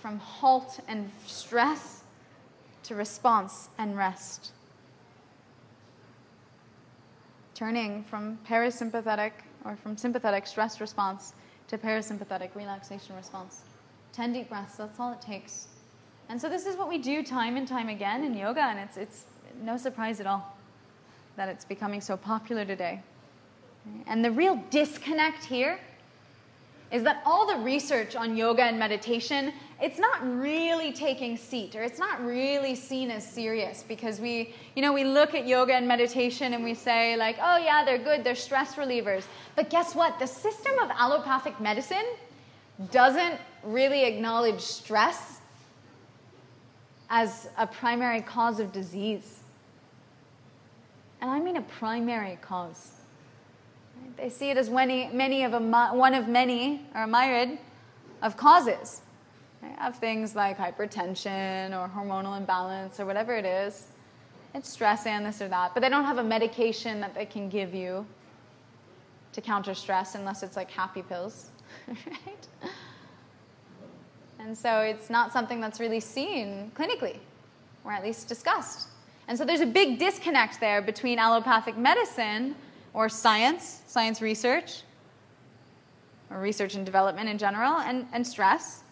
from 0.00 0.18
halt 0.18 0.80
and 0.88 1.10
stress 1.26 2.02
to 2.84 2.94
response 2.94 3.68
and 3.78 3.96
rest. 3.96 4.52
Turning 7.54 8.02
from 8.04 8.38
parasympathetic 8.48 9.32
or 9.64 9.76
from 9.76 9.96
sympathetic 9.96 10.46
stress 10.46 10.80
response 10.80 11.34
to 11.68 11.76
parasympathetic 11.78 12.54
relaxation 12.54 13.14
response. 13.14 13.62
10 14.12 14.32
deep 14.32 14.48
breaths, 14.48 14.76
that's 14.76 14.98
all 14.98 15.12
it 15.12 15.20
takes. 15.20 15.68
And 16.28 16.40
so 16.40 16.48
this 16.48 16.66
is 16.66 16.76
what 16.76 16.88
we 16.88 16.98
do 16.98 17.22
time 17.22 17.56
and 17.56 17.66
time 17.66 17.88
again 17.88 18.24
in 18.24 18.34
yoga, 18.34 18.62
and 18.62 18.78
it's, 18.78 18.96
it's 18.96 19.24
no 19.62 19.76
surprise 19.76 20.20
at 20.20 20.26
all 20.26 20.56
that 21.36 21.48
it's 21.48 21.64
becoming 21.64 22.00
so 22.00 22.16
popular 22.16 22.64
today. 22.64 23.02
And 24.06 24.24
the 24.24 24.30
real 24.30 24.62
disconnect 24.70 25.44
here 25.44 25.78
is 26.90 27.02
that 27.04 27.22
all 27.24 27.46
the 27.46 27.62
research 27.62 28.16
on 28.16 28.36
yoga 28.36 28.62
and 28.62 28.78
meditation 28.78 29.52
it's 29.82 29.98
not 29.98 30.20
really 30.38 30.92
taking 30.92 31.36
seat 31.36 31.74
or 31.74 31.82
it's 31.82 31.98
not 31.98 32.22
really 32.24 32.74
seen 32.74 33.10
as 33.10 33.26
serious 33.26 33.82
because 33.86 34.20
we 34.20 34.54
you 34.74 34.82
know 34.82 34.92
we 34.92 35.04
look 35.04 35.34
at 35.34 35.46
yoga 35.46 35.74
and 35.74 35.88
meditation 35.88 36.52
and 36.52 36.62
we 36.62 36.74
say 36.74 37.16
like 37.16 37.36
oh 37.40 37.56
yeah 37.56 37.84
they're 37.84 37.98
good 37.98 38.22
they're 38.24 38.34
stress 38.34 38.74
relievers. 38.74 39.24
But 39.56 39.70
guess 39.70 39.94
what? 39.94 40.18
The 40.18 40.26
system 40.26 40.78
of 40.78 40.90
allopathic 40.90 41.60
medicine 41.60 42.04
doesn't 42.90 43.38
really 43.62 44.04
acknowledge 44.04 44.60
stress 44.60 45.40
as 47.08 47.48
a 47.58 47.66
primary 47.66 48.20
cause 48.20 48.60
of 48.60 48.72
disease. 48.72 49.40
And 51.20 51.30
i 51.30 51.38
mean 51.38 51.56
a 51.56 51.62
primary 51.62 52.38
cause 52.40 52.99
they 54.16 54.28
see 54.28 54.50
it 54.50 54.56
as 54.56 54.68
many, 54.68 55.08
many 55.12 55.44
of 55.44 55.54
a, 55.54 55.60
one 55.60 56.14
of 56.14 56.28
many 56.28 56.86
or 56.94 57.02
a 57.02 57.06
myriad 57.06 57.58
of 58.22 58.36
causes 58.36 59.02
of 59.82 59.96
things 59.96 60.34
like 60.34 60.58
hypertension 60.58 61.70
or 61.70 61.88
hormonal 61.88 62.36
imbalance 62.36 63.00
or 63.00 63.06
whatever 63.06 63.34
it 63.34 63.44
is. 63.44 63.88
It's 64.54 64.68
stress 64.68 65.06
and 65.06 65.24
this 65.24 65.40
or 65.40 65.48
that. 65.48 65.74
But 65.74 65.80
they 65.80 65.88
don't 65.88 66.04
have 66.04 66.18
a 66.18 66.24
medication 66.24 67.00
that 67.00 67.14
they 67.14 67.26
can 67.26 67.48
give 67.48 67.74
you 67.74 68.06
to 69.32 69.40
counter 69.40 69.74
stress 69.74 70.14
unless 70.14 70.42
it's 70.42 70.56
like 70.56 70.70
happy 70.70 71.02
pills, 71.02 71.50
right? 71.88 72.48
And 74.38 74.56
so 74.56 74.80
it's 74.80 75.10
not 75.10 75.32
something 75.32 75.60
that's 75.60 75.78
really 75.78 76.00
seen 76.00 76.72
clinically, 76.74 77.18
or 77.84 77.92
at 77.92 78.02
least 78.02 78.26
discussed. 78.26 78.88
And 79.28 79.38
so 79.38 79.44
there's 79.44 79.60
a 79.60 79.66
big 79.66 79.98
disconnect 79.98 80.58
there 80.58 80.82
between 80.82 81.18
allopathic 81.18 81.76
medicine 81.76 82.56
or 82.94 83.08
science, 83.08 83.82
science 83.86 84.20
research, 84.20 84.82
or 86.30 86.40
research 86.40 86.74
and 86.74 86.84
development 86.84 87.28
in 87.28 87.38
general, 87.38 87.78
and, 87.78 88.06
and 88.12 88.26
stress. 88.26 88.82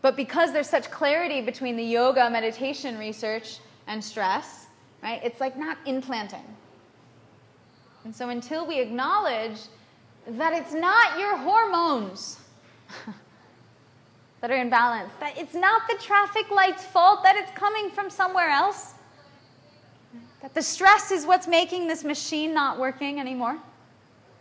But 0.00 0.16
because 0.16 0.52
there's 0.52 0.68
such 0.68 0.90
clarity 0.90 1.40
between 1.40 1.76
the 1.76 1.82
yoga, 1.82 2.30
meditation 2.30 2.98
research, 2.98 3.58
and 3.86 4.02
stress, 4.02 4.66
right, 5.02 5.20
it's 5.24 5.40
like 5.40 5.58
not 5.58 5.78
implanting. 5.86 6.44
And 8.04 8.14
so 8.14 8.28
until 8.28 8.66
we 8.66 8.80
acknowledge 8.80 9.58
that 10.26 10.52
it's 10.52 10.72
not 10.72 11.18
your 11.18 11.36
hormones 11.36 12.38
that 14.40 14.50
are 14.50 14.56
in 14.56 14.70
balance, 14.70 15.12
that 15.20 15.36
it's 15.36 15.54
not 15.54 15.82
the 15.88 15.96
traffic 16.02 16.50
light's 16.50 16.84
fault, 16.84 17.22
that 17.22 17.36
it's 17.36 17.50
coming 17.52 17.90
from 17.90 18.08
somewhere 18.08 18.50
else, 18.50 18.94
that 20.42 20.54
the 20.54 20.62
stress 20.62 21.10
is 21.10 21.26
what's 21.26 21.48
making 21.48 21.88
this 21.88 22.04
machine 22.04 22.54
not 22.54 22.78
working 22.78 23.18
anymore. 23.18 23.58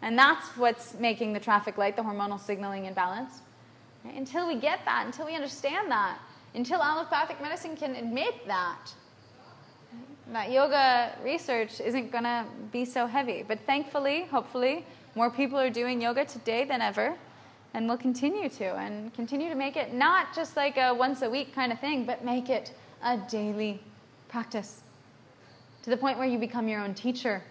And 0.02 0.18
that's 0.18 0.50
what's 0.58 0.94
making 0.96 1.34
the 1.34 1.40
traffic 1.40 1.78
light, 1.78 1.96
the 1.96 2.04
hormonal 2.04 2.40
signaling 2.40 2.86
imbalance. 2.86 3.42
Until 4.04 4.48
we 4.48 4.56
get 4.56 4.80
that, 4.86 5.06
until 5.06 5.26
we 5.26 5.34
understand 5.36 5.90
that, 5.92 6.20
until 6.54 6.82
allopathic 6.82 7.42
medicine 7.42 7.76
can 7.76 7.96
admit 7.96 8.46
that, 8.48 8.92
that 10.32 10.52
yoga 10.52 11.14
research 11.24 11.82
isn't 11.82 12.12
going 12.12 12.24
to 12.24 12.46
be 12.72 12.86
so 12.86 13.08
heavy. 13.08 13.44
But 13.48 13.60
thankfully, 13.66 14.26
hopefully, 14.26 14.86
more 15.16 15.32
people 15.32 15.58
are 15.58 15.70
doing 15.70 16.02
yoga 16.02 16.26
today 16.26 16.64
than 16.64 16.80
ever, 16.80 17.16
and 17.74 17.90
will 17.90 17.98
continue 17.98 18.50
to, 18.50 18.76
and 18.76 19.14
continue 19.14 19.50
to 19.50 19.56
make 19.56 19.76
it 19.76 19.94
not 19.94 20.34
just 20.36 20.56
like 20.56 20.78
a 20.78 20.94
once 20.94 21.22
a 21.22 21.30
week 21.30 21.54
kind 21.54 21.72
of 21.72 21.80
thing, 21.80 22.06
but 22.06 22.24
make 22.24 22.50
it 22.50 22.72
a 23.04 23.18
daily 23.30 23.80
practice 24.30 24.84
to 25.88 25.92
the 25.92 25.96
point 25.96 26.18
where 26.18 26.28
you 26.28 26.38
become 26.38 26.68
your 26.68 26.82
own 26.82 26.94
teacher 26.94 27.42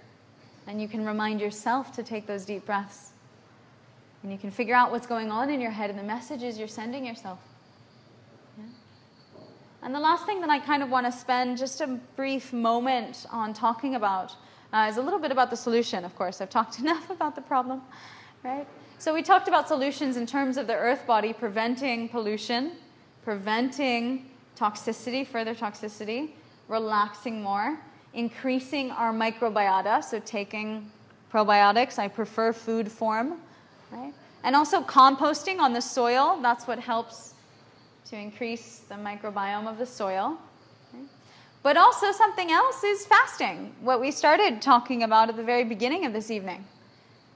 and 0.66 0.78
you 0.78 0.86
can 0.86 1.06
remind 1.06 1.40
yourself 1.40 1.90
to 1.90 2.02
take 2.02 2.26
those 2.26 2.44
deep 2.44 2.66
breaths 2.66 3.12
and 4.22 4.30
you 4.30 4.36
can 4.36 4.50
figure 4.50 4.74
out 4.74 4.90
what's 4.90 5.06
going 5.06 5.30
on 5.30 5.48
in 5.48 5.58
your 5.58 5.70
head 5.70 5.88
and 5.88 5.98
the 5.98 6.02
messages 6.02 6.58
you're 6.58 6.68
sending 6.68 7.06
yourself. 7.06 7.38
Yeah? 8.58 8.64
And 9.82 9.94
the 9.94 10.00
last 10.00 10.26
thing 10.26 10.42
that 10.42 10.50
I 10.50 10.58
kind 10.58 10.82
of 10.82 10.90
want 10.90 11.06
to 11.06 11.12
spend 11.12 11.56
just 11.56 11.80
a 11.80 11.98
brief 12.14 12.52
moment 12.52 13.24
on 13.30 13.54
talking 13.54 13.94
about 13.94 14.36
uh, 14.70 14.86
is 14.86 14.98
a 14.98 15.02
little 15.02 15.18
bit 15.18 15.32
about 15.32 15.48
the 15.48 15.56
solution, 15.56 16.04
of 16.04 16.14
course. 16.14 16.42
I've 16.42 16.50
talked 16.50 16.78
enough 16.80 17.08
about 17.08 17.36
the 17.36 17.40
problem, 17.40 17.80
right? 18.44 18.66
So 18.98 19.14
we 19.14 19.22
talked 19.22 19.48
about 19.48 19.66
solutions 19.66 20.18
in 20.18 20.26
terms 20.26 20.58
of 20.58 20.66
the 20.66 20.74
earth 20.74 21.06
body 21.06 21.32
preventing 21.32 22.10
pollution, 22.10 22.72
preventing 23.24 24.28
toxicity, 24.58 25.26
further 25.26 25.54
toxicity, 25.54 26.32
relaxing 26.68 27.42
more, 27.42 27.78
increasing 28.16 28.90
our 28.90 29.12
microbiota, 29.12 30.02
so 30.02 30.18
taking 30.20 30.90
probiotics. 31.32 31.98
I 31.98 32.08
prefer 32.08 32.52
food 32.52 32.90
form 32.90 33.38
right? 33.92 34.12
And 34.42 34.54
also 34.54 34.82
composting 34.82 35.58
on 35.58 35.72
the 35.72 35.80
soil, 35.80 36.38
that's 36.42 36.66
what 36.66 36.78
helps 36.78 37.34
to 38.06 38.16
increase 38.16 38.80
the 38.88 38.94
microbiome 38.94 39.68
of 39.68 39.78
the 39.78 39.86
soil. 39.86 40.38
But 41.62 41.76
also 41.76 42.12
something 42.12 42.52
else 42.52 42.84
is 42.84 43.06
fasting, 43.06 43.74
what 43.80 44.00
we 44.00 44.12
started 44.12 44.62
talking 44.62 45.02
about 45.02 45.28
at 45.28 45.36
the 45.36 45.42
very 45.42 45.64
beginning 45.64 46.06
of 46.06 46.12
this 46.12 46.30
evening. 46.30 46.64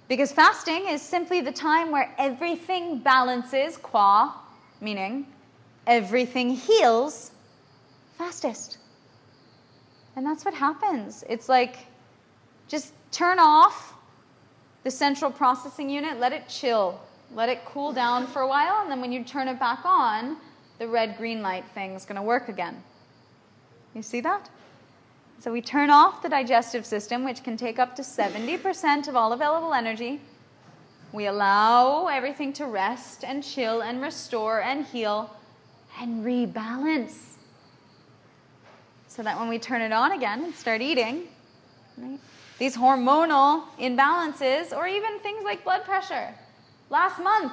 Because 0.06 0.30
fasting 0.30 0.86
is 0.88 1.02
simply 1.02 1.40
the 1.40 1.52
time 1.52 1.90
where 1.90 2.14
everything 2.16 2.98
balances, 2.98 3.76
qua, 3.76 4.32
meaning 4.80 5.26
everything 5.86 6.50
heals 6.50 7.32
fastest. 8.18 8.78
And 10.16 10.26
that's 10.26 10.44
what 10.44 10.54
happens. 10.54 11.24
It's 11.28 11.48
like 11.48 11.76
just 12.68 12.92
turn 13.10 13.38
off 13.38 13.94
the 14.84 14.90
central 14.90 15.30
processing 15.30 15.90
unit, 15.90 16.18
let 16.18 16.32
it 16.32 16.48
chill, 16.48 17.00
let 17.34 17.48
it 17.48 17.64
cool 17.64 17.92
down 17.92 18.26
for 18.26 18.42
a 18.42 18.48
while, 18.48 18.80
and 18.82 18.90
then 18.90 19.00
when 19.00 19.12
you 19.12 19.22
turn 19.24 19.48
it 19.48 19.58
back 19.58 19.84
on, 19.84 20.36
the 20.78 20.88
red 20.88 21.16
green 21.18 21.42
light 21.42 21.64
thing 21.74 21.92
is 21.92 22.04
going 22.04 22.16
to 22.16 22.22
work 22.22 22.48
again. 22.48 22.82
You 23.94 24.02
see 24.02 24.20
that? 24.22 24.48
So 25.38 25.52
we 25.52 25.62
turn 25.62 25.90
off 25.90 26.22
the 26.22 26.28
digestive 26.28 26.84
system, 26.86 27.24
which 27.24 27.42
can 27.42 27.56
take 27.56 27.78
up 27.78 27.96
to 27.96 28.02
70% 28.02 29.08
of 29.08 29.16
all 29.16 29.32
available 29.32 29.74
energy. 29.74 30.20
We 31.12 31.26
allow 31.26 32.06
everything 32.06 32.52
to 32.54 32.66
rest 32.66 33.24
and 33.24 33.42
chill 33.42 33.82
and 33.82 34.00
restore 34.00 34.62
and 34.62 34.84
heal 34.84 35.34
and 35.98 36.24
rebalance. 36.24 37.36
So 39.10 39.24
that 39.24 39.36
when 39.38 39.48
we 39.48 39.58
turn 39.58 39.82
it 39.82 39.92
on 39.92 40.12
again 40.12 40.44
and 40.44 40.54
start 40.54 40.80
eating, 40.80 41.26
right, 41.98 42.20
these 42.58 42.76
hormonal 42.76 43.64
imbalances, 43.80 44.72
or 44.74 44.86
even 44.86 45.18
things 45.18 45.42
like 45.42 45.64
blood 45.64 45.82
pressure. 45.84 46.32
Last 46.90 47.18
month, 47.20 47.50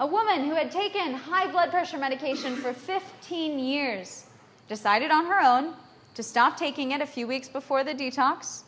A 0.00 0.06
woman 0.06 0.46
who 0.46 0.54
had 0.54 0.70
taken 0.72 1.12
high 1.12 1.46
blood 1.50 1.70
pressure 1.70 1.98
medication 1.98 2.56
for 2.56 2.72
15 2.72 3.58
years 3.58 4.24
decided 4.66 5.10
on 5.10 5.26
her 5.26 5.42
own 5.42 5.74
to 6.14 6.22
stop 6.22 6.56
taking 6.56 6.92
it 6.92 7.02
a 7.02 7.06
few 7.06 7.26
weeks 7.26 7.50
before 7.50 7.84
the 7.84 7.92
detox. 7.92 8.62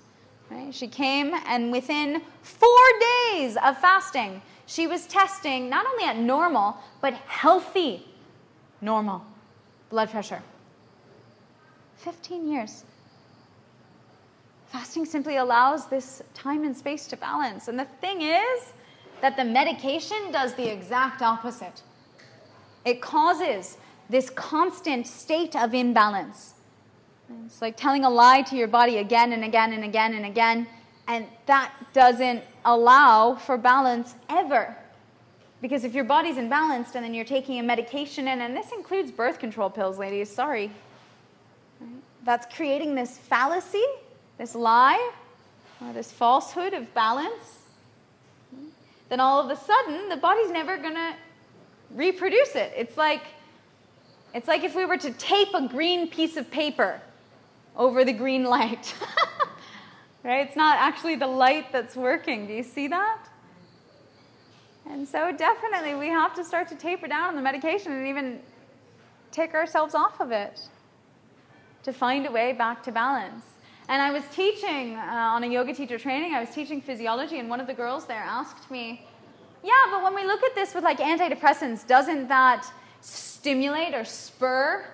Right? 0.50 0.74
She 0.74 0.86
came, 0.86 1.32
and 1.46 1.72
within 1.72 2.20
four 2.42 2.86
days 3.30 3.56
of 3.56 3.78
fasting, 3.78 4.42
she 4.66 4.86
was 4.86 5.06
testing 5.06 5.70
not 5.70 5.86
only 5.86 6.04
at 6.04 6.18
normal, 6.18 6.76
but 7.00 7.14
healthy 7.14 8.06
normal 8.82 9.24
blood 9.88 10.10
pressure. 10.10 10.42
15 12.02 12.50
years. 12.50 12.84
Fasting 14.66 15.04
simply 15.04 15.36
allows 15.36 15.86
this 15.86 16.22
time 16.34 16.64
and 16.64 16.76
space 16.76 17.06
to 17.08 17.16
balance. 17.16 17.68
And 17.68 17.78
the 17.78 17.86
thing 18.00 18.22
is 18.22 18.72
that 19.20 19.36
the 19.36 19.44
medication 19.44 20.32
does 20.32 20.54
the 20.54 20.70
exact 20.70 21.22
opposite. 21.22 21.82
It 22.84 23.00
causes 23.00 23.76
this 24.08 24.30
constant 24.30 25.06
state 25.06 25.54
of 25.54 25.74
imbalance. 25.74 26.54
It's 27.46 27.62
like 27.62 27.76
telling 27.76 28.04
a 28.04 28.10
lie 28.10 28.42
to 28.42 28.56
your 28.56 28.68
body 28.68 28.98
again 28.98 29.32
and 29.32 29.44
again 29.44 29.72
and 29.72 29.84
again 29.84 30.14
and 30.14 30.26
again, 30.26 30.66
and 31.08 31.26
that 31.46 31.72
doesn't 31.92 32.42
allow 32.64 33.34
for 33.36 33.56
balance 33.56 34.14
ever. 34.28 34.76
Because 35.60 35.84
if 35.84 35.94
your 35.94 36.04
body's 36.04 36.36
imbalanced 36.36 36.94
and 36.94 37.04
then 37.04 37.14
you're 37.14 37.24
taking 37.24 37.58
a 37.58 37.62
medication 37.62 38.26
in, 38.26 38.40
and 38.40 38.56
this 38.56 38.72
includes 38.72 39.10
birth 39.10 39.38
control 39.38 39.70
pills, 39.70 39.98
ladies, 39.98 40.30
sorry, 40.30 40.72
that's 42.24 42.54
creating 42.54 42.94
this 42.94 43.18
fallacy 43.18 43.84
this 44.42 44.54
lie 44.56 45.12
or 45.80 45.92
this 45.92 46.10
falsehood 46.10 46.74
of 46.74 46.92
balance, 46.94 47.60
then 49.08 49.20
all 49.20 49.40
of 49.40 49.50
a 49.50 49.56
sudden 49.56 50.08
the 50.08 50.16
body's 50.16 50.50
never 50.50 50.76
going 50.76 50.94
to 50.94 51.14
reproduce 51.92 52.56
it. 52.56 52.72
It's 52.76 52.96
like 52.96 53.22
it's 54.34 54.48
like 54.48 54.64
if 54.64 54.74
we 54.74 54.84
were 54.84 54.96
to 54.96 55.12
tape 55.12 55.54
a 55.54 55.68
green 55.68 56.08
piece 56.08 56.36
of 56.36 56.50
paper 56.50 57.00
over 57.76 58.04
the 58.04 58.12
green 58.12 58.44
light. 58.44 58.94
right? 60.24 60.46
It's 60.46 60.56
not 60.56 60.78
actually 60.78 61.16
the 61.16 61.26
light 61.26 61.70
that's 61.70 61.94
working. 61.94 62.46
Do 62.46 62.54
you 62.54 62.62
see 62.62 62.88
that? 62.88 63.18
And 64.88 65.06
so 65.06 65.30
definitely 65.30 65.94
we 65.94 66.08
have 66.08 66.34
to 66.34 66.44
start 66.44 66.66
to 66.68 66.74
taper 66.74 67.06
down 67.06 67.28
on 67.28 67.36
the 67.36 67.42
medication 67.42 67.92
and 67.92 68.06
even 68.06 68.40
take 69.30 69.54
ourselves 69.54 69.94
off 69.94 70.20
of 70.20 70.32
it 70.32 70.60
to 71.82 71.92
find 71.92 72.26
a 72.26 72.30
way 72.30 72.52
back 72.52 72.82
to 72.84 72.92
balance. 72.92 73.44
And 73.88 74.00
I 74.00 74.10
was 74.10 74.22
teaching 74.32 74.96
uh, 74.96 75.00
on 75.00 75.44
a 75.44 75.46
yoga 75.46 75.74
teacher 75.74 75.98
training, 75.98 76.34
I 76.34 76.40
was 76.40 76.50
teaching 76.50 76.80
physiology, 76.80 77.38
and 77.38 77.50
one 77.50 77.60
of 77.60 77.66
the 77.66 77.74
girls 77.74 78.06
there 78.06 78.22
asked 78.24 78.70
me, 78.70 79.04
Yeah, 79.64 79.72
but 79.90 80.02
when 80.02 80.14
we 80.14 80.24
look 80.24 80.42
at 80.42 80.54
this 80.54 80.74
with 80.74 80.84
like 80.84 80.98
antidepressants, 80.98 81.86
doesn't 81.86 82.28
that 82.28 82.72
stimulate 83.00 83.94
or 83.94 84.04
spur 84.04 84.86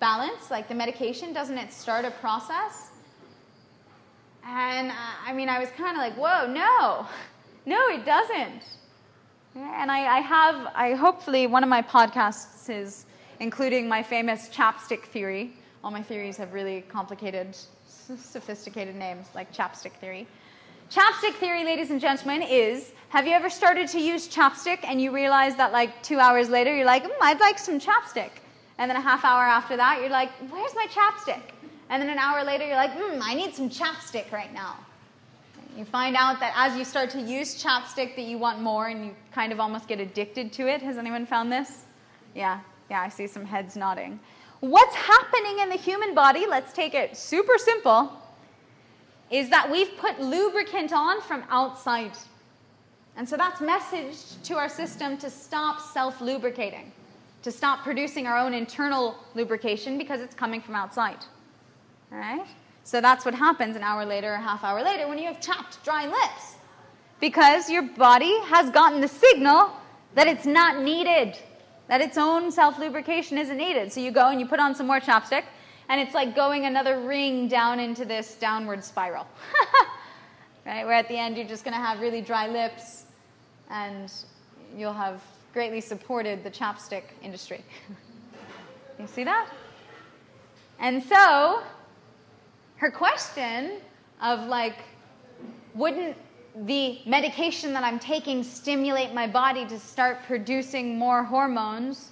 balance? 0.00 0.50
Like 0.50 0.68
the 0.68 0.74
medication, 0.74 1.32
doesn't 1.32 1.56
it 1.56 1.72
start 1.72 2.04
a 2.04 2.10
process? 2.10 2.90
And 4.44 4.90
uh, 4.90 4.94
I 5.26 5.32
mean, 5.32 5.48
I 5.48 5.58
was 5.60 5.68
kind 5.70 5.96
of 5.96 5.98
like, 5.98 6.14
Whoa, 6.14 6.52
no, 6.52 7.06
no, 7.64 7.88
it 7.88 8.04
doesn't. 8.04 8.64
And 9.54 9.90
I, 9.90 10.18
I 10.18 10.20
have, 10.20 10.72
I 10.74 10.94
hopefully, 10.94 11.46
one 11.46 11.62
of 11.62 11.68
my 11.68 11.82
podcasts 11.82 12.68
is 12.70 13.06
including 13.40 13.88
my 13.88 14.02
famous 14.02 14.48
chapstick 14.48 15.04
theory. 15.04 15.54
All 15.82 15.90
my 15.90 16.02
theories 16.02 16.36
have 16.36 16.52
really 16.52 16.82
complicated 16.88 17.56
sophisticated 17.86 18.96
names 18.96 19.28
like 19.34 19.52
chapstick 19.54 19.92
theory. 19.92 20.26
Chapstick 20.90 21.34
theory, 21.34 21.64
ladies 21.64 21.90
and 21.90 22.00
gentlemen, 22.00 22.42
is 22.42 22.92
have 23.08 23.26
you 23.26 23.32
ever 23.32 23.48
started 23.48 23.88
to 23.88 24.00
use 24.00 24.28
chapstick 24.28 24.80
and 24.84 25.00
you 25.00 25.10
realize 25.10 25.56
that 25.56 25.72
like 25.72 26.02
two 26.02 26.18
hours 26.18 26.50
later 26.50 26.74
you're 26.74 26.84
like, 26.84 27.04
mm, 27.04 27.10
I'd 27.22 27.40
like 27.40 27.58
some 27.58 27.80
chapstick. 27.80 28.30
And 28.78 28.90
then 28.90 28.96
a 28.96 29.00
half 29.00 29.24
hour 29.24 29.42
after 29.42 29.76
that 29.76 30.00
you're 30.00 30.10
like, 30.10 30.30
where's 30.50 30.74
my 30.74 30.86
chapstick? 30.90 31.42
And 31.88 32.02
then 32.02 32.10
an 32.10 32.18
hour 32.18 32.44
later 32.44 32.66
you're 32.66 32.76
like, 32.76 32.92
mm, 32.92 33.20
I 33.22 33.34
need 33.34 33.54
some 33.54 33.70
chapstick 33.70 34.30
right 34.32 34.52
now. 34.52 34.76
You 35.76 35.84
find 35.84 36.14
out 36.16 36.40
that 36.40 36.52
as 36.56 36.76
you 36.76 36.84
start 36.84 37.08
to 37.10 37.20
use 37.20 37.62
chapstick 37.62 38.16
that 38.16 38.24
you 38.24 38.36
want 38.36 38.60
more 38.60 38.88
and 38.88 39.06
you 39.06 39.14
kind 39.32 39.52
of 39.52 39.60
almost 39.60 39.88
get 39.88 39.98
addicted 40.00 40.52
to 40.54 40.68
it. 40.68 40.82
Has 40.82 40.98
anyone 40.98 41.24
found 41.24 41.50
this? 41.50 41.84
Yeah, 42.34 42.60
yeah, 42.90 43.00
I 43.00 43.08
see 43.08 43.26
some 43.26 43.44
heads 43.44 43.76
nodding. 43.76 44.20
What's 44.60 44.94
happening 44.94 45.60
in 45.60 45.70
the 45.70 45.76
human 45.76 46.14
body, 46.14 46.46
let's 46.46 46.72
take 46.72 46.94
it 46.94 47.16
super 47.16 47.56
simple, 47.56 48.12
is 49.30 49.48
that 49.48 49.70
we've 49.70 49.96
put 49.96 50.20
lubricant 50.20 50.92
on 50.92 51.22
from 51.22 51.44
outside. 51.48 52.12
And 53.16 53.26
so 53.26 53.36
that's 53.36 53.60
messaged 53.60 54.42
to 54.44 54.56
our 54.56 54.68
system 54.68 55.16
to 55.18 55.30
stop 55.30 55.80
self 55.80 56.20
lubricating, 56.20 56.92
to 57.42 57.50
stop 57.50 57.82
producing 57.82 58.26
our 58.26 58.36
own 58.36 58.52
internal 58.52 59.16
lubrication 59.34 59.96
because 59.96 60.20
it's 60.20 60.34
coming 60.34 60.60
from 60.60 60.74
outside. 60.74 61.24
All 62.12 62.18
right? 62.18 62.46
So 62.84 63.00
that's 63.00 63.24
what 63.24 63.34
happens 63.34 63.76
an 63.76 63.82
hour 63.82 64.04
later, 64.04 64.32
a 64.34 64.40
half 64.40 64.62
hour 64.62 64.82
later, 64.82 65.08
when 65.08 65.18
you 65.18 65.26
have 65.26 65.40
chapped, 65.40 65.82
dry 65.84 66.06
lips. 66.06 66.56
Because 67.18 67.70
your 67.70 67.82
body 67.82 68.40
has 68.44 68.70
gotten 68.70 69.00
the 69.00 69.08
signal 69.08 69.70
that 70.14 70.26
it's 70.26 70.46
not 70.46 70.82
needed 70.82 71.38
that 71.90 72.00
its 72.00 72.16
own 72.16 72.52
self 72.52 72.78
lubrication 72.78 73.36
isn't 73.36 73.56
needed. 73.56 73.92
So 73.92 73.98
you 73.98 74.12
go 74.12 74.28
and 74.28 74.38
you 74.40 74.46
put 74.46 74.60
on 74.60 74.76
some 74.76 74.86
more 74.86 75.00
chapstick, 75.00 75.42
and 75.88 76.00
it's 76.00 76.14
like 76.14 76.36
going 76.36 76.64
another 76.64 77.00
ring 77.00 77.48
down 77.48 77.80
into 77.80 78.04
this 78.04 78.36
downward 78.36 78.84
spiral. 78.84 79.26
right? 80.66 80.84
Where 80.84 80.94
at 80.94 81.08
the 81.08 81.16
end 81.16 81.36
you're 81.36 81.48
just 81.48 81.64
going 81.64 81.74
to 81.74 81.80
have 81.80 81.98
really 81.98 82.20
dry 82.20 82.46
lips, 82.46 83.06
and 83.70 84.10
you'll 84.76 84.92
have 84.92 85.20
greatly 85.52 85.80
supported 85.80 86.44
the 86.44 86.50
chapstick 86.50 87.02
industry. 87.22 87.64
you 89.00 89.08
see 89.08 89.24
that? 89.24 89.50
And 90.78 91.02
so, 91.02 91.60
her 92.76 92.92
question 92.92 93.80
of 94.22 94.46
like, 94.46 94.76
wouldn't 95.74 96.16
the 96.64 96.98
medication 97.06 97.72
that 97.72 97.84
I'm 97.84 97.98
taking 97.98 98.42
stimulate 98.42 99.14
my 99.14 99.26
body 99.26 99.66
to 99.66 99.78
start 99.78 100.22
producing 100.26 100.98
more 100.98 101.22
hormones 101.22 102.10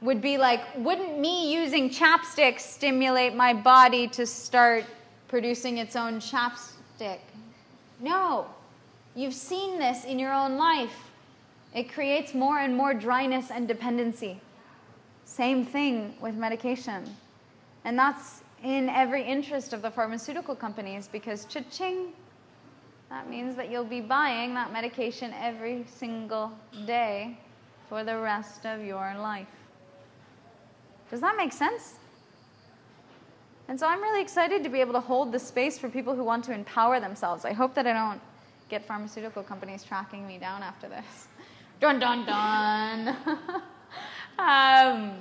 would 0.00 0.22
be 0.22 0.38
like, 0.38 0.62
wouldn't 0.76 1.18
me 1.18 1.52
using 1.52 1.90
chapstick 1.90 2.58
stimulate 2.58 3.34
my 3.34 3.52
body 3.52 4.08
to 4.08 4.26
start 4.26 4.84
producing 5.28 5.78
its 5.78 5.94
own 5.94 6.20
chapstick? 6.20 7.18
No. 8.00 8.46
You've 9.14 9.34
seen 9.34 9.78
this 9.78 10.04
in 10.04 10.18
your 10.18 10.32
own 10.32 10.56
life. 10.56 11.10
It 11.74 11.92
creates 11.92 12.34
more 12.34 12.60
and 12.60 12.74
more 12.74 12.94
dryness 12.94 13.50
and 13.50 13.68
dependency. 13.68 14.40
Same 15.24 15.64
thing 15.64 16.14
with 16.20 16.34
medication. 16.34 17.04
And 17.84 17.98
that's 17.98 18.42
in 18.64 18.88
every 18.88 19.22
interest 19.22 19.72
of 19.72 19.82
the 19.82 19.90
pharmaceutical 19.90 20.54
companies 20.54 21.08
because 21.08 21.44
cha-ching, 21.44 22.12
that 23.10 23.28
means 23.28 23.56
that 23.56 23.70
you'll 23.70 23.84
be 23.84 24.00
buying 24.00 24.54
that 24.54 24.72
medication 24.72 25.34
every 25.34 25.84
single 25.86 26.52
day 26.86 27.36
for 27.88 28.04
the 28.04 28.16
rest 28.16 28.64
of 28.64 28.84
your 28.84 29.14
life. 29.18 29.48
Does 31.10 31.20
that 31.20 31.36
make 31.36 31.52
sense? 31.52 31.94
And 33.66 33.78
so 33.78 33.86
I'm 33.86 34.00
really 34.00 34.22
excited 34.22 34.62
to 34.62 34.68
be 34.68 34.80
able 34.80 34.92
to 34.92 35.00
hold 35.00 35.32
the 35.32 35.38
space 35.40 35.76
for 35.76 35.88
people 35.88 36.14
who 36.14 36.22
want 36.22 36.44
to 36.44 36.52
empower 36.52 37.00
themselves. 37.00 37.44
I 37.44 37.52
hope 37.52 37.74
that 37.74 37.86
I 37.86 37.92
don't 37.92 38.20
get 38.68 38.86
pharmaceutical 38.86 39.42
companies 39.42 39.82
tracking 39.82 40.24
me 40.26 40.38
down 40.38 40.62
after 40.62 40.88
this. 40.88 41.26
Dun 41.80 41.98
dun 41.98 42.26
dun. 42.26 43.08
um, 44.38 45.14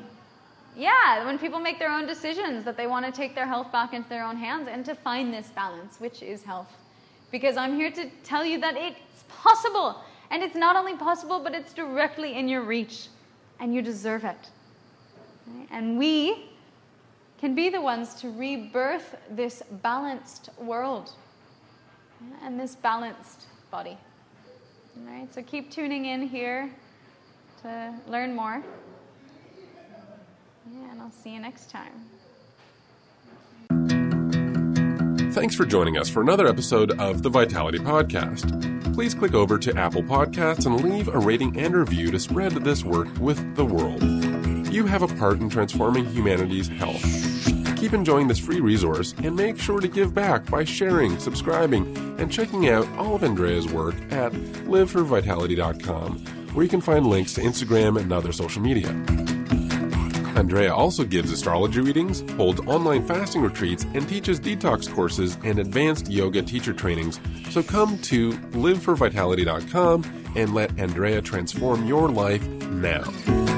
yeah, 0.75 1.25
when 1.25 1.39
people 1.39 1.57
make 1.57 1.79
their 1.79 1.89
own 1.89 2.05
decisions 2.05 2.65
that 2.65 2.75
they 2.75 2.85
want 2.85 3.05
to 3.05 3.13
take 3.13 3.33
their 3.33 3.47
health 3.47 3.71
back 3.71 3.93
into 3.93 4.09
their 4.09 4.25
own 4.25 4.35
hands 4.35 4.67
and 4.69 4.83
to 4.83 4.93
find 4.93 5.33
this 5.33 5.47
balance, 5.55 6.01
which 6.01 6.21
is 6.21 6.43
health 6.43 6.67
because 7.31 7.57
I'm 7.57 7.75
here 7.75 7.91
to 7.91 8.09
tell 8.23 8.45
you 8.45 8.59
that 8.59 8.75
it's 8.77 9.23
possible. 9.27 10.01
And 10.31 10.43
it's 10.43 10.55
not 10.55 10.75
only 10.75 10.95
possible, 10.95 11.39
but 11.39 11.55
it's 11.55 11.73
directly 11.73 12.35
in 12.37 12.47
your 12.47 12.61
reach, 12.61 13.07
and 13.59 13.73
you 13.73 13.81
deserve 13.81 14.23
it. 14.23 14.49
And 15.71 15.97
we 15.97 16.49
can 17.39 17.55
be 17.55 17.69
the 17.69 17.81
ones 17.81 18.13
to 18.15 18.29
rebirth 18.29 19.15
this 19.31 19.63
balanced 19.81 20.49
world 20.59 21.11
and 22.43 22.59
this 22.59 22.75
balanced 22.75 23.45
body. 23.71 23.97
All 24.97 25.13
right, 25.13 25.33
so 25.33 25.41
keep 25.41 25.71
tuning 25.71 26.05
in 26.05 26.27
here 26.27 26.69
to 27.61 27.93
learn 28.07 28.35
more. 28.35 28.61
Yeah, 30.73 30.91
and 30.91 31.01
I'll 31.01 31.11
see 31.11 31.33
you 31.33 31.39
next 31.39 31.69
time. 31.69 31.93
Thanks 35.31 35.53
for 35.53 35.63
joining 35.63 35.95
us 35.95 36.09
for 36.09 36.21
another 36.21 36.47
episode 36.47 36.99
of 36.99 37.21
the 37.21 37.29
Vitality 37.29 37.77
Podcast. 37.77 38.93
Please 38.95 39.13
click 39.13 39.35
over 39.35 39.59
to 39.59 39.77
Apple 39.77 40.01
Podcasts 40.01 40.65
and 40.65 40.83
leave 40.83 41.07
a 41.07 41.19
rating 41.19 41.57
and 41.59 41.75
review 41.75 42.09
to 42.09 42.19
spread 42.19 42.51
this 42.51 42.83
work 42.83 43.07
with 43.19 43.55
the 43.55 43.63
world. 43.63 44.01
You 44.73 44.87
have 44.87 45.03
a 45.03 45.07
part 45.07 45.39
in 45.39 45.49
transforming 45.49 46.05
humanity's 46.07 46.67
health. 46.67 47.03
Keep 47.77 47.93
enjoying 47.93 48.27
this 48.27 48.39
free 48.39 48.59
resource 48.59 49.13
and 49.23 49.35
make 49.35 49.59
sure 49.59 49.79
to 49.79 49.87
give 49.87 50.15
back 50.15 50.49
by 50.49 50.63
sharing, 50.63 51.19
subscribing, 51.19 51.95
and 52.19 52.31
checking 52.31 52.67
out 52.67 52.87
all 52.97 53.15
of 53.15 53.23
Andrea's 53.23 53.67
work 53.67 53.95
at 54.11 54.31
liveforvitality.com 54.33 56.17
where 56.53 56.63
you 56.63 56.69
can 56.69 56.81
find 56.81 57.05
links 57.05 57.33
to 57.35 57.41
Instagram 57.41 57.99
and 57.99 58.11
other 58.11 58.31
social 58.31 58.61
media. 58.61 59.38
Andrea 60.39 60.73
also 60.73 61.03
gives 61.03 61.33
astrology 61.33 61.81
readings, 61.81 62.21
holds 62.31 62.61
online 62.61 63.05
fasting 63.05 63.41
retreats, 63.41 63.85
and 63.93 64.07
teaches 64.07 64.39
detox 64.39 64.89
courses 64.89 65.37
and 65.43 65.59
advanced 65.59 66.09
yoga 66.09 66.41
teacher 66.41 66.71
trainings. 66.71 67.19
So 67.49 67.61
come 67.61 67.97
to 68.03 68.31
liveforvitality.com 68.31 70.33
and 70.37 70.53
let 70.53 70.79
Andrea 70.79 71.21
transform 71.21 71.85
your 71.85 72.09
life 72.09 72.47
now. 72.47 73.48